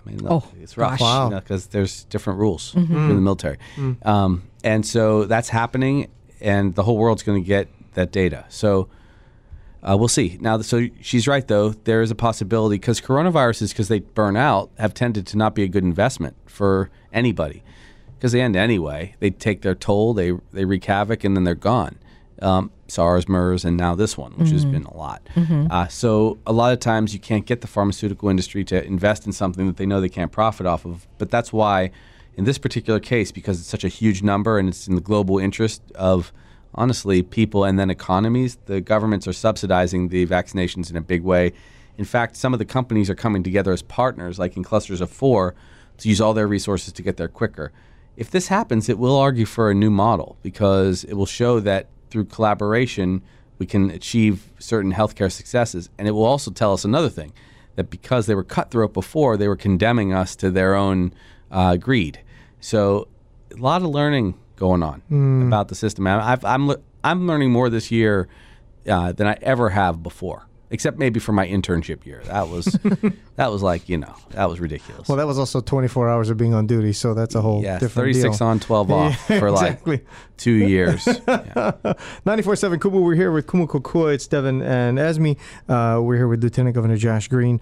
I 0.06 0.10
mean, 0.10 0.20
Oh, 0.28 0.44
it's 0.60 0.76
rough 0.76 0.98
gosh. 0.98 1.00
Mm-hmm. 1.00 1.32
Wow. 1.34 1.40
because 1.40 1.66
there's 1.68 2.04
different 2.04 2.38
rules 2.38 2.74
in 2.74 2.88
the 2.88 3.14
military, 3.14 3.58
um, 4.02 4.42
and 4.62 4.84
so 4.86 5.24
that's 5.24 5.48
happening, 5.48 6.08
and 6.40 6.74
the 6.74 6.82
whole 6.82 6.96
world's 6.98 7.22
going 7.22 7.42
to 7.42 7.46
get 7.46 7.68
that 7.94 8.12
data. 8.12 8.44
So 8.48 8.88
uh, 9.82 9.96
we'll 9.98 10.08
see. 10.08 10.38
Now, 10.40 10.60
so 10.62 10.88
she's 11.00 11.26
right 11.28 11.46
though. 11.46 11.70
There 11.70 12.02
is 12.02 12.10
a 12.10 12.14
possibility 12.14 12.76
because 12.76 13.00
coronaviruses, 13.00 13.70
because 13.70 13.88
they 13.88 14.00
burn 14.00 14.36
out, 14.36 14.70
have 14.78 14.94
tended 14.94 15.26
to 15.28 15.36
not 15.38 15.54
be 15.54 15.62
a 15.62 15.68
good 15.68 15.84
investment 15.84 16.36
for 16.46 16.90
anybody 17.12 17.62
because 18.18 18.32
they 18.32 18.40
end 18.40 18.56
anyway. 18.56 19.14
They 19.20 19.30
take 19.30 19.62
their 19.62 19.74
toll, 19.74 20.14
they 20.14 20.32
they 20.52 20.64
wreak 20.64 20.84
havoc, 20.84 21.24
and 21.24 21.36
then 21.36 21.44
they're 21.44 21.54
gone. 21.54 21.96
Um, 22.44 22.70
SARS, 22.88 23.26
MERS, 23.28 23.64
and 23.64 23.76
now 23.78 23.94
this 23.94 24.18
one, 24.18 24.32
which 24.32 24.50
has 24.50 24.64
been 24.66 24.84
a 24.84 24.94
lot. 24.94 25.26
Uh, 25.70 25.88
so 25.88 26.38
a 26.46 26.52
lot 26.52 26.72
of 26.74 26.78
times 26.80 27.14
you 27.14 27.18
can't 27.18 27.46
get 27.46 27.62
the 27.62 27.66
pharmaceutical 27.66 28.28
industry 28.28 28.62
to 28.64 28.84
invest 28.84 29.24
in 29.26 29.32
something 29.32 29.66
that 29.66 29.78
they 29.78 29.86
know 29.86 30.00
they 30.00 30.10
can't 30.10 30.30
profit 30.30 30.66
off 30.66 30.84
of. 30.84 31.08
But 31.16 31.30
that's 31.30 31.52
why, 31.52 31.90
in 32.36 32.44
this 32.44 32.58
particular 32.58 33.00
case, 33.00 33.32
because 33.32 33.58
it's 33.58 33.68
such 33.68 33.84
a 33.84 33.88
huge 33.88 34.22
number 34.22 34.58
and 34.58 34.68
it's 34.68 34.86
in 34.86 34.94
the 34.94 35.00
global 35.00 35.38
interest 35.38 35.80
of 35.94 36.32
honestly 36.74 37.22
people 37.22 37.64
and 37.64 37.78
then 37.78 37.88
economies, 37.88 38.58
the 38.66 38.80
governments 38.82 39.26
are 39.26 39.32
subsidizing 39.32 40.08
the 40.08 40.26
vaccinations 40.26 40.90
in 40.90 40.96
a 40.96 41.00
big 41.00 41.22
way. 41.22 41.52
In 41.96 42.04
fact, 42.04 42.36
some 42.36 42.52
of 42.52 42.58
the 42.58 42.64
companies 42.66 43.08
are 43.08 43.14
coming 43.14 43.42
together 43.42 43.72
as 43.72 43.80
partners, 43.82 44.38
like 44.38 44.56
in 44.56 44.62
clusters 44.64 45.00
of 45.00 45.10
four, 45.10 45.54
to 45.98 46.08
use 46.08 46.20
all 46.20 46.34
their 46.34 46.48
resources 46.48 46.92
to 46.92 47.02
get 47.02 47.16
there 47.16 47.28
quicker. 47.28 47.72
If 48.16 48.30
this 48.30 48.48
happens, 48.48 48.88
it 48.88 48.98
will 48.98 49.16
argue 49.16 49.46
for 49.46 49.70
a 49.70 49.74
new 49.74 49.90
model 49.90 50.36
because 50.42 51.04
it 51.04 51.14
will 51.14 51.26
show 51.26 51.60
that 51.60 51.88
through 52.14 52.24
collaboration, 52.26 53.20
we 53.58 53.66
can 53.66 53.90
achieve 53.90 54.52
certain 54.60 54.92
healthcare 54.92 55.30
successes. 55.30 55.90
And 55.98 56.06
it 56.06 56.12
will 56.12 56.24
also 56.24 56.52
tell 56.52 56.72
us 56.72 56.84
another 56.84 57.08
thing 57.08 57.32
that 57.74 57.90
because 57.90 58.26
they 58.26 58.36
were 58.36 58.44
cutthroat 58.44 58.92
before, 58.94 59.36
they 59.36 59.48
were 59.48 59.56
condemning 59.56 60.12
us 60.12 60.36
to 60.36 60.48
their 60.52 60.76
own 60.76 61.12
uh, 61.50 61.76
greed. 61.76 62.20
So, 62.60 63.08
a 63.52 63.56
lot 63.60 63.82
of 63.82 63.88
learning 63.88 64.34
going 64.54 64.84
on 64.84 65.02
about 65.48 65.66
the 65.68 65.74
system. 65.74 66.06
I- 66.06 66.32
I've, 66.32 66.44
I'm 66.44 66.70
I'm 67.02 67.26
learning 67.26 67.50
more 67.50 67.68
this 67.68 67.90
year 67.90 68.28
uh, 68.88 69.10
than 69.12 69.26
I 69.26 69.36
ever 69.42 69.70
have 69.70 70.02
before, 70.04 70.46
except 70.70 70.98
maybe 70.98 71.20
for 71.20 71.32
my 71.32 71.46
internship 71.46 72.04
year. 72.06 72.22
That 72.26 72.48
was 72.48 72.64
that 73.36 73.50
was 73.50 73.62
like 73.62 73.88
you 73.88 73.98
know 73.98 74.14
that 74.30 74.48
was 74.48 74.60
ridiculous. 74.60 75.08
Well, 75.08 75.16
that 75.18 75.26
was 75.26 75.38
also 75.38 75.60
24 75.60 76.08
hours 76.08 76.30
of 76.30 76.36
being 76.36 76.54
on 76.54 76.66
duty, 76.66 76.92
so 76.92 77.14
that's 77.14 77.34
a 77.34 77.40
whole 77.40 77.62
yeah, 77.62 77.78
different 77.78 78.14
36 78.14 78.38
deal. 78.38 78.46
on, 78.46 78.60
12 78.60 78.90
off 78.90 79.26
for 79.26 79.48
exactly. 79.48 79.96
like 79.96 80.06
two 80.36 80.52
years. 80.52 81.06
Yeah. 81.34 81.72
94.7 82.26 82.78
Kumu, 82.78 83.02
we're 83.02 83.14
here 83.14 83.32
with 83.32 83.46
Kumu 83.46 83.66
Kokua. 83.66 84.14
It's 84.14 84.26
Devin 84.26 84.62
and 84.62 84.98
Esme. 84.98 85.32
Uh, 85.68 86.00
we're 86.02 86.16
here 86.16 86.28
with 86.28 86.42
Lieutenant 86.42 86.74
Governor 86.74 86.96
Josh 86.96 87.28
Green. 87.28 87.60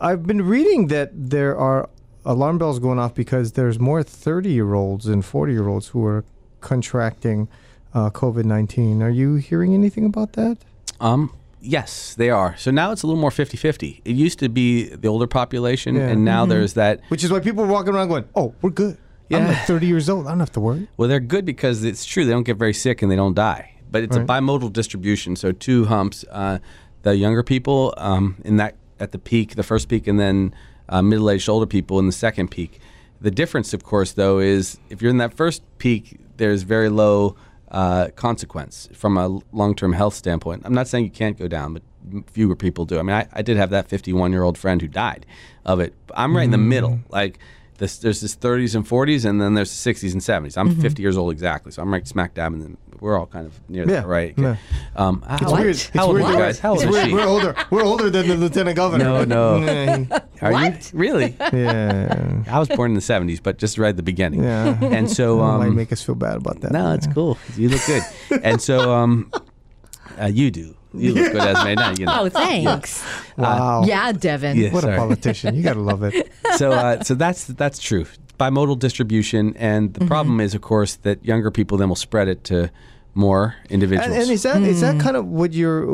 I've 0.00 0.26
been 0.26 0.42
reading 0.42 0.88
that 0.88 1.10
there 1.14 1.56
are 1.56 1.88
alarm 2.24 2.58
bells 2.58 2.78
going 2.78 2.98
off 2.98 3.14
because 3.14 3.52
there's 3.52 3.78
more 3.78 4.02
30 4.02 4.50
year 4.50 4.74
olds 4.74 5.06
and 5.06 5.24
40 5.24 5.52
year 5.52 5.68
olds 5.68 5.88
who 5.88 6.04
are 6.04 6.24
contracting 6.60 7.48
uh, 7.94 8.10
COVID 8.10 8.44
19. 8.44 9.02
Are 9.02 9.10
you 9.10 9.36
hearing 9.36 9.72
anything 9.72 10.04
about 10.04 10.32
that? 10.34 10.58
Um, 11.00 11.32
yes, 11.66 12.14
they 12.14 12.30
are. 12.30 12.56
So 12.56 12.70
now 12.70 12.92
it's 12.92 13.02
a 13.02 13.06
little 13.06 13.20
more 13.20 13.30
50 13.30 13.56
50. 13.56 14.02
It 14.04 14.16
used 14.16 14.38
to 14.38 14.48
be 14.48 14.84
the 14.88 15.08
older 15.08 15.26
population, 15.26 15.94
Yeah. 15.96 16.08
and 16.08 16.24
now 16.24 16.46
there's 16.46 16.74
that. 16.74 17.00
Which 17.08 17.24
is 17.24 17.30
why 17.30 17.40
people 17.40 17.64
are 17.64 17.68
walking 17.68 17.94
around 17.94 18.08
going, 18.08 18.24
oh, 18.34 18.54
we're 18.62 18.70
good. 18.70 18.96
I'm 19.30 19.42
Yeah. 19.42 19.48
like 19.48 19.58
30 19.66 19.86
years 19.86 20.08
old. 20.08 20.26
I 20.26 20.30
don't 20.30 20.40
have 20.40 20.52
to 20.52 20.60
worry. 20.60 20.88
Well, 20.96 21.08
they're 21.08 21.20
good 21.20 21.44
because 21.44 21.82
it's 21.84 22.04
true 22.04 22.24
they 22.24 22.30
don't 22.30 22.44
get 22.44 22.56
very 22.56 22.72
sick 22.74 23.02
and 23.02 23.10
they 23.10 23.16
don't 23.16 23.34
die. 23.34 23.72
But 23.90 24.02
it's 24.04 24.16
a 24.16 24.20
Right. 24.20 24.28
bimodal 24.42 24.72
distribution, 24.72 25.36
so 25.36 25.52
two 25.52 25.86
humps. 25.86 26.24
Uh, 26.30 26.58
the 27.02 27.16
younger 27.16 27.42
people 27.42 27.94
um, 27.98 28.36
in 28.44 28.56
that 28.56 28.74
at 28.98 29.12
the 29.12 29.18
peak, 29.18 29.54
the 29.56 29.62
first 29.62 29.88
peak, 29.88 30.06
and 30.06 30.18
then 30.18 30.54
uh, 30.88 31.02
middle-aged 31.02 31.48
older 31.48 31.66
people 31.66 31.98
in 31.98 32.06
the 32.06 32.12
second 32.12 32.50
peak. 32.50 32.78
The 33.20 33.30
difference, 33.30 33.74
of 33.74 33.82
course, 33.82 34.12
though, 34.12 34.38
is 34.38 34.78
if 34.90 35.02
you're 35.02 35.10
in 35.10 35.18
that 35.18 35.34
first 35.34 35.62
peak, 35.78 36.18
there's 36.36 36.62
very 36.62 36.88
low 36.88 37.34
uh, 37.70 38.08
consequence 38.16 38.88
from 38.92 39.16
a 39.16 39.40
long-term 39.52 39.92
health 39.92 40.14
standpoint. 40.14 40.62
I'm 40.64 40.74
not 40.74 40.88
saying 40.88 41.04
you 41.04 41.10
can't 41.10 41.38
go 41.38 41.48
down, 41.48 41.74
but 41.74 41.82
fewer 42.30 42.54
people 42.54 42.84
do. 42.84 42.98
I 42.98 43.02
mean, 43.02 43.16
I, 43.16 43.26
I 43.32 43.42
did 43.42 43.56
have 43.56 43.70
that 43.70 43.88
51-year-old 43.88 44.56
friend 44.56 44.80
who 44.80 44.88
died 44.88 45.26
of 45.64 45.80
it. 45.80 45.94
I'm 46.14 46.36
right 46.36 46.44
in 46.44 46.50
the 46.50 46.58
middle, 46.58 47.00
like. 47.10 47.38
This, 47.78 47.98
there's 47.98 48.20
this 48.20 48.34
30s 48.36 48.74
and 48.74 48.86
40s, 48.86 49.24
and 49.28 49.40
then 49.40 49.54
there's 49.54 49.70
the 49.84 49.92
60s 49.94 50.12
and 50.12 50.22
70s. 50.22 50.56
I'm 50.56 50.74
50 50.80 51.02
years 51.02 51.16
old 51.16 51.30
exactly, 51.32 51.72
so 51.72 51.82
I'm 51.82 51.92
right 51.92 52.06
smack 52.08 52.34
dab 52.34 52.52
in 52.54 52.60
the. 52.60 52.76
We're 52.98 53.18
all 53.18 53.26
kind 53.26 53.44
of 53.46 53.52
near 53.68 53.86
Yeah, 53.86 54.00
that, 54.00 54.06
right? 54.06 54.32
yeah. 54.38 54.56
Um, 54.96 55.20
how, 55.20 55.34
It's 55.36 55.44
What? 55.52 55.60
weird. 55.60 55.70
It's 55.76 55.88
How 55.90 56.06
old 56.06 56.14
weird. 56.14 56.26
are 56.26 56.32
you 56.32 56.38
guys? 56.38 56.58
How 56.58 56.70
old 56.70 56.78
it's 56.80 56.84
is 56.86 56.90
weird. 56.92 57.06
she? 57.08 57.12
We're 57.14 57.26
older. 57.26 57.54
We're 57.70 57.82
older 57.84 58.08
than 58.08 58.26
the 58.28 58.36
lieutenant 58.36 58.74
governor. 58.76 59.04
No, 59.04 59.24
no. 59.24 60.06
Are 60.40 60.52
What? 60.52 60.92
you 60.94 60.98
really? 60.98 61.36
yeah. 61.52 62.42
I 62.50 62.58
was 62.58 62.68
born 62.68 62.92
in 62.92 62.94
the 62.94 63.00
70s, 63.02 63.42
but 63.42 63.58
just 63.58 63.76
right 63.76 63.90
at 63.90 63.96
the 63.98 64.02
beginning. 64.02 64.42
Yeah. 64.44 64.78
And 64.82 65.10
so, 65.10 65.36
That 65.36 65.58
might 65.58 65.66
um, 65.68 65.74
make 65.76 65.92
us 65.92 66.02
feel 66.02 66.14
bad 66.14 66.36
about 66.38 66.60
that. 66.62 66.72
no, 66.72 66.94
it's 66.94 67.06
cool. 67.08 67.36
You 67.56 67.68
look 67.68 67.84
good. 67.86 68.02
and 68.42 68.62
so, 68.62 68.90
um, 68.94 69.30
uh, 70.20 70.26
you 70.26 70.50
do. 70.50 70.74
You 70.98 71.14
look 71.14 71.32
good 71.32 71.42
as 71.42 71.64
made. 71.64 71.78
Now, 71.78 71.92
you 71.92 72.06
know. 72.06 72.20
Oh, 72.22 72.28
thanks. 72.28 73.04
Wow. 73.36 73.84
Yeah, 73.84 74.12
Devin. 74.12 74.56
Yeah. 74.56 74.72
What 74.72 74.82
Sorry. 74.82 74.94
a 74.96 74.98
politician. 74.98 75.54
You 75.54 75.62
got 75.62 75.74
to 75.74 75.80
love 75.80 76.02
it. 76.02 76.30
so 76.56 76.72
uh, 76.72 77.02
so 77.02 77.14
that's 77.14 77.46
that's 77.46 77.78
true. 77.78 78.06
Bimodal 78.38 78.78
distribution, 78.78 79.54
and 79.56 79.90
Mm-hmm. 79.92 80.00
the 80.02 80.06
problem 80.06 80.40
is, 80.40 80.54
of 80.54 80.60
course, 80.62 80.96
that 80.96 81.24
younger 81.24 81.50
people 81.50 81.78
then 81.78 81.88
will 81.88 81.96
spread 81.96 82.28
it 82.28 82.44
to 82.44 82.70
more 83.14 83.54
individuals. 83.70 84.12
And, 84.12 84.22
and 84.22 84.30
is 84.30 84.42
that 84.42 84.62
is 84.62 84.80
that 84.82 85.00
kind 85.00 85.16
of 85.16 85.26
what 85.26 85.52
you're 85.54 85.86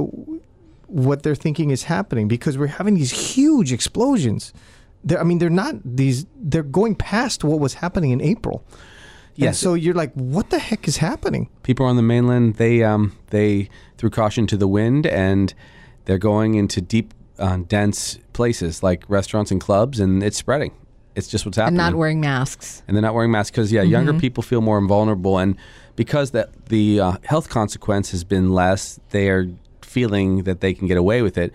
what 0.87 1.23
they're 1.23 1.35
thinking 1.35 1.71
is 1.71 1.85
happening 1.85 2.29
because 2.29 2.59
we're 2.59 2.67
having 2.67 2.95
these 2.95 3.13
huge 3.35 3.73
explosions. 3.73 4.53
They're, 5.05 5.21
I 5.21 5.25
mean, 5.25 5.39
they're 5.39 5.51
not 5.51 5.75
these. 5.85 6.27
They're 6.37 6.63
going 6.63 6.95
past 6.97 7.45
what 7.45 7.59
was 7.61 7.75
happening 7.75 8.11
in 8.11 8.21
April. 8.21 8.65
And 9.41 9.57
so 9.57 9.75
you're 9.75 9.95
like, 9.95 10.13
what 10.15 10.51
the 10.51 10.59
heck 10.59 10.87
is 10.89 10.99
happening? 10.99 11.49
people 11.63 11.87
on 11.87 11.97
the 11.97 12.03
mainland 12.03 12.55
they 12.57 12.83
um, 12.83 13.17
they 13.31 13.69
threw 13.99 14.11
caution 14.11 14.47
to 14.49 14.57
the 14.57 14.69
wind 14.69 15.07
and 15.07 15.55
they're 16.05 16.19
going 16.19 16.55
into 16.55 16.81
deep 16.81 17.15
uh, 17.39 17.59
dense 17.69 18.19
places 18.33 18.83
like 18.83 19.05
restaurants 19.09 19.51
and 19.51 19.61
clubs 19.61 20.01
and 20.01 20.23
it's 20.23 20.37
spreading 20.37 20.73
it's 21.15 21.29
just 21.29 21.45
what's 21.45 21.57
happening. 21.57 21.79
And 21.79 21.81
happening 21.81 21.93
not 21.93 21.99
wearing 21.99 22.21
masks. 22.21 22.83
and 22.87 22.97
they're 22.97 23.03
not 23.03 23.15
wearing 23.15 23.31
masks 23.31 23.51
because 23.51 23.71
yeah 23.73 23.83
younger 23.83 24.13
people 24.15 24.43
feel 24.43 24.61
more 24.61 24.81
vulnerable 24.87 25.39
and 25.39 25.57
because 25.97 26.31
that 26.33 26.67
the 26.67 27.01
uh, 27.01 27.13
health 27.25 27.49
consequence 27.49 28.11
has 28.11 28.25
been 28.25 28.53
less 28.53 28.99
they 29.11 29.29
are 29.29 29.47
feeling 29.83 30.45
that 30.45 30.61
they 30.61 30.73
can 30.73 30.89
get 30.89 30.97
away 30.97 31.23
with 31.23 31.37
it 31.37 31.53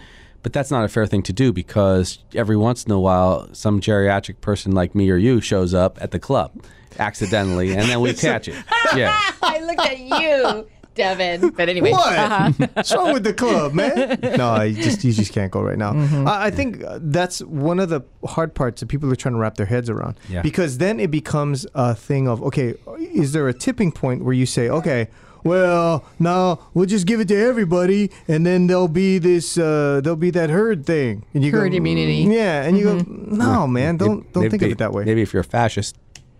but 0.48 0.54
that's 0.54 0.72
not 0.72 0.86
a 0.86 0.88
fair 0.88 1.06
thing 1.06 1.22
to 1.22 1.34
do 1.34 1.52
because 1.52 2.20
every 2.34 2.56
once 2.56 2.86
in 2.86 2.92
a 2.94 2.98
while 2.98 3.54
some 3.54 3.82
geriatric 3.82 4.40
person 4.40 4.72
like 4.72 4.96
me 4.96 5.10
or 5.12 5.18
you 5.18 5.42
shows 5.42 5.74
up 5.74 5.98
at 6.00 6.12
the 6.12 6.20
club 6.20 6.54
accidentally 7.00 7.74
and 7.74 7.82
then 7.90 8.00
we 8.00 8.14
catch 8.28 8.48
it 8.48 8.56
yeah 8.96 9.20
I 9.42 9.60
looked 9.60 9.82
at 9.82 10.00
you, 10.00 10.68
Devin. 10.96 11.50
But 11.52 11.70
anyway. 11.70 11.92
What? 11.92 12.18
Uh-huh. 12.18 12.68
What's 12.74 12.94
wrong 12.94 13.14
with 13.14 13.24
the 13.24 13.34
club, 13.34 13.74
man? 13.74 14.20
no, 14.38 14.62
you 14.62 14.82
just 14.84 15.04
you 15.04 15.14
just 15.14 15.32
can't 15.32 15.52
go 15.52 15.62
right 15.62 15.78
now. 15.78 15.94
Mm-hmm. 15.94 16.28
I, 16.28 16.46
I 16.46 16.52
think 16.52 16.84
uh, 16.84 17.00
that's 17.02 17.40
one 17.44 17.80
of 17.80 17.90
the 17.90 18.02
hard 18.26 18.56
parts 18.56 18.82
that 18.82 18.88
people 18.88 19.12
are 19.12 19.16
trying 19.16 19.36
to 19.36 19.40
wrap 19.40 19.56
their 19.56 19.66
heads 19.66 19.90
around. 19.90 20.20
Yeah. 20.28 20.42
Because 20.42 20.80
then 20.80 21.00
it 21.00 21.12
becomes 21.12 21.66
a 21.76 21.94
thing 21.96 22.28
of 22.28 22.42
okay, 22.44 22.74
is 22.98 23.32
there 23.32 23.48
a 23.48 23.54
tipping 23.54 23.92
point 23.92 24.24
where 24.24 24.34
you 24.34 24.46
say, 24.46 24.70
okay, 24.70 25.08
well, 25.48 26.06
now 26.20 26.60
we'll 26.74 26.86
just 26.86 27.08
give 27.08 27.20
it 27.20 27.28
to 27.30 27.36
everybody, 27.36 28.12
and 28.28 28.46
then 28.46 28.68
there'll 28.68 28.88
be 28.88 29.18
this, 29.18 29.58
uh, 29.58 30.02
there'll 30.04 30.16
be 30.16 30.30
that 30.32 30.50
herd 30.50 30.86
thing, 30.86 31.26
and 31.34 31.44
you 31.44 31.52
Herd 31.52 31.72
go, 31.72 31.78
immunity. 31.78 32.28
Yeah, 32.30 32.64
and 32.64 32.78
you 32.78 32.84
go, 32.84 32.98
no, 33.08 33.66
man, 33.68 33.98
don't 33.98 34.32
don't 34.34 34.44
Maybe- 34.44 34.52
think 34.52 34.62
of 34.64 34.72
it 34.74 34.78
that 34.80 34.94
way. 34.94 35.04
Maybe 35.06 35.22
if 35.22 35.34
you're 35.34 35.42
a 35.42 35.44
fascist. 35.44 35.96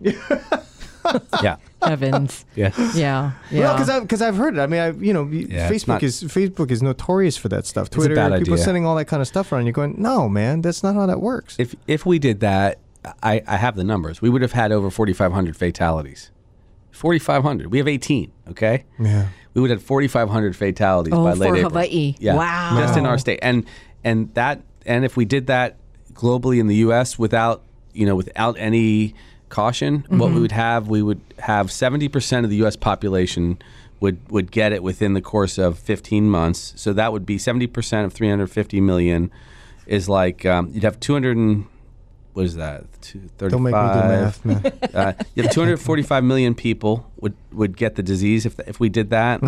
yeah. 1.42 1.56
Evans. 1.82 2.44
Yeah. 2.54 2.70
Yeah. 2.94 3.32
Yeah. 3.50 3.60
Well, 3.60 3.74
because 3.74 3.88
I've 3.88 4.02
because 4.02 4.20
I've 4.22 4.36
heard 4.36 4.56
it. 4.56 4.60
I 4.60 4.66
mean, 4.66 4.80
I 4.80 4.90
you 4.90 5.12
know, 5.12 5.24
Yeah, 5.26 5.70
Facebook 5.70 5.88
not- 5.88 6.02
is 6.02 6.22
Facebook 6.24 6.70
is 6.70 6.82
notorious 6.82 7.36
for 7.36 7.48
that 7.48 7.66
stuff. 7.66 7.86
a 7.86 7.90
Twitter, 7.90 8.14
bad 8.14 8.38
people 8.38 8.54
idea. 8.54 8.64
sending 8.64 8.84
all 8.84 8.96
that 8.96 9.06
kind 9.06 9.22
of 9.22 9.28
stuff 9.28 9.50
around. 9.52 9.64
You're 9.66 9.72
going, 9.72 9.94
no, 9.98 10.28
man, 10.28 10.60
that's 10.60 10.82
not 10.82 10.94
how 10.94 11.06
that 11.06 11.20
works. 11.20 11.56
If 11.58 11.74
if 11.86 12.04
we 12.04 12.18
did 12.18 12.40
that, 12.40 12.78
I, 13.22 13.42
I 13.46 13.56
have 13.56 13.76
the 13.76 13.84
numbers. 13.84 14.20
We 14.20 14.28
would 14.28 14.42
have 14.42 14.52
had 14.52 14.70
over 14.72 14.90
4,500 14.90 15.56
fatalities. 15.56 16.30
4,500. 16.98 17.70
We 17.72 17.78
have 17.78 17.88
18. 17.88 18.30
Okay. 18.50 18.84
yeah. 18.98 19.28
We 19.54 19.62
would 19.62 19.70
have 19.70 19.82
4,500 19.82 20.54
fatalities 20.54 21.12
Oh, 21.14 21.24
by 21.24 21.32
late 21.32 21.48
for 21.48 21.56
April. 21.56 21.70
Hawaii. 21.70 22.14
Yeah. 22.20 22.34
Wow. 22.36 22.76
Just 22.80 22.96
in 22.98 23.06
our 23.06 23.18
state, 23.18 23.38
and 23.42 23.64
and 24.04 24.32
that 24.34 24.60
and 24.86 25.04
if 25.04 25.16
we 25.16 25.24
did 25.24 25.46
that 25.48 25.76
globally 26.12 26.60
in 26.60 26.66
the 26.68 26.76
U.S. 26.76 27.18
without 27.18 27.62
you 27.92 28.06
know 28.06 28.14
without 28.14 28.56
any 28.58 29.14
caution, 29.48 30.04
what 30.08 30.18
Mm-hmm. 30.26 30.34
we 30.34 30.40
would 30.42 30.52
have 30.52 30.88
we 30.88 31.02
would 31.02 31.20
have 31.38 31.72
70 31.72 32.08
percent 32.08 32.44
of 32.44 32.50
the 32.50 32.56
U.S. 32.58 32.76
population 32.76 33.58
would 34.00 34.18
would 34.30 34.50
get 34.52 34.72
it 34.72 34.82
within 34.82 35.14
the 35.14 35.22
course 35.22 35.58
of 35.58 35.76
15 35.78 36.28
months. 36.30 36.72
So 36.76 36.92
that 36.92 37.12
would 37.12 37.26
be 37.26 37.38
70 37.38 37.66
percent 37.68 38.06
of 38.06 38.12
350 38.12 38.80
million 38.80 39.30
is 39.86 40.08
like 40.08 40.44
um, 40.46 40.70
you'd 40.72 40.84
have 40.84 41.00
200 41.00 41.36
and 41.36 41.66
what 42.38 42.46
is 42.46 42.54
that? 42.54 42.84
Two, 43.02 43.28
Don't 43.36 43.64
make 43.64 43.74
me 43.74 43.80
do 43.80 43.98
math, 43.98 44.44
man. 44.44 44.64
uh, 44.94 45.12
you 45.34 45.42
have 45.42 45.52
245 45.52 46.22
million 46.22 46.54
people 46.54 47.10
would, 47.16 47.34
would 47.50 47.76
get 47.76 47.96
the 47.96 48.02
disease 48.04 48.46
if, 48.46 48.60
if 48.60 48.78
we 48.78 48.88
did 48.88 49.10
that, 49.10 49.42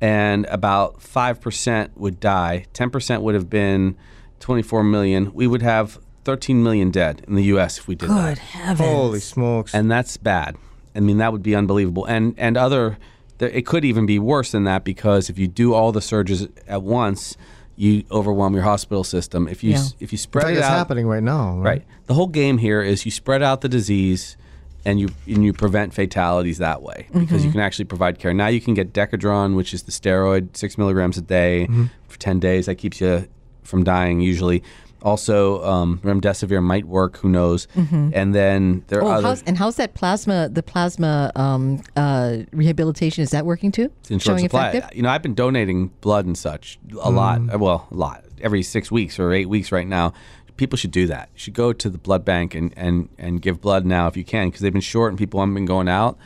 and 0.00 0.46
about 0.46 1.02
five 1.02 1.40
percent 1.40 1.98
would 1.98 2.20
die. 2.20 2.66
Ten 2.72 2.90
percent 2.90 3.22
would 3.22 3.34
have 3.34 3.50
been 3.50 3.96
24 4.38 4.84
million. 4.84 5.34
We 5.34 5.48
would 5.48 5.62
have 5.62 5.98
13 6.26 6.62
million 6.62 6.92
dead 6.92 7.24
in 7.26 7.34
the 7.34 7.42
U.S. 7.54 7.78
if 7.78 7.88
we 7.88 7.96
did 7.96 8.06
Good 8.06 8.16
that, 8.16 8.34
Good 8.34 8.38
heavens. 8.38 8.88
Holy 8.88 9.18
smokes! 9.18 9.74
and 9.74 9.90
that's 9.90 10.16
bad. 10.16 10.56
I 10.94 11.00
mean, 11.00 11.18
that 11.18 11.32
would 11.32 11.42
be 11.42 11.56
unbelievable. 11.56 12.04
And 12.04 12.36
and 12.38 12.56
other, 12.56 12.98
it 13.40 13.66
could 13.66 13.84
even 13.84 14.06
be 14.06 14.20
worse 14.20 14.52
than 14.52 14.62
that 14.62 14.84
because 14.84 15.28
if 15.28 15.40
you 15.40 15.48
do 15.48 15.74
all 15.74 15.90
the 15.90 16.00
surges 16.00 16.46
at 16.68 16.82
once, 16.82 17.36
you 17.78 18.02
overwhelm 18.10 18.54
your 18.54 18.64
hospital 18.64 19.04
system. 19.04 19.46
If 19.46 19.62
you 19.62 19.72
Yeah. 19.72 19.84
if 20.00 20.12
you 20.12 20.16
I 20.16 20.20
spread 20.20 20.44
think 20.44 20.56
it 20.56 20.58
it's 20.60 20.66
out, 20.68 20.76
happening 20.76 21.06
right 21.06 21.22
now. 21.22 21.56
Right. 21.56 21.64
Right. 21.64 21.82
The 22.06 22.14
whole 22.14 22.26
game 22.26 22.58
here 22.58 22.82
is 22.82 23.04
you 23.04 23.12
spread 23.12 23.40
out 23.42 23.60
the 23.60 23.68
disease 23.68 24.36
and 24.84 24.98
you 24.98 25.08
and 25.28 25.44
you 25.44 25.52
prevent 25.52 25.94
fatalities 25.94 26.58
that 26.58 26.82
way 26.82 27.06
because 27.12 27.28
mm-hmm. 27.28 27.46
you 27.46 27.52
can 27.52 27.60
actually 27.60 27.84
provide 27.84 28.18
care. 28.18 28.34
Now 28.34 28.48
you 28.48 28.60
can 28.60 28.74
get 28.74 28.92
Decadron, 28.92 29.54
which 29.54 29.72
is 29.72 29.84
the 29.84 29.92
steroid, 29.92 30.56
six 30.56 30.76
milligrams 30.76 31.16
a 31.18 31.22
day 31.22 31.66
mm-hmm. 31.70 31.84
for 32.08 32.18
ten 32.18 32.40
days. 32.40 32.66
That 32.66 32.76
keeps 32.76 33.00
you 33.00 33.28
from 33.62 33.84
dying 33.84 34.20
usually. 34.20 34.62
Also, 35.02 35.62
um, 35.64 35.98
remdesivir 36.02 36.62
might 36.62 36.84
work. 36.86 37.18
Who 37.18 37.28
knows? 37.28 37.68
And 37.76 38.34
then 38.34 38.84
there 38.88 39.02
Oh, 39.02 39.06
are 39.08 39.14
other. 39.16 39.26
how's, 39.28 39.42
and 39.44 39.56
how's 39.56 39.76
that 39.76 39.94
plasma? 39.94 40.48
The 40.48 40.62
plasma 40.62 41.30
um, 41.36 41.82
uh, 41.96 42.38
rehabilitation 42.52 43.22
is 43.22 43.30
that 43.30 43.46
working 43.46 43.70
too? 43.70 43.90
It's 44.00 44.10
in 44.10 44.18
short 44.18 44.38
Showing 44.38 44.44
supply. 44.48 44.68
effective? 44.70 44.96
You 44.96 45.02
know, 45.02 45.10
I've 45.10 45.22
been 45.22 45.34
donating 45.34 45.88
blood 46.00 46.26
and 46.26 46.36
such 46.36 46.78
a 47.00 47.10
lot. 47.10 47.40
uh, 47.54 47.58
Well, 47.58 47.86
a 47.90 47.94
lot 47.94 48.24
every 48.40 48.62
six 48.62 48.90
weeks 48.90 49.18
or 49.18 49.32
eight 49.32 49.48
weeks 49.48 49.70
right 49.72 49.86
now. 49.86 50.12
People 50.56 50.76
should 50.76 50.90
do 50.90 51.06
that. 51.06 51.28
You 51.34 51.38
should 51.40 51.54
go 51.54 51.72
to 51.72 51.88
the 51.88 51.98
blood 51.98 52.24
bank 52.24 52.54
and, 52.56 52.72
and, 52.76 53.08
and 53.18 53.40
give 53.40 53.60
blood 53.60 53.86
now 53.86 54.08
if 54.08 54.16
you 54.16 54.24
can 54.24 54.48
because 54.48 54.60
they've 54.60 54.72
been 54.72 54.80
short 54.80 55.10
and 55.12 55.18
people 55.18 55.38
haven't 55.38 55.54
been 55.54 55.66
going 55.66 55.88
out. 55.88 56.18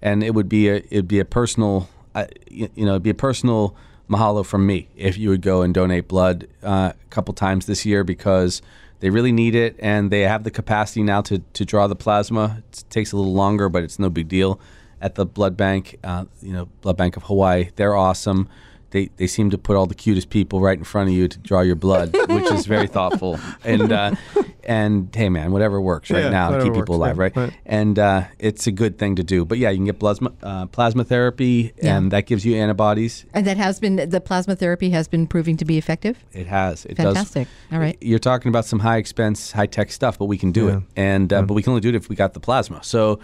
And 0.00 0.22
it 0.22 0.32
would 0.34 0.48
be 0.48 0.68
a 0.68 0.76
it'd 0.76 1.08
be 1.08 1.18
a 1.18 1.24
personal, 1.24 1.88
uh, 2.14 2.26
you, 2.48 2.68
you 2.76 2.84
know, 2.84 2.92
it'd 2.92 3.02
be 3.02 3.10
a 3.10 3.14
personal 3.14 3.74
mahalo 4.10 4.44
from 4.44 4.66
me 4.66 4.88
if 4.96 5.16
you 5.16 5.28
would 5.30 5.40
go 5.40 5.62
and 5.62 5.72
donate 5.72 6.08
blood 6.08 6.48
uh, 6.62 6.92
a 6.92 7.10
couple 7.10 7.32
times 7.32 7.66
this 7.66 7.86
year 7.86 8.02
because 8.02 8.60
they 8.98 9.08
really 9.08 9.32
need 9.32 9.54
it 9.54 9.76
and 9.78 10.10
they 10.10 10.22
have 10.22 10.44
the 10.44 10.50
capacity 10.50 11.02
now 11.02 11.22
to, 11.22 11.38
to 11.54 11.64
draw 11.64 11.86
the 11.86 11.96
plasma. 11.96 12.62
It 12.68 12.84
takes 12.90 13.12
a 13.12 13.16
little 13.16 13.32
longer, 13.32 13.68
but 13.68 13.82
it's 13.82 13.98
no 13.98 14.10
big 14.10 14.28
deal. 14.28 14.60
At 15.00 15.14
the 15.14 15.24
blood 15.24 15.56
bank, 15.56 15.98
uh, 16.04 16.26
you 16.42 16.52
know, 16.52 16.66
Blood 16.82 16.98
Bank 16.98 17.16
of 17.16 17.22
Hawaii, 17.22 17.70
they're 17.76 17.96
awesome. 17.96 18.50
They, 18.90 19.06
they 19.16 19.26
seem 19.26 19.50
to 19.50 19.58
put 19.58 19.76
all 19.76 19.86
the 19.86 19.94
cutest 19.94 20.30
people 20.30 20.60
right 20.60 20.76
in 20.76 20.84
front 20.84 21.08
of 21.10 21.14
you 21.14 21.28
to 21.28 21.38
draw 21.38 21.60
your 21.60 21.76
blood, 21.76 22.16
which 22.28 22.50
is 22.50 22.66
very 22.66 22.86
thoughtful. 22.96 23.38
And 23.64 23.92
uh, 23.92 24.16
and 24.64 25.14
hey, 25.14 25.28
man, 25.28 25.52
whatever 25.52 25.80
works 25.80 26.10
right 26.10 26.24
Yeah, 26.24 26.30
now 26.30 26.50
to 26.50 26.62
keep 26.64 26.74
people 26.74 26.98
works, 26.98 27.16
alive, 27.16 27.16
yeah, 27.16 27.22
right? 27.22 27.36
right. 27.36 27.52
And 27.66 27.98
uh, 27.98 28.24
it's 28.38 28.66
a 28.66 28.72
good 28.72 28.98
thing 28.98 29.16
to 29.16 29.22
do. 29.22 29.44
But 29.44 29.58
yeah, 29.58 29.70
you 29.70 29.76
can 29.78 29.84
get 29.86 29.98
plasma 29.98 30.32
uh, 30.42 30.66
plasma 30.66 31.04
therapy, 31.04 31.72
Yeah. 31.82 31.96
and 31.96 32.10
that 32.10 32.26
gives 32.26 32.44
you 32.44 32.56
antibodies. 32.56 33.24
And 33.32 33.46
that 33.46 33.56
has 33.56 33.78
been 33.80 33.96
the 33.96 34.20
plasma 34.20 34.56
therapy 34.56 34.90
has 34.90 35.08
been 35.08 35.26
proving 35.26 35.56
to 35.58 35.64
be 35.64 35.78
effective. 35.78 36.18
It 36.32 36.46
has. 36.48 36.84
It 36.86 36.96
Fantastic. 36.96 37.46
does. 37.48 37.72
All 37.72 37.78
right. 37.78 37.96
You're 38.00 38.18
talking 38.18 38.48
about 38.48 38.64
some 38.64 38.80
high 38.80 38.96
expense, 38.98 39.52
high 39.52 39.66
tech 39.66 39.92
stuff, 39.92 40.18
but 40.18 40.26
we 40.26 40.36
can 40.38 40.52
do 40.52 40.66
Yeah. 40.66 40.76
it, 40.78 40.82
and 40.96 41.32
uh, 41.32 41.42
but 41.42 41.54
we 41.54 41.62
can 41.62 41.70
only 41.70 41.80
do 41.80 41.88
it 41.90 41.94
if 41.94 42.08
we 42.08 42.16
got 42.16 42.34
the 42.34 42.40
plasma. 42.40 42.82
So, 42.82 43.20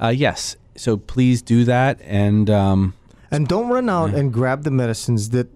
uh, 0.00 0.08
yes. 0.08 0.56
So 0.76 0.96
please 0.96 1.42
do 1.42 1.64
that, 1.64 2.00
and 2.04 2.48
um, 2.50 2.94
And 3.30 3.46
don't 3.46 3.68
run 3.68 3.88
out 3.90 4.14
and 4.14 4.32
grab 4.32 4.64
the 4.64 4.70
medicines 4.70 5.30
that 5.30 5.48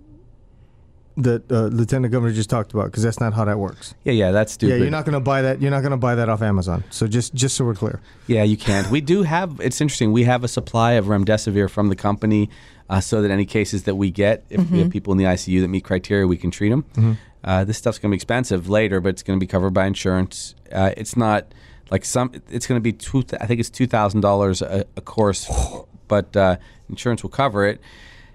that 1.17 1.51
uh, 1.53 1.65
Lieutenant 1.67 2.11
Governor 2.11 2.33
just 2.33 2.49
talked 2.49 2.73
about 2.73 2.87
because 2.87 3.03
that's 3.03 3.21
not 3.21 3.35
how 3.35 3.45
that 3.45 3.59
works. 3.59 3.95
Yeah, 4.03 4.13
yeah, 4.15 4.31
that's 4.31 4.53
stupid. 4.53 4.73
Yeah, 4.77 4.79
you're 4.83 4.91
not 4.91 5.05
going 5.05 5.13
to 5.13 5.21
buy 5.21 5.43
that. 5.43 5.61
You're 5.61 5.71
not 5.71 5.81
going 5.81 5.91
to 5.91 5.99
buy 5.99 6.15
that 6.15 6.29
off 6.31 6.41
Amazon. 6.41 6.85
So 6.91 7.07
just 7.07 7.35
just 7.35 7.57
so 7.57 7.65
we're 7.65 7.75
clear. 7.75 8.01
Yeah, 8.27 8.45
you 8.45 8.57
can't. 8.57 8.89
We 8.91 9.01
do 9.01 9.23
have. 9.23 9.61
It's 9.61 9.81
interesting. 9.81 10.13
We 10.13 10.25
have 10.25 10.43
a 10.45 10.49
supply 10.49 10.93
of 10.93 11.07
remdesivir 11.07 11.69
from 11.69 11.89
the 11.91 11.97
company, 11.97 12.49
uh, 12.89 13.01
so 13.01 13.21
that 13.23 13.31
any 13.31 13.45
cases 13.45 13.83
that 13.85 13.97
we 13.97 14.11
get, 14.11 14.45
if 14.49 14.71
we 14.71 14.79
have 14.81 14.91
people 14.91 15.13
in 15.13 15.19
the 15.19 15.25
ICU 15.25 15.61
that 15.61 15.69
meet 15.69 15.85
criteria, 15.85 16.27
we 16.27 16.37
can 16.39 16.51
treat 16.51 16.71
them. 16.71 17.19
Uh, 17.45 17.65
this 17.65 17.77
stuff's 17.77 17.99
going 17.99 18.11
to 18.11 18.13
be 18.13 18.17
expensive 18.17 18.69
later, 18.69 19.01
but 19.01 19.11
it's 19.11 19.23
going 19.23 19.39
to 19.39 19.43
be 19.43 19.49
covered 19.49 19.71
by 19.75 19.87
insurance. 19.87 20.55
Uh, 20.71 20.93
it's 20.97 21.17
not 21.17 21.53
like 21.91 22.05
some. 22.05 22.33
It's 22.51 22.67
going 22.67 22.77
to 22.79 22.83
be 22.83 22.93
two. 22.93 23.25
I 23.41 23.47
think 23.47 23.61
it's 23.61 23.71
two 23.71 23.87
thousand 23.87 24.23
dollars 24.23 24.63
a 24.63 24.85
course, 25.05 25.47
but 26.09 26.37
uh, 26.37 26.57
insurance 26.89 27.23
will 27.23 27.31
cover 27.31 27.67
it 27.67 27.81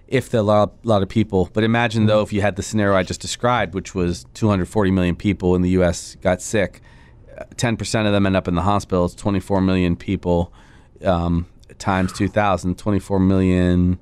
if 0.08 0.30
there 0.30 0.40
are 0.40 0.44
a 0.44 0.46
lot, 0.46 0.74
lot 0.86 1.04
of 1.04 1.10
people. 1.10 1.50
But 1.52 1.64
imagine 1.64 2.06
though, 2.06 2.22
if 2.22 2.32
you 2.32 2.42
had 2.42 2.56
the 2.56 2.64
scenario 2.64 2.96
I 2.96 3.04
just 3.04 3.20
described, 3.22 3.74
which 3.74 3.94
was 3.94 4.26
240 4.36 4.92
million 4.92 5.16
people 5.16 5.56
in 5.56 5.62
the 5.62 5.70
U.S. 5.72 6.16
got 6.22 6.42
sick, 6.42 6.82
uh, 7.38 7.44
10% 7.56 8.06
of 8.06 8.14
them 8.14 8.26
end 8.26 8.36
up 8.38 8.48
in 8.48 8.56
the 8.56 8.62
hospitals. 8.62 9.14
24 9.16 9.60
million 9.62 9.96
people 9.98 10.54
um, 11.04 11.46
times 11.78 12.14
2,000, 12.14 12.78
24 12.78 13.20
million 13.20 14.00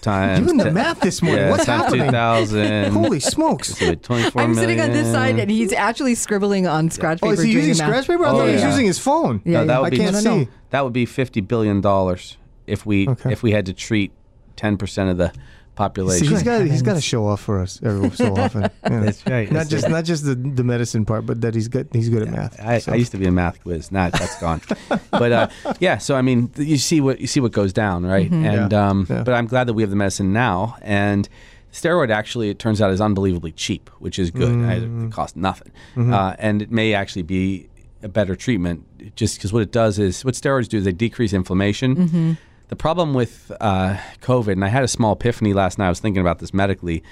times. 0.00 0.46
Doing 0.46 0.58
the 0.58 0.64
te- 0.64 0.70
math 0.70 1.00
this 1.00 1.22
morning. 1.22 1.44
Yeah, 1.44 1.50
What's 1.50 1.64
happening? 1.64 2.04
2,000. 2.04 2.92
Holy 2.92 3.20
smokes! 3.20 3.76
So 3.76 3.94
24 3.94 4.42
I'm 4.42 4.54
sitting 4.54 4.80
on 4.80 4.92
this 4.92 5.10
side, 5.10 5.38
and 5.38 5.50
he's 5.50 5.72
actually 5.72 6.14
scribbling 6.14 6.66
on 6.66 6.90
scratch 6.90 7.18
Oh, 7.22 7.26
paper. 7.30 7.34
is 7.34 7.42
he 7.42 7.52
using 7.52 7.72
the 7.72 7.78
math. 7.78 7.88
scratch 8.04 8.06
paper? 8.06 8.26
I 8.26 8.30
Oh, 8.30 8.38
thought 8.38 8.48
he 8.48 8.54
was 8.54 8.62
using 8.64 8.86
his 8.86 8.98
phone. 8.98 9.42
Yeah, 9.44 9.60
No, 9.60 9.66
that 9.66 9.72
yeah. 9.72 9.78
would 9.80 9.86
I 9.86 9.90
be 9.90 9.96
can't 9.98 10.12
No, 10.12 10.20
no, 10.20 10.36
no. 10.38 10.44
see. 10.44 10.50
that 10.70 10.84
would 10.84 10.92
be 10.92 11.06
50 11.06 11.40
billion 11.40 11.80
dollars 11.80 12.36
if 12.66 12.84
we 12.86 13.08
Okay. 13.08 13.32
if 13.32 13.42
we 13.42 13.50
had 13.52 13.66
to 13.66 13.72
treat 13.72 14.12
10% 14.56 15.10
of 15.10 15.16
the 15.16 15.32
population. 15.74 16.26
See, 16.28 16.32
he's 16.32 16.42
got 16.44 16.62
he's 16.64 16.82
got 16.82 16.94
to 16.94 17.00
show 17.00 17.26
off 17.26 17.40
for 17.40 17.60
us 17.60 17.80
every 17.82 18.08
so 18.10 18.36
often. 18.38 18.62
Yeah. 18.62 19.00
That's 19.00 19.26
right. 19.26 19.50
Not 19.50 19.58
That's 19.58 19.70
just 19.70 19.82
right. 19.84 19.90
not 19.92 20.04
just 20.04 20.24
the, 20.24 20.34
the 20.36 20.62
medicine 20.62 21.04
part, 21.04 21.26
but 21.26 21.40
that 21.40 21.54
he's 21.54 21.66
good 21.68 21.88
he's 21.92 22.08
good 22.08 22.22
at 22.22 22.28
math. 22.28 22.60
I, 22.60 22.78
So- 22.78 22.92
I 22.92 22.94
used 22.94 23.10
to 23.12 23.18
be 23.18 23.26
a 23.26 23.32
math 23.32 23.60
quiz. 23.62 23.90
Not 23.90 24.12
that's 24.12 24.40
gone. 24.40 24.60
but 25.10 25.32
uh, 25.32 25.48
yeah, 25.80 25.98
so 25.98 26.14
I 26.14 26.22
mean, 26.22 26.50
you 26.56 26.78
see 26.78 27.00
what 27.00 27.20
you 27.20 27.26
see 27.26 27.40
what 27.40 27.50
goes 27.52 27.72
down, 27.72 28.06
right? 28.06 28.30
And 28.30 28.44
Mm-hmm. 28.44 28.72
Yeah, 28.72 28.88
um, 28.88 29.06
yeah. 29.10 29.22
but 29.24 29.34
I'm 29.34 29.46
glad 29.48 29.66
that 29.66 29.74
we 29.74 29.82
have 29.82 29.90
the 29.90 29.96
medicine 29.96 30.32
now. 30.32 30.76
And 30.80 31.28
steroid 31.72 32.10
actually, 32.10 32.50
it 32.50 32.60
turns 32.60 32.80
out, 32.80 32.92
is 32.92 33.00
unbelievably 33.00 33.50
cheap, 33.52 33.90
which 33.98 34.20
is 34.20 34.30
good. 34.30 34.52
Mm-hmm. 34.52 35.06
It 35.06 35.12
costs 35.12 35.34
nothing, 35.36 35.72
uh, 35.96 36.36
and 36.38 36.62
it 36.62 36.70
may 36.70 36.94
actually 36.94 37.22
be 37.22 37.68
a 38.04 38.08
better 38.08 38.36
treatment. 38.36 38.84
Just 39.16 39.38
because 39.38 39.52
what 39.52 39.62
it 39.62 39.72
does 39.72 39.98
is 39.98 40.24
what 40.24 40.34
steroids 40.34 40.68
do 40.68 40.78
is 40.78 40.84
they 40.84 40.92
decrease 40.92 41.32
inflammation. 41.32 42.38
The 42.68 42.76
problem 42.76 43.12
with 43.14 43.52
uh, 43.60 43.96
COVID, 44.20 44.52
and 44.52 44.64
I 44.64 44.68
had 44.68 44.84
a 44.84 44.88
small 44.88 45.12
epiphany 45.12 45.52
last 45.52 45.78
night. 45.78 45.86
I 45.86 45.90
was 45.90 46.00
thinking 46.00 46.20
about 46.20 46.38
this 46.38 46.54
medically. 46.54 47.02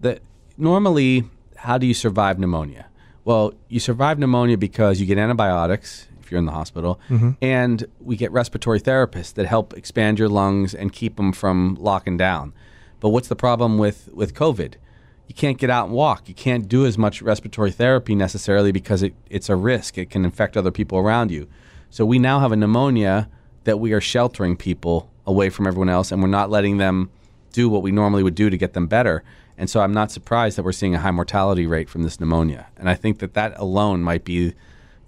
That 0.00 0.20
normally, 0.56 1.24
how 1.56 1.78
do 1.78 1.86
you 1.86 1.94
survive 1.94 2.38
pneumonia? 2.38 2.86
Well, 3.24 3.54
you 3.68 3.80
survive 3.80 4.18
pneumonia 4.18 4.58
because 4.58 5.00
you 5.00 5.06
get 5.06 5.18
antibiotics 5.18 6.08
if 6.20 6.30
you're 6.30 6.38
in 6.38 6.46
the 6.46 6.52
hospital, 6.52 7.00
and 7.40 7.84
we 8.00 8.16
get 8.16 8.32
respiratory 8.32 8.80
therapists 8.80 9.34
that 9.34 9.46
help 9.46 9.74
expand 9.74 10.18
your 10.18 10.28
lungs 10.28 10.74
and 10.74 10.92
keep 10.92 11.16
them 11.16 11.32
from 11.32 11.76
locking 11.80 12.16
down. 12.16 12.52
But 13.00 13.10
what's 13.10 13.28
the 13.28 13.36
problem 13.36 13.78
with 13.78 14.08
with 14.12 14.34
COVID? 14.34 14.74
You 15.26 15.34
can't 15.34 15.58
get 15.58 15.70
out 15.70 15.86
and 15.86 15.94
walk. 15.94 16.28
You 16.28 16.34
can't 16.34 16.68
do 16.68 16.84
as 16.84 16.98
much 16.98 17.22
respiratory 17.22 17.70
therapy 17.72 18.14
necessarily 18.14 18.70
because 18.70 19.02
it, 19.02 19.14
it's 19.30 19.48
a 19.48 19.56
risk. 19.56 19.98
It 19.98 20.10
can 20.10 20.24
infect 20.24 20.56
other 20.56 20.70
people 20.70 20.98
around 20.98 21.30
you. 21.30 21.48
So 21.90 22.04
we 22.04 22.18
now 22.18 22.40
have 22.40 22.52
a 22.52 22.56
pneumonia 22.56 23.28
that 23.64 23.78
we 23.78 23.92
are 23.92 24.00
sheltering 24.00 24.56
people 24.56 25.10
away 25.26 25.50
from 25.50 25.66
everyone 25.66 25.88
else, 25.88 26.12
and 26.12 26.22
we're 26.22 26.28
not 26.28 26.50
letting 26.50 26.78
them 26.78 27.10
do 27.52 27.68
what 27.68 27.82
we 27.82 27.92
normally 27.92 28.22
would 28.22 28.34
do 28.34 28.50
to 28.50 28.56
get 28.56 28.72
them 28.72 28.86
better. 28.86 29.22
And 29.58 29.68
so 29.68 29.80
I'm 29.80 29.92
not 29.92 30.10
surprised 30.10 30.58
that 30.58 30.64
we're 30.64 30.72
seeing 30.72 30.94
a 30.94 30.98
high 30.98 31.10
mortality 31.10 31.66
rate 31.66 31.88
from 31.88 32.02
this 32.02 32.18
pneumonia. 32.18 32.68
And 32.76 32.88
I 32.88 32.94
think 32.94 33.18
that 33.18 33.34
that 33.34 33.58
alone 33.58 34.02
might 34.02 34.24
be 34.24 34.54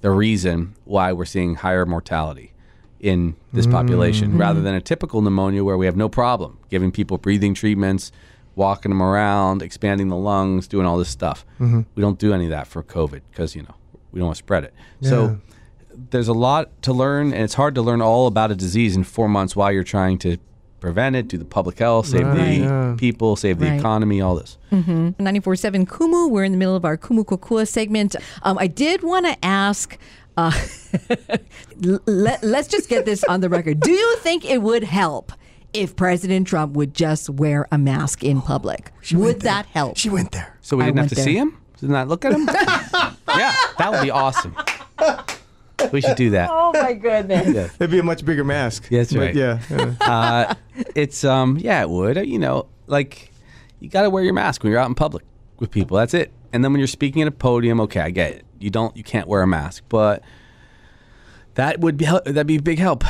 the 0.03 0.11
reason 0.11 0.75
why 0.85 1.13
we're 1.13 1.25
seeing 1.25 1.57
higher 1.57 1.87
mortality 1.87 2.53
in 3.01 3.37
this 3.53 3.67
population 3.67 4.31
mm-hmm. 4.31 4.41
rather 4.41 4.61
than 4.61 4.75
a 4.75 4.81
typical 4.81 5.21
pneumonia 5.21 5.65
where 5.65 5.77
we 5.77 5.87
have 5.87 5.97
no 5.97 6.09
problem 6.09 6.59
giving 6.71 6.91
people 6.93 7.19
breathing 7.19 7.55
treatments, 7.55 8.13
walking 8.55 8.91
them 8.91 9.03
around, 9.03 9.63
expanding 9.63 10.09
the 10.09 10.17
lungs, 10.17 10.69
doing 10.69 10.87
all 10.87 10.97
this 10.99 11.09
stuff. 11.09 11.45
Mm-hmm. 11.61 11.83
We 11.95 12.01
don't 12.01 12.19
do 12.19 12.33
any 12.33 12.45
of 12.45 12.51
that 12.51 12.67
for 12.67 12.83
COVID 12.83 13.23
because, 13.31 13.57
you 13.57 13.63
know, 13.63 13.75
we 14.13 14.21
don't 14.21 14.27
want 14.27 14.37
to 14.37 14.45
spread 14.45 14.65
it. 14.65 14.75
So 15.01 15.39
there's 16.11 16.29
a 16.29 16.33
lot 16.33 16.71
to 16.83 16.93
learn, 16.93 17.33
and 17.33 17.43
it's 17.43 17.55
hard 17.55 17.75
to 17.77 17.83
learn 17.83 18.01
all 18.03 18.27
about 18.27 18.51
a 18.51 18.55
disease 18.55 18.97
in 18.97 19.05
four 19.05 19.29
months 19.29 19.55
while 19.57 19.73
you're 19.73 19.83
trying 19.85 20.19
to 20.19 20.37
prevent 20.81 21.17
it, 21.17 21.29
do 21.29 21.39
the 21.39 21.45
public 21.47 21.79
health, 21.79 22.07
save 22.09 22.27
Right. 22.27 22.37
the 22.37 22.65
Yeah. 22.65 22.95
people, 22.99 23.37
save 23.37 23.59
the 23.59 23.67
Right. 23.67 23.79
economy, 23.81 24.21
all 24.21 24.35
this. 24.35 24.59
94.7 24.71 25.87
Kumu. 25.87 26.29
We're 26.31 26.45
in 26.45 26.53
the 26.53 26.59
middle 26.59 26.77
of 26.77 26.85
our 26.85 26.99
Kumu 26.99 27.25
Kokua 27.25 27.67
segment. 27.67 28.15
Um, 28.43 28.59
I 28.59 28.67
did 28.67 29.03
want 29.03 29.25
to 29.27 29.43
ask. 29.45 29.97
Uh, 30.37 30.51
let, 32.07 32.43
let's 32.43 32.69
just 32.69 32.89
get 32.89 33.05
this 33.05 33.23
on 33.25 33.41
the 33.41 33.49
record. 33.49 33.81
Do 33.81 33.93
you 33.93 34.17
think 34.17 34.45
it 34.45 34.61
would 34.63 34.85
help 34.85 35.33
if 35.73 35.95
President 35.97 36.47
Trump 36.49 36.75
would 36.75 36.93
just 36.93 37.31
wear 37.31 37.67
a 37.71 37.79
mask 37.79 38.23
in 38.25 38.43
public? 38.43 38.91
She 39.01 39.17
would 39.17 39.25
went 39.25 39.41
there. 39.41 39.53
that 39.53 39.67
help? 39.67 39.97
She 39.97 40.11
went 40.11 40.33
there. 40.33 40.57
So 40.61 40.77
we 40.77 40.85
didn't 40.85 40.99
have 40.99 41.09
to 41.11 41.15
there. 41.15 41.25
see 41.25 41.37
him? 41.37 41.57
Did 41.81 41.91
not 41.91 42.09
look 42.09 42.25
at 42.25 42.33
him? 42.33 42.47
yeah, 43.29 43.55
that 43.79 43.91
would 43.93 44.03
be 44.03 44.11
awesome. 44.11 44.55
We 45.93 46.01
should 46.01 46.17
do 46.17 46.31
that. 46.31 46.51
oh 46.53 46.73
my 46.73 46.93
goodness. 46.95 47.55
Yeah. 47.55 47.69
It'd 47.79 47.91
be 47.91 47.99
a 47.99 48.03
much 48.03 48.25
bigger 48.25 48.45
mask. 48.45 48.87
Yeah, 48.91 49.01
that's 49.01 49.13
But 49.13 49.21
right. 49.21 49.35
Yeah. 49.35 49.61
yeah. 49.71 49.95
uh, 50.01 50.55
it's 50.95 51.25
um 51.25 51.57
yeah 51.59 51.81
it 51.83 51.91
would 51.91 52.17
you 52.27 52.39
know 52.39 52.67
like 52.87 53.31
you 53.81 53.89
got 53.89 54.03
to 54.03 54.11
wear 54.11 54.23
your 54.25 54.33
mask 54.35 54.63
when 54.63 54.71
you're 54.73 54.81
out 54.81 54.89
in 54.89 54.95
public 54.95 55.25
with 55.59 55.71
people 55.71 55.97
that's 55.97 56.15
it 56.15 56.33
and 56.53 56.65
then 56.65 56.73
when 56.73 56.81
you're 56.81 56.87
speaking 56.89 57.23
at 57.23 57.29
a 57.29 57.31
podium 57.31 57.81
okay 57.81 58.01
i 58.01 58.11
get 58.11 58.33
it 58.33 58.45
you 58.59 58.71
don't 58.71 58.97
you 58.97 59.05
can't 59.05 59.29
wear 59.29 59.43
a 59.43 59.47
mask 59.47 59.85
but 59.89 60.23
that 61.55 61.79
would 61.81 61.97
be 61.97 62.05
hel- 62.05 62.23
that'd 62.25 62.47
be 62.47 62.57
a 62.57 62.63
big 62.63 62.79
help 62.79 63.05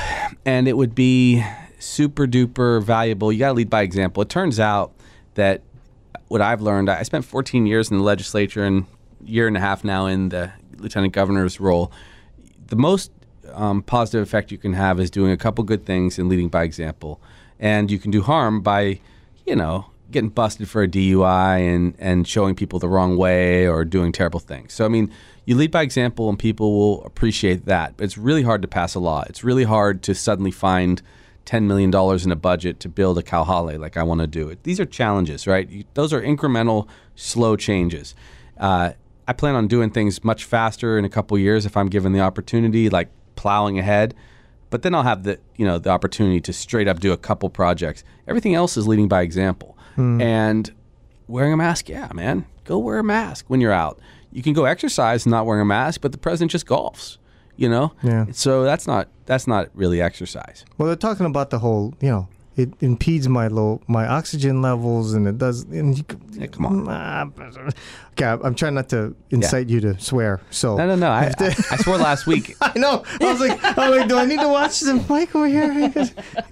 and 0.45 0.69
it 0.69 0.77
would 0.77 0.95
be 0.95 1.43
super 1.79 2.27
duper 2.27 2.83
valuable 2.83 3.33
you 3.33 3.39
got 3.39 3.49
to 3.49 3.55
lead 3.55 3.71
by 3.71 3.83
example 3.83 4.23
it 4.23 4.29
turns 4.29 4.61
out 4.61 4.93
that 5.35 5.63
what 6.29 6.41
i've 6.43 6.61
learned 6.61 6.91
i 6.91 7.03
spent 7.03 7.25
14 7.25 7.67
years 7.67 7.91
in 7.91 7.97
the 7.97 8.03
legislature 8.03 8.65
and 8.65 8.85
year 9.25 9.49
and 9.49 9.57
a 9.57 9.61
half 9.61 9.85
now 9.85 10.07
in 10.07 10.29
the 10.29 10.53
lieutenant 10.77 11.13
governor's 11.15 11.61
role 11.61 11.91
the 12.75 12.81
most 12.81 13.13
um, 13.53 13.83
positive 13.83 14.21
effect 14.21 14.51
you 14.51 14.59
can 14.59 14.73
have 14.73 14.99
is 14.99 15.09
doing 15.09 15.31
a 15.31 15.37
couple 15.37 15.63
good 15.63 15.87
things 15.87 16.19
and 16.19 16.29
leading 16.29 16.49
by 16.49 16.65
example. 16.65 17.21
And 17.61 17.89
you 17.89 18.01
can 18.01 18.11
do 18.11 18.21
harm 18.23 18.63
by, 18.63 18.99
you 19.47 19.55
know, 19.55 19.87
getting 20.11 20.31
busted 20.31 20.69
for 20.69 20.83
a 20.83 20.89
DUI 20.89 21.73
and, 21.73 21.95
and 22.01 22.27
showing 22.27 22.57
people 22.57 22.81
the 22.81 22.89
wrong 22.89 23.17
way 23.17 23.69
or 23.69 23.85
doing 23.85 24.11
terrible 24.11 24.41
things. 24.41 24.73
So, 24.73 24.85
I 24.85 24.89
mean, 24.89 25.09
you 25.45 25.55
lead 25.55 25.71
by 25.71 25.83
example 25.83 26.29
and 26.29 26.37
people 26.37 26.77
will 26.77 27.05
appreciate 27.05 27.67
that. 27.67 27.97
But 27.97 28.05
it's 28.05 28.19
really 28.19 28.43
hard 28.43 28.61
to 28.63 28.69
pass 28.69 28.97
a 28.97 29.01
law. 29.01 29.23
It's 29.29 29.45
really 29.45 29.65
hard 29.65 30.03
to 30.03 30.15
suddenly 30.15 30.51
find 30.51 31.01
$10 31.47 31.65
million 31.65 31.95
in 32.25 32.33
a 32.33 32.37
budget 32.37 32.81
to 32.81 32.89
build 32.89 33.19
a 33.19 33.23
kauhale 33.23 33.79
like 33.79 33.97
I 33.97 34.03
want 34.03 34.21
to 34.21 34.27
do. 34.27 34.53
These 34.65 34.81
are 34.81 34.87
challenges, 34.87 35.47
right? 35.47 35.87
Those 35.95 36.13
are 36.13 36.21
incremental, 36.21 36.89
slow 37.15 37.55
changes. 37.55 38.17
Uh, 38.59 38.95
I 39.27 39.33
plan 39.33 39.55
on 39.55 39.69
doing 39.69 39.91
things 39.91 40.23
much 40.23 40.45
faster 40.45 40.99
in 40.99 41.05
a 41.05 41.09
couple 41.09 41.39
years 41.39 41.65
if 41.67 41.77
I'm 41.77 41.89
given 41.89 42.13
the 42.13 42.21
opportunity, 42.21 42.91
like 42.91 43.09
plowing 43.37 43.79
ahead. 43.79 44.15
But 44.71 44.83
then 44.83 44.95
I'll 44.95 45.03
have 45.03 45.23
the 45.23 45.39
you 45.57 45.65
know 45.65 45.79
the 45.79 45.91
opportunity 45.91 46.41
to 46.43 46.53
straight 46.53 46.89
up 46.89 47.01
do 47.01 47.13
a 47.13 47.17
couple 47.17 47.49
projects. 47.49 48.05
Everything 48.27 48.55
else 48.55 48.77
is 48.77 48.89
leading 48.89 49.09
by 49.09 49.23
example. 49.23 49.79
Hmm. 49.95 50.21
And 50.21 50.73
wearing 51.29 51.53
a 51.53 51.57
mask, 51.57 51.89
yeah, 51.89 52.11
man, 52.13 52.45
go 52.65 52.79
wear 52.79 52.99
a 52.99 53.05
mask 53.05 53.47
when 53.49 53.61
you're 53.61 53.73
out. 53.73 54.01
You 54.33 54.43
can 54.43 54.53
go 54.53 54.65
exercise 54.65 55.27
not 55.27 55.47
wearing 55.47 55.63
a 55.63 55.65
mask, 55.65 56.01
but 56.01 56.11
the 56.13 56.19
president 56.19 56.51
just 56.51 56.67
golfs. 56.67 57.19
You 57.57 57.69
know, 57.69 57.93
Yeah. 58.03 58.27
So 58.33 58.65
that's 58.65 58.87
not 58.87 59.09
that's 59.27 59.47
not 59.47 59.71
really 59.75 60.01
exercise. 60.03 60.65
Well, 60.77 60.89
they're 60.89 60.97
talking 60.97 61.25
about 61.25 61.51
the 61.51 61.61
whole, 61.61 61.95
you 62.01 62.11
know, 62.11 62.29
it 62.57 62.71
impedes 62.81 63.29
my 63.29 63.49
low 63.49 63.81
my 63.89 64.07
oxygen 64.07 64.63
levels, 64.63 65.15
and 65.15 65.27
it 65.27 65.39
does. 65.39 65.63
And 65.65 65.97
you, 65.99 66.05
Yeah, 66.33 66.47
come 66.47 66.67
on. 66.67 66.87
Ah, 66.89 67.27
Okay, 68.17 68.27
I'm 68.27 68.55
trying 68.55 68.75
not 68.75 68.89
to 68.91 69.17
incite 69.31 69.69
you 69.69 69.81
to 69.81 69.99
swear. 69.99 70.41
So 70.51 70.77
No, 70.77 70.87
no, 70.87 70.95
no. 70.95 71.11
I, 71.11 71.33
I, 71.41 71.47
I 71.73 71.77
swore 71.79 71.99
last 71.99 72.29
week. 72.29 72.55
I 72.61 72.73
know. 72.79 73.03
I 73.21 73.25
was 73.25 73.41
like, 73.41 73.59
I 73.65 73.91
was 73.91 73.99
like, 73.99 74.09
do 74.09 74.17
I 74.19 74.25
need 74.25 74.39
to 74.39 74.49
watch 74.49 74.79
the 74.81 74.95
mic 75.11 75.35
over 75.35 75.49
here? 75.49 75.73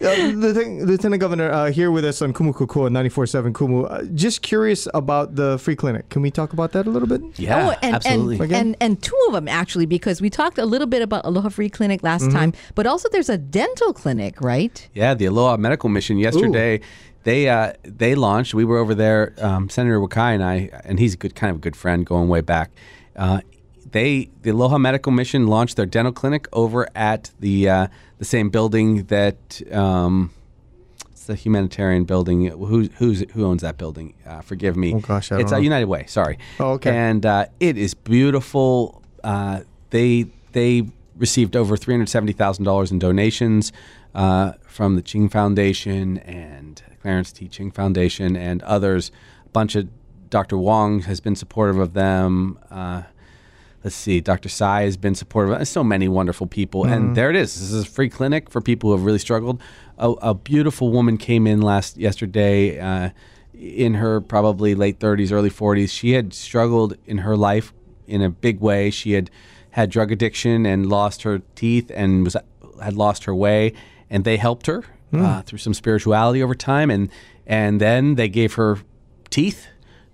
uh, 0.03 0.33
Lieutenant, 0.35 0.87
Lieutenant 0.87 1.21
Governor, 1.21 1.51
uh, 1.53 1.71
here 1.71 1.93
with 1.93 2.05
us 2.05 2.21
on 2.21 2.33
Kumu 2.33 2.53
Kokua 2.53 2.91
94.7 2.91 3.53
Kumu. 3.53 3.89
Uh, 3.89 4.03
just 4.15 4.43
curious 4.43 4.89
about 4.93 5.37
the 5.37 5.57
free 5.59 5.77
clinic. 5.77 6.09
Can 6.09 6.21
we 6.21 6.33
talk 6.33 6.53
about 6.53 6.73
that 6.73 6.89
a 6.89 6.91
little 6.91 7.07
bit? 7.09 7.23
Yeah, 7.39 7.69
oh, 7.69 7.79
and, 7.81 7.95
absolutely. 7.95 8.37
And, 8.47 8.53
and 8.53 8.77
and 8.81 9.03
two 9.03 9.17
of 9.29 9.33
them 9.35 9.47
actually 9.47 9.87
because 9.87 10.21
we 10.21 10.31
talked 10.31 10.59
a 10.59 10.67
little 10.67 10.89
bit 10.89 11.01
about 11.03 11.25
Aloha 11.25 11.49
Free 11.49 11.69
Clinic 11.71 12.03
last 12.03 12.23
Mm-hmm. 12.23 12.37
time, 12.37 12.53
but 12.75 12.87
also 12.87 13.09
there's 13.09 13.29
a 13.31 13.39
dental 13.39 13.93
clinic, 13.93 14.41
right? 14.41 14.89
Yeah, 14.95 15.15
the 15.15 15.27
Aloha 15.27 15.57
Medical 15.57 15.89
Mission 15.93 16.19
yesterday. 16.19 16.81
They 17.25 17.49
uh, 17.49 17.75
they 17.85 18.15
launched. 18.17 18.53
We 18.53 18.65
were 18.65 18.79
over 18.79 18.95
there. 18.95 19.35
Um, 19.39 19.69
Senator 19.69 20.01
Wakai 20.01 20.35
and 20.35 20.43
I, 20.43 20.71
and 20.85 20.99
he's 20.99 21.15
a 21.15 21.17
good 21.17 21.35
kind 21.37 21.51
of 21.51 21.57
a 21.59 21.61
good 21.61 21.77
friend 21.77 22.05
going 22.05 22.29
way 22.29 22.41
back. 22.41 22.73
Uh, 23.15 23.41
they 23.93 24.31
the 24.43 24.51
Aloha 24.51 24.79
Medical 24.79 25.13
Mission 25.13 25.47
launched 25.47 25.77
their 25.77 25.87
dental 25.87 26.13
clinic 26.13 26.49
over 26.53 26.89
at 26.97 27.31
the 27.39 27.69
uh, 27.69 27.87
the 28.19 28.25
same 28.25 28.51
building 28.51 29.05
that 29.05 29.63
um, 29.73 30.31
it's 31.11 31.27
the 31.27 31.37
humanitarian 31.37 32.05
building. 32.05 32.47
Who 32.47 32.89
who's 32.97 33.25
who 33.33 33.45
owns 33.45 33.63
that 33.63 33.79
building? 33.79 34.15
Uh, 34.27 34.41
forgive 34.41 34.77
me. 34.77 34.95
Oh, 34.95 35.01
gosh, 35.01 35.31
I 35.31 35.39
it's 35.39 35.53
uh, 35.53 35.57
know. 35.57 35.63
United 35.63 35.87
Way. 35.87 36.07
Sorry. 36.09 36.39
Oh, 36.59 36.73
okay. 36.73 36.91
And 36.91 37.25
uh, 37.25 37.47
it 37.61 37.79
is 37.79 37.95
beautiful. 37.95 39.03
Uh, 39.23 39.61
they 39.91 40.27
they 40.53 40.89
received 41.17 41.55
over 41.55 41.77
three 41.77 41.95
hundred 41.95 42.09
seventy 42.09 42.33
thousand 42.33 42.65
dollars 42.65 42.91
in 42.91 42.99
donations 42.99 43.73
uh, 44.15 44.53
from 44.67 44.97
the 44.97 45.03
Ching 45.03 45.29
Foundation 45.29 46.19
and 46.19 46.83
Clarence 47.01 47.33
T. 47.33 47.49
Ching 47.49 47.71
Foundation 47.71 48.37
and 48.37 48.63
others. 48.63 49.11
A 49.47 49.49
bunch 49.49 49.75
of 49.75 49.89
Dr. 50.31 50.57
Wong 50.57 51.01
has 51.01 51.21
been 51.21 51.37
supportive 51.37 51.79
of 51.79 51.93
them. 51.93 52.59
Uh, 52.71 53.03
let's 53.85 53.97
see, 53.97 54.21
Dr. 54.21 54.49
Sai 54.49 54.83
has 54.83 54.97
been 54.97 55.15
supportive. 55.15 55.55
There's 55.55 55.69
so 55.69 55.85
many 55.85 56.09
wonderful 56.09 56.47
people. 56.47 56.85
And 56.85 57.17
there 57.17 57.31
it 57.31 57.37
is. 57.37 57.55
This 57.55 57.73
is 57.73 57.85
a 57.85 57.87
free 57.87 58.09
clinic 58.09 58.49
for 58.49 58.61
people 58.61 58.91
who 58.91 58.97
have 58.97 59.05
really 59.05 59.19
struggled. 59.19 59.61
A, 59.99 60.11
a 60.11 60.35
beautiful 60.35 60.91
woman 60.91 61.19
came 61.19 61.47
in 61.47 61.61
last 61.61 61.97
yesterday 61.97 62.79
uh, 62.79 63.11
in 63.53 63.95
her 63.95 64.21
probably 64.21 64.75
late 64.75 64.99
30s, 64.99 65.33
early 65.33 65.51
40s. 65.51 65.91
She 65.91 66.13
had 66.13 66.33
struggled 66.33 66.97
in 67.07 67.19
her 67.19 67.37
life 67.37 67.73
in 68.07 68.23
a 68.23 68.31
big 68.31 68.61
way. 68.61 68.91
She 68.91 69.13
had 69.13 69.31
had 69.71 69.91
drug 69.91 70.13
addiction 70.13 70.67
and 70.67 70.89
lost 70.89 71.23
her 71.23 71.41
teeth 71.55 71.91
and 71.95 72.25
was 72.25 72.37
had 72.83 72.95
lost 72.95 73.25
her 73.25 73.35
way. 73.35 73.73
And 74.13 74.25
they 74.25 74.37
helped 74.37 74.67
her 74.67 74.85
uh, 75.13 75.43
through 75.43 75.59
some 75.59 75.75
spirituality 75.75 76.43
over 76.43 76.55
time. 76.55 76.89
And, 76.91 77.11
and 77.47 77.81
then 77.81 78.15
they 78.15 78.29
gave 78.29 78.55
her 78.55 78.79
teeth. 79.31 79.67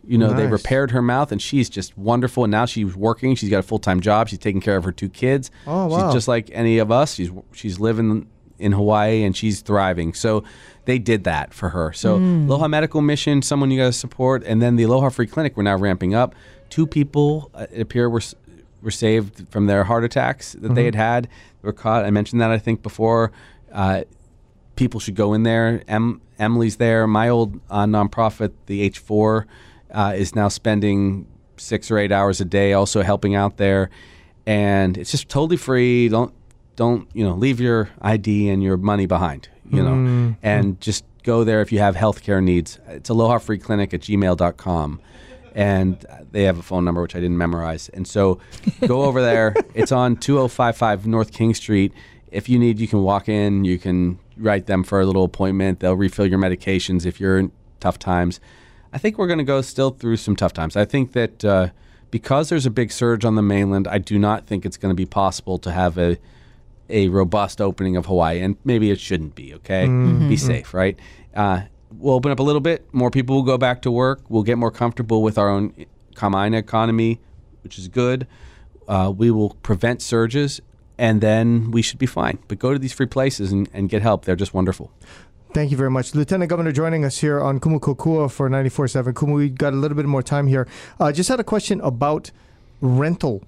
You 0.07 0.17
know, 0.17 0.33
they 0.33 0.47
repaired 0.47 0.91
her 0.93 1.03
mouth, 1.03 1.33
and 1.33 1.43
she's 1.43 1.69
just 1.69 1.99
wonderful. 1.99 2.45
And 2.45 2.51
now 2.51 2.65
she's 2.65 2.97
working. 2.97 3.35
She's 3.35 3.51
got 3.51 3.59
a 3.59 3.63
full 3.63 3.79
time 3.79 4.01
job. 4.01 4.29
She's 4.31 4.39
taking 4.39 4.63
care 4.63 4.77
of 4.79 4.85
her 4.85 4.93
two 4.93 5.11
kids. 5.11 5.51
Oh, 5.67 5.87
wow. 5.87 6.07
She's 6.09 6.15
just 6.15 6.29
like 6.29 6.49
any 6.53 6.79
of 6.79 6.91
us. 6.91 7.15
She's 7.15 7.31
she's 7.53 7.79
living 7.79 8.27
in 8.59 8.73
Hawaii 8.73 9.23
and 9.23 9.37
she's 9.37 9.61
thriving. 9.61 10.15
So 10.15 10.45
they 10.87 10.99
did 10.99 11.25
that 11.25 11.53
for 11.53 11.69
her. 11.69 11.93
So 11.93 12.17
Aloha 12.17 12.69
Medical 12.69 13.03
Mission, 13.03 13.43
someone 13.43 13.71
you 13.71 13.79
got 13.79 13.87
to 13.87 13.93
support, 13.93 14.43
and 14.45 14.63
then 14.63 14.77
the 14.77 14.85
Aloha 14.85 15.11
Free 15.11 15.27
Clinic. 15.27 15.57
We're 15.57 15.63
now 15.65 15.77
ramping 15.77 16.15
up. 16.15 16.35
Two 16.71 16.87
people 16.87 17.51
uh, 17.55 17.67
it 17.71 17.81
appear 17.81 18.09
were 18.09 18.23
were 18.83 18.91
saved 18.91 19.47
from 19.51 19.67
their 19.67 19.85
heart 19.85 20.05
attacks 20.05 20.53
that 20.55 20.75
they 20.75 20.85
had 20.87 20.95
had. 20.95 21.25
They 21.25 21.67
were 21.67 21.73
caught. 21.73 22.05
I 22.05 22.11
mentioned 22.11 22.41
that 22.41 22.51
I 22.51 22.59
think 22.59 22.83
before. 22.83 23.31
Uh, 23.73 24.03
people 24.77 25.01
should 25.01 25.15
go 25.15 25.35
in 25.35 25.43
there. 25.43 25.83
Em, 25.89 26.21
Emily's 26.39 26.77
there. 26.77 27.07
My 27.07 27.29
old 27.29 27.61
uh, 27.71 27.85
nonprofit, 27.85 28.53
the 28.67 28.89
H4, 28.89 29.45
uh, 29.93 30.13
is 30.17 30.35
now 30.35 30.49
spending 30.49 31.27
six 31.57 31.91
or 31.91 31.99
eight 31.99 32.13
hours 32.13 32.41
a 32.41 32.45
day 32.45 32.73
also 32.73 33.03
helping 33.03 33.35
out 33.35 33.57
there, 33.57 33.91
and 34.47 34.97
it's 34.97 35.11
just 35.11 35.29
totally 35.29 35.57
free. 35.57 36.09
Don't 36.09 36.33
don't 36.77 37.09
you 37.13 37.25
know 37.25 37.35
leave 37.35 37.61
your 37.61 37.91
ID 38.01 38.49
and 38.51 38.63
your 38.63 38.77
money 38.77 39.07
behind. 39.07 39.49
You 39.71 39.83
know, 39.83 40.35
and 40.43 40.81
just 40.81 41.05
go 41.25 41.45
there 41.45 41.61
if 41.61 41.71
you 41.73 41.79
have 41.79 41.95
healthcare 41.95 42.43
needs. 42.43 42.79
It's 42.89 43.11
Aloha 43.11 43.37
Free 43.39 43.59
Clinic 43.59 43.93
at 43.93 44.01
gmail.com. 44.01 45.01
And 45.55 46.07
they 46.31 46.45
have 46.45 46.59
a 46.59 46.63
phone 46.63 46.85
number 46.87 47.03
which 47.03 47.15
I 47.15 47.21
didn't 47.21 47.37
memorize. 47.37 47.91
And 47.91 48.07
so 48.09 48.39
go 48.87 49.03
over 49.03 49.21
there. 49.21 49.55
It's 49.75 49.93
on 49.93 50.17
2055 50.17 51.07
North 51.07 51.33
King 51.33 51.53
Street. 51.53 51.93
If 52.31 52.49
you 52.49 52.59
need, 52.59 52.79
you 52.79 52.89
can 52.89 53.03
walk 53.03 53.29
in. 53.29 53.65
You 53.65 53.79
can 53.79 54.19
write 54.37 54.67
them 54.67 54.85
for 54.85 55.01
a 55.01 55.07
little 55.07 55.25
appointment. 55.25 55.81
They'll 55.81 55.97
refill 55.97 56.27
your 56.27 56.39
medications 56.39 57.05
if 57.07 57.21
you're 57.21 57.39
in 57.39 57.53
tough 57.81 57.99
times. 57.99 58.41
I 58.93 58.99
think 58.99 59.19
we're 59.19 59.27
going 59.27 59.39
to 59.39 59.45
go 59.45 59.61
still 59.61 59.91
through 59.91 60.17
some 60.17 60.37
tough 60.37 60.53
times. 60.53 60.77
I 60.77 60.85
think 60.85 61.13
that 61.13 61.45
uh, 61.45 61.69
because 62.11 62.49
there's 62.49 62.67
a 62.67 62.71
big 62.71 62.91
surge 62.91 63.25
on 63.25 63.35
the 63.35 63.43
mainland, 63.43 63.87
I 63.87 63.99
do 63.99 64.19
not 64.19 64.47
think 64.47 64.65
it's 64.65 64.77
going 64.77 64.91
to 64.91 64.97
be 64.97 65.07
possible 65.07 65.59
to 65.59 65.73
have 65.73 65.99
a 65.99 66.19
a 66.91 67.09
robust 67.09 67.61
opening 67.61 67.97
of 67.97 68.07
Hawaii, 68.07 68.41
and 68.41 68.57
maybe 68.65 68.91
it 68.91 68.99
shouldn't 68.99 69.35
be. 69.35 69.55
Okay, 69.55 69.87
be 69.87 70.37
safe, 70.39 70.73
right? 70.73 70.99
Uh, 71.35 71.63
we'll 71.93 72.15
open 72.15 72.33
up 72.33 72.39
a 72.39 72.43
little 72.43 72.63
bit. 72.63 72.87
More 72.95 73.11
people 73.11 73.37
will 73.37 73.43
go 73.43 73.59
back 73.59 73.83
to 73.83 73.91
work. 73.91 74.23
We'll 74.31 74.43
get 74.43 74.57
more 74.57 74.71
comfortable 74.71 75.23
with 75.23 75.37
our 75.37 75.51
own 75.51 75.75
Kamaaina 76.15 76.57
economy, 76.57 77.21
which 77.63 77.79
is 77.79 77.89
good. 77.89 78.27
Uh, 78.87 79.13
we 79.15 79.31
will 79.31 79.51
prevent 79.63 80.01
surges, 80.01 80.63
and 80.99 81.21
then 81.21 81.71
we 81.71 81.81
should 81.81 81.99
be 81.99 82.07
fine. 82.07 82.39
But 82.49 82.59
go 82.59 82.73
to 82.73 82.79
these 82.79 82.93
free 82.93 83.07
places 83.07 83.53
and, 83.53 83.69
and 83.73 83.89
get 83.89 84.03
help. 84.03 84.25
They're 84.25 84.37
just 84.37 84.53
wonderful. 84.53 84.91
Thank 85.55 85.71
you 85.71 85.77
very 85.77 85.91
much. 85.91 86.15
Lieutenant 86.15 86.51
Governor 86.51 86.73
joining 86.73 87.05
us 87.05 87.19
here 87.19 87.41
on 87.41 87.59
Kumu 87.59 87.81
Kokua 87.81 88.31
for 88.31 88.51
94.7. 88.51 89.15
Kumu, 89.15 89.37
we 89.37 89.49
got 89.49 89.73
a 89.73 89.77
little 89.77 89.97
bit 89.97 90.05
more 90.05 90.23
time 90.23 90.47
here. 90.47 90.69
Uh, 91.01 91.11
just 91.11 91.29
had 91.31 91.41
a 91.41 91.45
question 91.45 91.81
about 91.81 92.31
rental, 92.83 93.43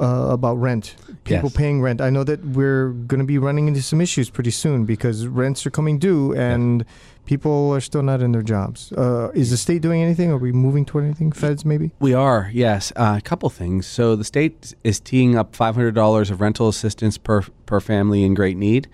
uh, 0.00 0.28
about 0.30 0.54
rent. 0.54 0.94
People 1.24 1.50
Yes. 1.50 1.56
paying 1.56 1.82
rent. 1.82 2.00
I 2.00 2.10
know 2.10 2.24
that 2.24 2.44
we're 2.44 2.88
going 2.90 3.18
to 3.20 3.26
be 3.26 3.38
running 3.38 3.68
into 3.68 3.82
some 3.82 4.00
issues 4.00 4.30
pretty 4.30 4.50
soon 4.50 4.84
because 4.86 5.26
rents 5.26 5.66
are 5.66 5.70
coming 5.70 5.98
due 5.98 6.32
and 6.34 6.84
people 7.26 7.70
are 7.74 7.80
still 7.80 8.02
not 8.02 8.22
in 8.22 8.32
their 8.32 8.42
jobs. 8.42 8.90
Uh, 8.92 9.30
is 9.34 9.50
the 9.50 9.56
state 9.56 9.82
doing 9.82 10.02
anything? 10.02 10.30
Are 10.32 10.38
we 10.38 10.50
moving 10.52 10.84
toward 10.86 11.04
anything? 11.04 11.30
Feds, 11.32 11.64
maybe? 11.64 11.90
We 12.00 12.14
are, 12.14 12.50
yes. 12.52 12.92
Uh, 12.96 13.16
a 13.18 13.20
couple 13.20 13.50
things. 13.50 13.86
So 13.86 14.16
the 14.16 14.24
state 14.24 14.74
is 14.82 14.98
teeing 14.98 15.36
up 15.36 15.54
$500 15.54 16.30
of 16.30 16.40
rental 16.40 16.68
assistance 16.68 17.18
per 17.18 17.42
per 17.66 17.78
family 17.80 18.24
in 18.24 18.34
great 18.34 18.56
need. 18.56 18.88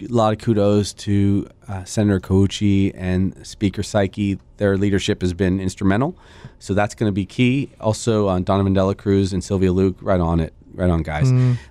A 0.00 0.06
lot 0.12 0.32
of 0.32 0.38
kudos 0.38 0.92
to 0.94 1.48
uh, 1.66 1.84
Senator 1.84 2.20
Kouchi 2.20 2.92
and 2.94 3.46
Speaker 3.46 3.82
Saiki. 3.82 4.38
Their 4.58 4.76
leadership 4.76 5.22
has 5.22 5.32
been 5.34 5.60
instrumental. 5.60 6.16
So 6.58 6.74
that's 6.74 6.94
going 6.94 7.08
to 7.08 7.14
be 7.14 7.26
key. 7.26 7.70
Also, 7.80 8.28
uh, 8.28 8.38
Donovan 8.38 8.74
Dela 8.74 8.94
Cruz 8.94 9.32
and 9.32 9.42
Sylvia 9.42 9.72
Luke, 9.72 9.96
right 10.00 10.20
on 10.20 10.40
it. 10.40 10.52
Right 10.74 10.90
on, 10.90 11.02
guys. 11.02 11.28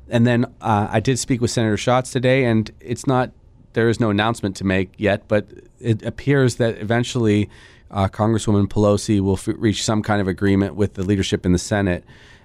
And 0.10 0.28
then 0.28 0.46
uh, 0.60 0.88
I 0.90 1.00
did 1.00 1.18
speak 1.18 1.40
with 1.40 1.50
Senator 1.52 1.78
Schatz 1.78 2.12
today, 2.12 2.44
and 2.44 2.70
it's 2.82 3.08
not 3.08 3.32
there 3.74 3.88
is 3.88 4.00
no 4.00 4.10
announcement 4.10 4.56
to 4.58 4.64
make 4.66 4.90
yet, 4.98 5.28
but 5.28 5.48
it 5.80 6.04
appears 6.04 6.56
that 6.56 6.78
eventually 6.80 7.50
uh, 7.92 8.08
Congresswoman 8.08 8.68
Pelosi 8.68 9.22
will 9.22 9.36
f- 9.38 9.48
reach 9.48 9.84
some 9.84 10.02
kind 10.02 10.20
of 10.20 10.28
agreement 10.28 10.76
with 10.76 10.96
the 10.96 11.04
leadership 11.04 11.46
in 11.46 11.54
the 11.54 11.60
Senate. 11.60 12.04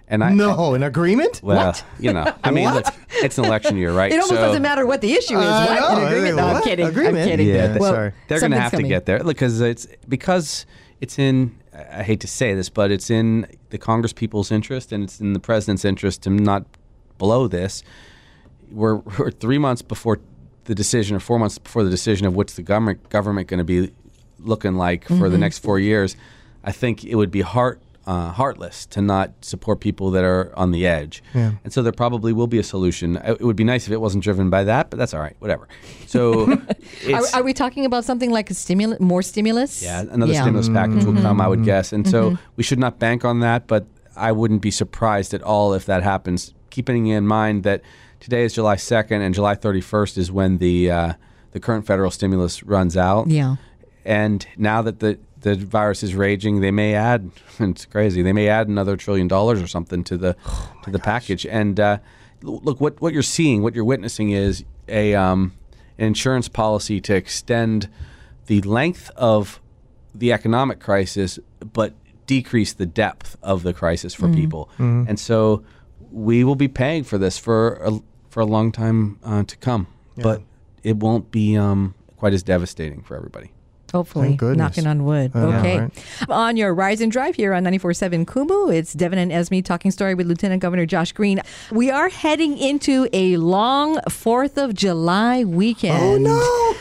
And 0.09 0.23
I 0.23 0.33
No, 0.33 0.75
an 0.75 0.83
agreement? 0.83 1.41
well, 1.43 1.75
you 1.99 2.13
know, 2.13 2.35
I 2.45 2.51
mean, 2.57 2.73
look, 2.73 2.85
it's 3.23 3.39
an 3.39 3.45
election 3.47 3.77
year, 3.77 3.93
right? 3.93 4.11
It 4.13 4.17
almost 4.17 4.31
So 4.31 4.37
doesn't 4.37 4.63
matter 4.63 4.85
what 4.85 5.01
the 5.01 5.13
issue 5.15 5.39
is. 5.39 5.45
I 5.47 5.67
what? 5.81 5.81
know. 5.81 6.01
An 6.01 6.07
agreement? 6.13 6.37
No, 6.37 6.47
I'm 6.47 6.63
kidding. 6.63 6.87
Agreement? 6.87 7.19
I'm 7.19 7.25
kidding. 7.29 7.49
Yeah, 7.49 7.77
well, 7.79 7.93
sorry. 7.95 8.13
They're 8.29 8.41
going 8.41 8.53
to 8.53 8.61
have 8.61 8.73
coming. 8.73 8.85
to 8.85 8.89
get 8.89 9.07
there 9.07 9.23
because 9.25 9.61
it's 9.61 9.87
because 10.09 10.67
it's 11.01 11.19
in. 11.19 11.57
I 11.75 12.03
hate 12.03 12.21
to 12.21 12.27
say 12.29 12.55
this, 12.55 12.69
but 12.69 12.91
it's 12.91 13.09
in 13.09 13.47
the 13.71 13.79
Congress 13.79 14.13
people's 14.13 14.51
interest 14.53 14.93
and 14.93 15.03
it's 15.05 15.21
in 15.21 15.33
the 15.33 15.41
president's 15.41 15.87
interest 15.87 16.23
to 16.25 16.31
not 16.31 16.67
blow 17.17 17.49
this. 17.49 17.83
We're, 18.71 18.97
we're 19.19 19.31
three 19.31 19.57
months 19.59 19.81
before 19.81 20.21
the 20.65 20.75
decision, 20.75 21.17
or 21.17 21.21
four 21.21 21.39
months 21.39 21.57
before 21.59 21.83
the 21.83 21.91
decision 21.91 22.27
of 22.27 22.37
what's 22.37 22.55
the 22.55 22.63
government 22.63 23.09
government 23.09 23.49
going 23.49 23.59
to 23.59 23.65
be 23.65 23.91
looking 24.39 24.75
like 24.75 25.07
for 25.07 25.15
Mm-hmm. 25.15 25.31
the 25.33 25.39
next 25.39 25.61
four 25.61 25.79
years. 25.79 26.17
I 26.63 26.73
think 26.73 27.05
it 27.05 27.15
would 27.15 27.31
be 27.31 27.41
heart 27.41 27.81
uh, 28.07 28.33
heartless 28.33 28.87
to 28.87 29.01
not 29.01 29.31
support 29.43 29.81
people 29.81 30.11
that 30.11 30.25
are 30.25 30.53
on 30.57 30.71
the 30.73 30.87
edge. 30.87 31.23
Yeah. 31.35 31.53
And 31.65 31.73
so 31.73 31.83
there 31.83 31.93
probably 31.93 32.33
will 32.33 32.47
be 32.49 32.59
a 32.59 32.63
solution. 32.65 33.17
It 33.17 33.41
it 33.41 33.45
would 33.45 33.57
be 33.57 33.65
nice 33.65 33.87
if 33.87 33.93
it 33.93 34.01
wasn't 34.01 34.25
driven 34.25 34.51
by 34.51 34.65
that, 34.65 34.91
but 34.91 34.99
that's 34.99 35.15
all 35.15 35.21
right. 35.21 35.37
Whatever. 35.39 35.69
So, 36.07 36.53
Are, 37.15 37.23
are 37.35 37.43
we 37.43 37.53
talking 37.55 37.85
about 37.87 38.05
something 38.05 38.31
like 38.31 38.51
a 38.51 38.55
stimulus, 38.55 38.99
more 39.01 39.23
stimulus? 39.23 39.83
yeah, 39.83 40.01
another 40.01 40.33
Yeah. 40.33 40.41
Mm-hmm. 40.41 40.63
stimulus 40.63 40.69
package 40.69 41.05
will 41.05 41.21
come, 41.23 41.41
I 41.41 41.49
would 41.49 41.65
guess. 41.65 41.93
And 41.93 42.09
so 42.09 42.37
we 42.57 42.63
should 42.65 42.79
not 42.79 42.99
bank 42.99 43.25
on 43.25 43.41
that, 43.41 43.67
but 43.67 43.87
I 44.17 44.33
wouldn't 44.33 44.63
be 44.63 44.71
surprised 44.71 45.33
at 45.35 45.43
all 45.43 45.73
if 45.75 45.87
that 45.87 46.03
happens. 46.03 46.55
Keeping 46.71 47.07
in 47.07 47.27
mind 47.27 47.63
that 47.65 47.83
today 48.21 48.45
is 48.45 48.53
July 48.55 48.77
2nd 48.77 49.21
and 49.21 49.35
July 49.35 49.55
31st 49.55 50.19
is 50.19 50.31
when 50.33 50.59
the 50.59 50.91
uh, 50.91 51.13
the 51.53 51.61
current 51.61 51.87
federal 51.87 52.11
stimulus 52.11 52.63
runs 52.63 52.97
out. 52.97 53.29
Yeah. 53.29 53.57
And 54.05 54.47
now 54.57 54.83
that 54.83 54.99
the 55.01 55.19
the 55.43 55.57
virus 55.57 56.03
is 56.03 56.15
raging, 56.15 56.61
they 56.61 56.71
may 56.71 56.95
add. 56.95 57.31
It's 57.61 57.85
crazy. 57.85 58.23
They 58.23 58.33
may 58.33 58.49
add 58.49 58.69
another 58.69 58.97
trillion 58.97 59.29
dollars 59.29 59.63
or 59.63 59.67
something 59.67 60.03
to 60.05 60.17
the 60.17 60.37
to 60.85 60.91
the 60.91 60.99
package. 60.99 61.47
And 61.47 61.79
uh, 61.79 61.99
look, 62.43 62.81
what 62.81 63.01
what 63.01 63.13
you're 63.13 63.23
seeing, 63.23 63.63
what 63.63 63.75
you're 63.75 63.85
witnessing 63.85 64.31
is 64.31 64.65
a 64.89 65.15
um, 65.15 65.53
an 65.99 66.07
insurance 66.07 66.49
policy 66.49 67.01
to 67.03 67.15
extend 67.15 67.89
the 68.47 68.61
length 68.63 69.11
of 69.17 69.61
the 70.15 70.33
economic 70.33 70.81
crisis, 70.81 71.39
but 71.73 71.95
decrease 72.27 72.73
the 72.73 72.87
depth 72.87 73.37
of 73.43 73.63
the 73.63 73.73
crisis 73.73 74.15
for 74.15 74.29
people. 74.35 74.69
And 75.09 75.19
so 75.19 75.65
we 76.11 76.45
will 76.45 76.57
be 76.57 76.69
paying 76.69 77.05
for 77.05 77.19
this 77.19 77.39
for 77.39 77.75
a, 77.77 78.01
for 78.31 78.41
a 78.41 78.45
long 78.47 78.73
time 78.73 79.19
uh, 79.25 79.45
to 79.45 79.57
come, 79.57 79.87
but 80.17 80.43
it 80.83 80.97
won't 80.97 81.31
be 81.31 81.57
um, 81.57 81.95
quite 82.17 82.33
as 82.35 82.43
devastating 82.43 83.03
for 83.03 83.17
everybody. 83.17 83.51
Hopefully, 83.93 84.29
Thank 84.29 84.41
goodness. 84.41 84.77
knocking 84.77 84.87
on 84.87 85.05
wood. 85.05 85.31
I 85.35 85.39
know, 85.41 85.49
okay. 85.59 85.79
right? 85.81 85.93
On 86.31 86.57
your 86.57 86.75
Rise 86.75 87.01
and 87.01 87.13
Drive 87.13 87.37
here 87.37 87.53
on 87.53 87.63
94.7 87.65 88.25
Kumu, 88.25 88.75
it's 88.75 88.93
Devin 88.95 89.19
and 89.19 89.31
Esme 89.33 89.61
talking 89.61 89.91
story 89.91 90.15
with 90.15 90.27
Lieutenant 90.27 90.63
Governor 90.63 90.87
Josh 90.87 91.13
Green. 91.13 91.41
We 91.71 91.91
are 91.91 92.09
heading 92.09 92.57
into 92.59 93.09
a 93.13 93.37
long 93.37 93.97
4th 94.09 94.57
of 94.57 94.75
July 94.75 95.45
weekend. 95.45 96.27
Oh, 96.27 96.75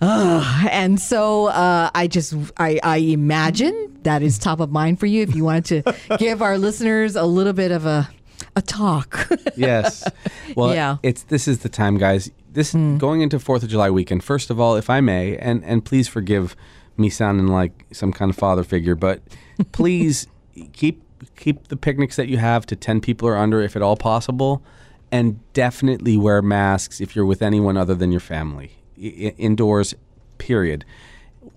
no. 0.00 0.68
And 0.70 1.00
so 1.00 1.46
uh, 1.46 1.90
I 1.94 2.06
just 2.06 2.34
I, 2.56 2.78
I 2.82 2.98
imagine 2.98 3.98
that 4.04 4.22
is 4.22 4.38
top 4.38 4.60
of 4.60 4.70
mind 4.70 5.00
for 5.00 5.06
you 5.06 5.22
if 5.22 5.34
you 5.34 5.44
wanted 5.44 5.84
to 5.84 6.16
give 6.18 6.40
our 6.42 6.56
listeners 6.58 7.16
a 7.16 7.24
little 7.24 7.52
bit 7.52 7.70
of 7.72 7.84
a 7.86 8.08
a 8.56 8.62
talk. 8.62 9.28
yes. 9.56 10.08
Well, 10.56 10.74
Yeah. 10.74 10.96
it's 11.02 11.24
this 11.24 11.46
is 11.48 11.58
the 11.60 11.68
time, 11.68 11.98
guys. 11.98 12.30
This 12.52 12.72
hmm. 12.72 12.96
going 12.96 13.20
into 13.20 13.38
Fourth 13.38 13.62
of 13.62 13.68
July 13.68 13.90
weekend. 13.90 14.24
First 14.24 14.50
of 14.50 14.60
all, 14.60 14.76
if 14.76 14.90
I 14.90 15.00
may, 15.00 15.36
and 15.36 15.64
and 15.64 15.84
please 15.84 16.08
forgive 16.08 16.56
me 16.96 17.10
sounding 17.10 17.46
like 17.46 17.86
some 17.92 18.12
kind 18.12 18.30
of 18.30 18.36
father 18.36 18.64
figure, 18.64 18.94
but 18.94 19.22
please 19.72 20.26
keep 20.72 21.02
keep 21.36 21.68
the 21.68 21.76
picnics 21.76 22.16
that 22.16 22.28
you 22.28 22.38
have 22.38 22.66
to 22.66 22.76
ten 22.76 23.00
people 23.00 23.28
or 23.28 23.36
under, 23.36 23.60
if 23.60 23.76
at 23.76 23.82
all 23.82 23.96
possible, 23.96 24.62
and 25.10 25.40
definitely 25.52 26.16
wear 26.16 26.42
masks 26.42 27.00
if 27.00 27.14
you're 27.14 27.26
with 27.26 27.42
anyone 27.42 27.76
other 27.76 27.94
than 27.94 28.10
your 28.10 28.20
family 28.20 28.72
I- 28.96 29.34
indoors. 29.38 29.94
Period. 30.38 30.84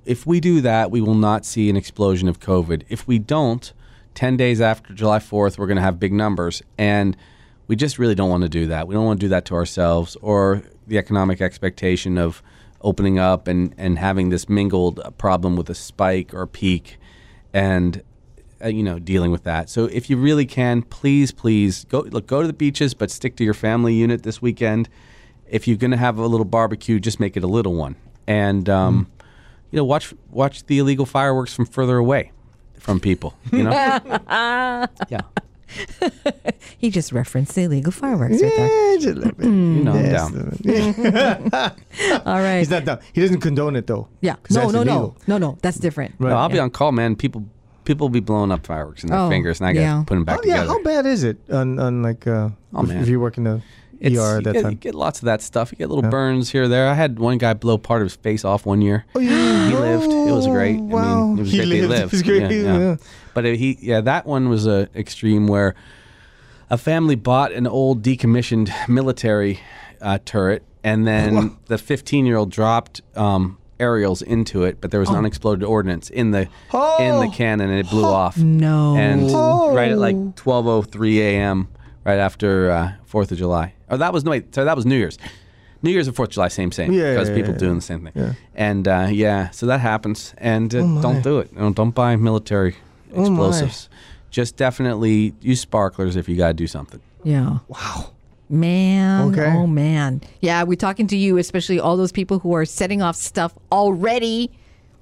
If 0.06 0.26
we 0.26 0.40
do 0.40 0.62
that, 0.62 0.90
we 0.90 1.02
will 1.02 1.16
not 1.16 1.46
see 1.46 1.70
an 1.70 1.76
explosion 1.76 2.28
of 2.28 2.40
COVID. 2.40 2.84
If 2.90 3.08
we 3.08 3.20
don't, 3.20 3.72
10 4.16 4.38
days 4.38 4.62
after 4.62 4.94
July 4.94 5.20
4th, 5.20 5.58
we're 5.58 5.68
going 5.68 5.78
to 5.78 5.82
have 5.82 6.00
big 6.00 6.14
numbers. 6.14 6.62
And 6.78 7.16
we 7.68 7.76
just 7.76 8.00
really 8.00 8.16
don't 8.16 8.30
want 8.30 8.44
to 8.44 8.50
do 8.50 8.68
that. 8.68 8.88
We 8.88 8.96
don't 8.96 9.06
want 9.06 9.20
to 9.20 9.26
do 9.26 9.30
that 9.30 9.46
to 9.46 9.56
ourselves 9.56 10.18
or 10.22 10.64
the 10.92 10.98
economic 10.98 11.42
expectation 11.42 12.18
of 12.18 12.44
opening 12.82 13.18
up 13.18 13.48
and, 13.48 13.74
and 13.78 13.98
having 13.98 14.30
this 14.30 14.50
mingled 14.50 15.00
problem 15.18 15.56
with 15.56 15.70
a 15.70 15.76
spike 15.76 16.34
or 16.34 16.46
peak 16.46 16.98
and, 17.54 18.04
uh, 18.64 18.68
you 18.68 18.84
know, 18.84 19.00
dealing 19.00 19.32
with 19.32 19.44
that. 19.44 19.70
So 19.70 19.86
if 19.86 20.10
you 20.10 20.18
really 20.18 20.46
can, 20.46 20.82
please, 20.82 21.32
please 21.32 21.86
go, 21.86 22.02
look, 22.02 22.28
go 22.28 22.42
to 22.42 22.48
the 22.48 22.54
beaches, 22.54 22.94
but 22.94 23.10
stick 23.10 23.36
to 23.38 23.44
your 23.44 23.54
family 23.54 23.94
unit 23.94 24.24
this 24.24 24.42
weekend. 24.42 24.90
If 25.50 25.68
you're 25.68 25.78
going 25.78 25.92
to 25.92 25.98
have 25.98 26.18
a 26.18 26.28
little 26.28 26.46
barbecue, 26.46 27.00
just 27.00 27.20
make 27.20 27.38
it 27.38 27.44
a 27.44 27.48
little 27.48 27.74
one. 27.74 27.96
And, 28.28 28.68
um, 28.70 29.08
you 29.72 29.78
know, 29.78 29.86
watch 29.86 30.14
watch 30.30 30.66
the 30.66 30.80
illegal 30.80 31.06
fireworks 31.06 31.54
from 31.54 31.66
further 31.66 31.98
away 31.98 32.32
from 32.78 33.00
people. 33.00 33.34
You 33.52 33.64
know, 33.64 33.72
yeah, 35.10 35.22
He 36.78 36.90
just 36.90 37.12
referenced 37.12 37.54
the 37.56 37.64
illegal 37.64 37.92
fireworks 37.92 38.42
right 38.42 38.52
there. 38.56 38.92
Yeah, 38.94 38.98
just 38.98 39.08
a 39.08 39.20
little 39.20 39.32
bit. 39.34 39.46
you 39.46 39.52
know, 39.52 39.92
I'm 39.94 40.06
Yes, 40.06 40.32
down. 40.32 42.22
All 42.26 42.40
right. 42.40 42.60
He's 42.60 42.70
not 42.72 42.86
down. 42.86 43.00
He 43.14 43.22
doesn't 43.22 43.40
condone 43.42 43.76
it 43.76 43.86
though. 43.88 44.08
yeah. 44.22 44.36
'Cause 44.42 44.56
No, 44.56 44.62
that's 44.62 44.74
no, 44.74 44.84
no. 44.84 44.92
illegal. 44.92 45.18
No, 45.28 45.38
no. 45.38 45.58
That's 45.62 45.78
different. 45.78 46.16
Right. 46.18 46.30
No, 46.32 46.38
I'll 46.38 46.50
be 46.50 46.58
on 46.60 46.70
call, 46.72 46.92
man. 46.92 47.16
People 47.16 47.46
people 47.86 48.06
will 48.06 48.12
be 48.14 48.20
blowing 48.20 48.52
up 48.52 48.66
fireworks 48.66 49.04
in 49.04 49.10
their 49.10 49.20
Oh, 49.20 49.30
fingers, 49.30 49.60
and 49.60 49.68
I 49.68 49.74
got 49.74 49.80
to 49.80 49.84
yeah. 49.86 50.04
put 50.06 50.16
them 50.16 50.24
back 50.24 50.40
Oh, 50.40 50.42
yeah, 50.46 50.62
together. 50.62 50.70
how 50.74 50.84
bad 50.84 51.06
is 51.06 51.24
it 51.24 51.38
on, 51.52 51.80
on 51.80 52.02
like 52.04 52.26
uh, 52.28 52.50
Oh, 52.74 52.84
if, 52.84 52.90
man. 52.90 53.02
if 53.04 53.10
you 53.10 53.20
work 53.20 53.38
in 53.38 53.44
the 53.44 53.62
It's- 54.02 54.18
ER 54.20 54.32
you 54.34 54.38
at 54.40 54.44
that 54.46 54.54
get, 54.54 54.56
You 54.60 54.64
time? 54.64 54.76
get 54.76 54.96
lots 54.96 55.20
of 55.20 55.26
that 55.26 55.42
stuff. 55.42 55.72
You 55.72 55.78
get 55.78 55.90
little 55.90 56.04
Yeah. 56.04 56.10
burns 56.10 56.52
here 56.52 56.64
or 56.64 56.68
there. 56.68 56.88
I 56.90 56.94
had 56.96 57.20
one 57.20 57.38
guy 57.38 57.54
blow 57.54 57.78
part 57.78 58.02
of 58.02 58.06
his 58.08 58.16
face 58.16 58.44
off 58.44 58.66
one 58.66 58.82
year. 58.82 59.06
Oh, 59.16 59.20
yeah. 59.20 59.52
He 59.70 59.76
lived. 59.78 60.06
It 60.12 60.32
was 60.34 60.48
great. 60.58 60.78
I 60.78 60.82
Wow. 60.82 61.26
mean, 61.28 61.38
it 61.38 61.42
was 61.42 61.52
He 61.52 61.58
great 61.60 61.70
that 61.70 61.76
he 61.76 61.82
lived. 61.82 61.92
It 61.94 62.00
lived. 62.00 62.12
was 62.14 62.24
great. 62.24 62.42
Yeah, 62.42 62.50
yeah. 62.50 62.80
Yeah. 62.80 62.96
But 63.34 63.46
it, 63.46 63.58
he, 63.60 63.78
yeah, 63.82 64.02
that 64.02 64.26
one 64.26 64.50
was 64.50 64.66
a 64.68 64.90
extreme 64.96 65.48
where 65.48 65.76
a 66.70 66.78
family 66.78 67.16
bought 67.16 67.52
an 67.52 67.68
old 67.68 68.02
decommissioned 68.04 68.72
military 68.90 69.60
uh, 70.02 70.18
turret, 70.26 70.64
and 70.84 71.06
then 71.08 71.58
the 71.68 71.78
15 71.78 72.26
year 72.26 72.38
old 72.38 72.50
dropped 72.50 73.02
um, 73.16 73.58
aerials 73.80 74.22
into 74.22 74.64
it, 74.64 74.78
but 74.82 74.90
there 74.92 75.00
was 75.00 75.10
an 75.10 75.16
unexploded 75.16 75.64
ordnance 75.64 76.10
in 76.10 76.32
the 76.32 76.42
in 76.42 76.48
the 77.20 77.28
Oh. 77.28 77.32
cannon, 77.34 77.70
and 77.70 77.80
it 77.80 77.90
blew 77.90 78.06
off. 78.06 78.38
No. 78.38 78.96
And 78.98 79.30
Oh. 79.32 79.74
right 79.76 79.92
at 79.92 79.98
like 80.00 80.16
12:03 80.36 81.20
a.m. 81.20 81.68
right 82.04 82.18
after 82.20 82.72
uh, 82.72 82.92
Fourth 83.06 83.32
of 83.32 83.38
July. 83.38 83.74
Oh, 83.92 83.98
that 83.98 84.14
was 84.14 84.24
no 84.24 84.32
wait. 84.32 84.54
Sorry, 84.56 84.66
that 84.66 84.76
was 84.76 84.86
New 84.86 84.98
Year's. 84.98 85.18
New 85.84 85.92
Year's 85.92 86.08
and 86.08 86.16
Fourth 86.16 86.30
of 86.30 86.34
July, 86.34 86.48
same, 86.48 86.72
same. 86.72 86.92
Yeah, 86.94 87.14
because 87.14 87.30
yeah, 87.30 87.36
people 87.36 87.52
yeah, 87.54 87.58
doing 87.58 87.76
the 87.76 87.82
same 87.82 88.04
thing. 88.04 88.14
Yeah. 88.16 88.34
And 88.56 88.88
uh, 88.88 89.08
yeah, 89.12 89.50
so 89.50 89.66
that 89.66 89.80
happens. 89.80 90.34
And 90.38 90.74
uh, 90.74 90.80
Oh, 90.80 91.02
don't 91.02 91.22
do 91.24 91.40
it. 91.40 91.56
Don't, 91.56 91.76
don't 91.76 91.92
buy 91.92 92.16
military 92.16 92.76
explosives. 93.10 93.28
Oh, 93.28 93.32
my. 93.32 93.48
explosives. 93.48 93.90
Just 94.30 94.56
definitely 94.58 95.34
use 95.42 95.60
sparklers 95.60 96.16
if 96.16 96.30
you 96.30 96.38
got 96.38 96.48
to 96.50 96.54
do 96.54 96.68
something. 96.68 97.02
Yeah. 97.24 97.60
Wow. 97.68 98.12
Man. 98.50 99.30
Okay. 99.32 99.52
Oh, 99.56 99.66
man. 99.66 100.22
Yeah, 100.42 100.64
we're 100.64 100.76
talking 100.76 101.08
to 101.08 101.18
you, 101.18 101.38
especially 101.38 101.80
all 101.80 101.98
those 101.98 102.12
people 102.12 102.40
who 102.40 102.54
are 102.54 102.66
setting 102.66 103.02
off 103.02 103.16
stuff 103.16 103.54
already. 103.72 104.52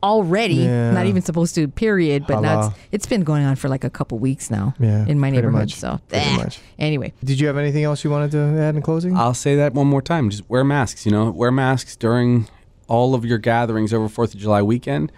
Already. 0.01 0.55
Yeah. 0.55 0.91
Not 0.91 1.05
even 1.07 1.21
supposed 1.21 1.55
to, 1.55 1.67
period. 1.67 2.25
But 2.27 2.39
now 2.41 2.67
it's, 2.67 2.77
it's 2.91 3.05
been 3.05 3.23
going 3.23 3.43
on 3.43 3.55
for 3.57 3.67
like 3.67 3.83
a 3.83 3.89
couple 3.89 4.17
weeks 4.17 4.49
now 4.49 4.73
Yeah, 4.79 5.05
in 5.05 5.19
my 5.19 5.29
neighborhood. 5.29 5.59
much. 5.61 5.75
So, 5.75 5.99
Pretty 6.07 6.25
eh. 6.25 6.37
much. 6.37 6.59
Anyway. 6.77 7.13
Did 7.23 7.39
you 7.39 7.47
have 7.47 7.57
anything 7.57 7.83
else 7.83 8.03
you 8.03 8.09
wanted 8.09 8.31
to 8.31 8.39
add 8.61 8.75
in 8.75 8.81
closing? 8.81 9.17
I'll 9.17 9.33
say 9.33 9.55
that 9.57 9.73
one 9.73 9.87
more 9.87 10.01
time. 10.01 10.29
Just 10.29 10.49
wear 10.49 10.63
masks. 10.63 11.05
You 11.05 11.11
know, 11.11 11.29
wear 11.31 11.51
masks 11.51 11.95
during 11.95 12.47
all 12.87 13.13
of 13.13 13.25
your 13.25 13.37
gatherings 13.37 13.93
over 13.93 14.07
Fourth 14.07 14.33
of 14.33 14.39
July 14.39 14.61
weekend. 14.61 15.11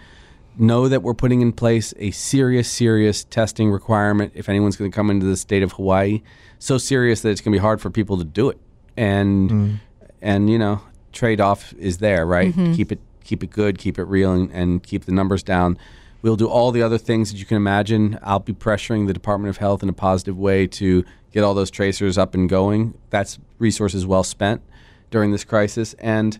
Know 0.58 0.88
that 0.88 1.02
we're 1.02 1.14
putting 1.14 1.40
in 1.40 1.52
place 1.52 1.94
a 1.98 2.10
serious, 2.10 2.70
serious 2.70 3.24
testing 3.24 3.70
requirement 3.70 4.32
if 4.34 4.48
anyone's 4.48 4.76
going 4.76 4.90
to 4.90 4.94
come 4.94 5.10
into 5.10 5.24
the 5.24 5.36
state 5.36 5.62
of 5.62 5.72
Hawaii. 5.72 6.22
So 6.58 6.76
serious 6.76 7.22
that 7.22 7.30
it's 7.30 7.40
going 7.40 7.52
to 7.52 7.56
be 7.56 7.62
hard 7.62 7.80
for 7.80 7.88
people 7.88 8.18
to 8.18 8.24
do 8.24 8.50
it. 8.50 8.58
And 8.96 9.80
and 10.20 10.50
you 10.50 10.58
know, 10.58 10.80
trade 11.12 11.40
off 11.40 11.72
is 11.78 11.98
there, 11.98 12.26
right? 12.26 12.52
Keep 12.54 12.92
it 12.92 13.00
keep 13.24 13.42
it 13.42 13.50
good, 13.50 13.78
keep 13.78 13.98
it 13.98 14.04
real, 14.04 14.32
and, 14.32 14.50
and 14.52 14.82
keep 14.82 15.04
the 15.04 15.12
numbers 15.12 15.42
down. 15.42 15.78
We'll 16.22 16.36
do 16.36 16.48
all 16.48 16.70
the 16.70 16.82
other 16.82 16.98
things 16.98 17.32
that 17.32 17.38
you 17.38 17.44
can 17.44 17.56
imagine. 17.56 18.18
I'll 18.22 18.38
be 18.38 18.52
pressuring 18.52 19.06
the 19.06 19.12
Department 19.12 19.50
of 19.50 19.56
Health 19.56 19.82
in 19.82 19.88
a 19.88 19.92
positive 19.92 20.38
way 20.38 20.66
to 20.68 21.04
get 21.32 21.42
all 21.42 21.54
those 21.54 21.70
tracers 21.70 22.16
up 22.16 22.34
and 22.34 22.48
going. 22.48 22.94
That's 23.10 23.38
resources 23.58 24.06
well 24.06 24.22
spent 24.22 24.62
during 25.10 25.32
this 25.32 25.44
crisis. 25.44 25.94
And, 25.94 26.38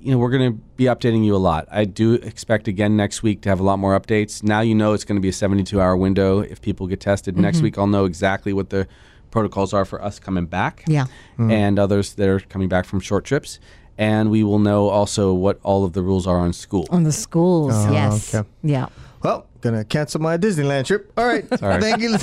you 0.00 0.12
know, 0.12 0.18
we're 0.18 0.30
going 0.30 0.52
to 0.52 0.58
be 0.76 0.84
updating 0.84 1.26
you 1.26 1.36
a 1.36 1.38
lot. 1.38 1.68
I 1.70 1.84
do 1.84 2.14
expect 2.14 2.68
again 2.68 2.96
next 2.96 3.22
week 3.22 3.42
to 3.42 3.50
have 3.50 3.60
a 3.60 3.62
lot 3.62 3.78
more 3.78 3.98
updates. 3.98 4.42
Now 4.42 4.60
you 4.60 4.74
know 4.74 4.94
it's 4.94 5.04
going 5.04 5.16
to 5.16 5.22
be 5.22 5.28
a 5.28 5.32
72 5.32 5.78
hour 5.78 5.94
window 5.96 6.40
if 6.40 6.62
people 6.62 6.86
get 6.86 7.00
tested. 7.00 7.36
Next 7.36 7.58
mm-hmm. 7.58 7.64
week, 7.64 7.78
I'll 7.78 7.86
know 7.86 8.06
exactly 8.06 8.54
what 8.54 8.70
the 8.70 8.88
protocols 9.30 9.72
are 9.72 9.84
for 9.84 10.02
us 10.02 10.18
coming 10.18 10.46
back 10.46 10.84
Yeah. 10.86 11.06
and 11.38 11.78
others 11.78 12.14
that 12.14 12.28
are 12.28 12.40
coming 12.40 12.68
back 12.68 12.84
from 12.84 13.00
short 13.00 13.24
trips. 13.24 13.60
And 13.98 14.30
we 14.30 14.42
will 14.42 14.58
know 14.58 14.88
also 14.88 15.34
what 15.34 15.60
all 15.62 15.84
of 15.84 15.92
the 15.92 16.02
rules 16.02 16.26
are 16.26 16.38
on 16.38 16.52
school. 16.52 16.86
On 16.90 17.02
the 17.02 17.12
schools. 17.12 17.74
Oh, 17.74 17.92
yes. 17.92 18.34
okay. 18.34 18.48
Yeah. 18.62 18.88
Well, 19.22 19.46
gonna 19.60 19.84
cancel 19.84 20.20
my 20.20 20.38
Disneyland 20.38 20.86
trip. 20.86 21.12
All 21.16 21.26
right. 21.26 21.46
Sorry. 21.58 21.80
Thank 21.86 22.00
you. 22.00 22.10
Yeah. 22.10 22.16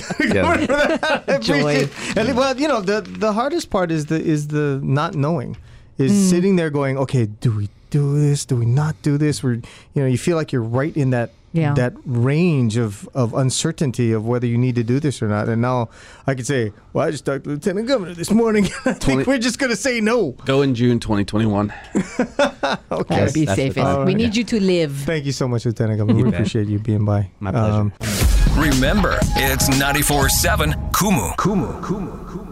for 0.56 0.68
that. 0.68 1.24
I 1.28 1.38
Joy. 1.38 1.60
appreciate 1.60 1.90
it. 1.90 2.18
And, 2.18 2.38
well, 2.38 2.58
you 2.58 2.68
know, 2.68 2.82
the 2.82 3.02
the 3.02 3.34
hardest 3.34 3.70
part 3.70 3.92
is 3.92 4.08
the 4.08 4.20
is 4.20 4.48
the 4.48 4.80
not 4.84 5.14
knowing, 5.14 5.58
is 5.98 6.12
mm. 6.12 6.30
sitting 6.30 6.56
there 6.56 6.70
going, 6.70 6.98
okay, 6.98 7.26
do 7.26 7.56
we 7.56 7.70
do 7.90 8.20
this? 8.20 8.46
Do 8.46 8.56
we 8.56 8.66
not 8.66 9.02
do 9.02 9.18
this? 9.18 9.44
We're, 9.44 9.54
you 9.54 10.02
know, 10.02 10.06
you 10.06 10.18
feel 10.18 10.36
like 10.36 10.52
you're 10.52 10.62
right 10.62 10.96
in 10.96 11.12
that 11.12 11.32
Yeah. 11.58 11.74
that 11.74 11.94
range 12.06 12.78
of 12.78 13.10
of 13.14 13.34
uncertainty 13.34 14.14
of 14.14 14.26
whether 14.28 14.46
you 14.48 14.58
need 14.58 14.76
to 14.76 14.84
do 14.84 15.00
this 15.00 15.22
or 15.22 15.28
not. 15.28 15.50
And 15.50 15.62
now 15.62 15.90
I 16.28 16.36
could 16.36 16.46
say, 16.48 16.72
well, 16.94 17.08
I 17.08 17.12
just 17.12 17.26
talked 17.26 17.44
to 17.46 17.50
lieutenant 17.52 17.88
governor 17.88 18.14
this 18.14 18.32
morning. 18.32 18.66
I 18.86 18.94
think 18.94 19.26
we're 19.28 19.40
just 19.40 19.58
gonna 19.60 19.76
say 19.76 20.00
no. 20.02 20.32
Go 20.46 20.62
in 20.62 20.76
June 20.76 21.00
2021. 21.00 21.74
Okay. 22.90 23.16
That 23.16 23.26
would 23.26 23.34
be 23.34 23.46
that's 23.46 23.56
the 23.58 23.70
safest. 23.70 23.78
thought. 23.78 24.06
We 24.06 24.14
need 24.16 24.36
you 24.36 24.44
to 24.44 24.60
live. 24.60 24.92
Thank 25.06 25.26
you 25.26 25.32
so 25.32 25.48
much, 25.48 25.66
Lieutenant 25.66 26.00
Governor. 26.00 26.20
You 26.20 26.26
We 26.26 26.32
bet. 26.32 26.40
appreciate 26.40 26.68
you 26.68 26.80
being 26.80 27.06
by. 27.06 27.30
My 27.40 27.52
pleasure. 27.52 27.72
Um, 27.82 27.94
Remember, 28.58 29.18
it's 29.36 29.68
94 29.70 30.30
7 30.30 30.72
Kumu. 30.92 31.36
Kumu. 31.38 31.82
Kumu. 31.82 32.26
Kumu. 32.26 32.47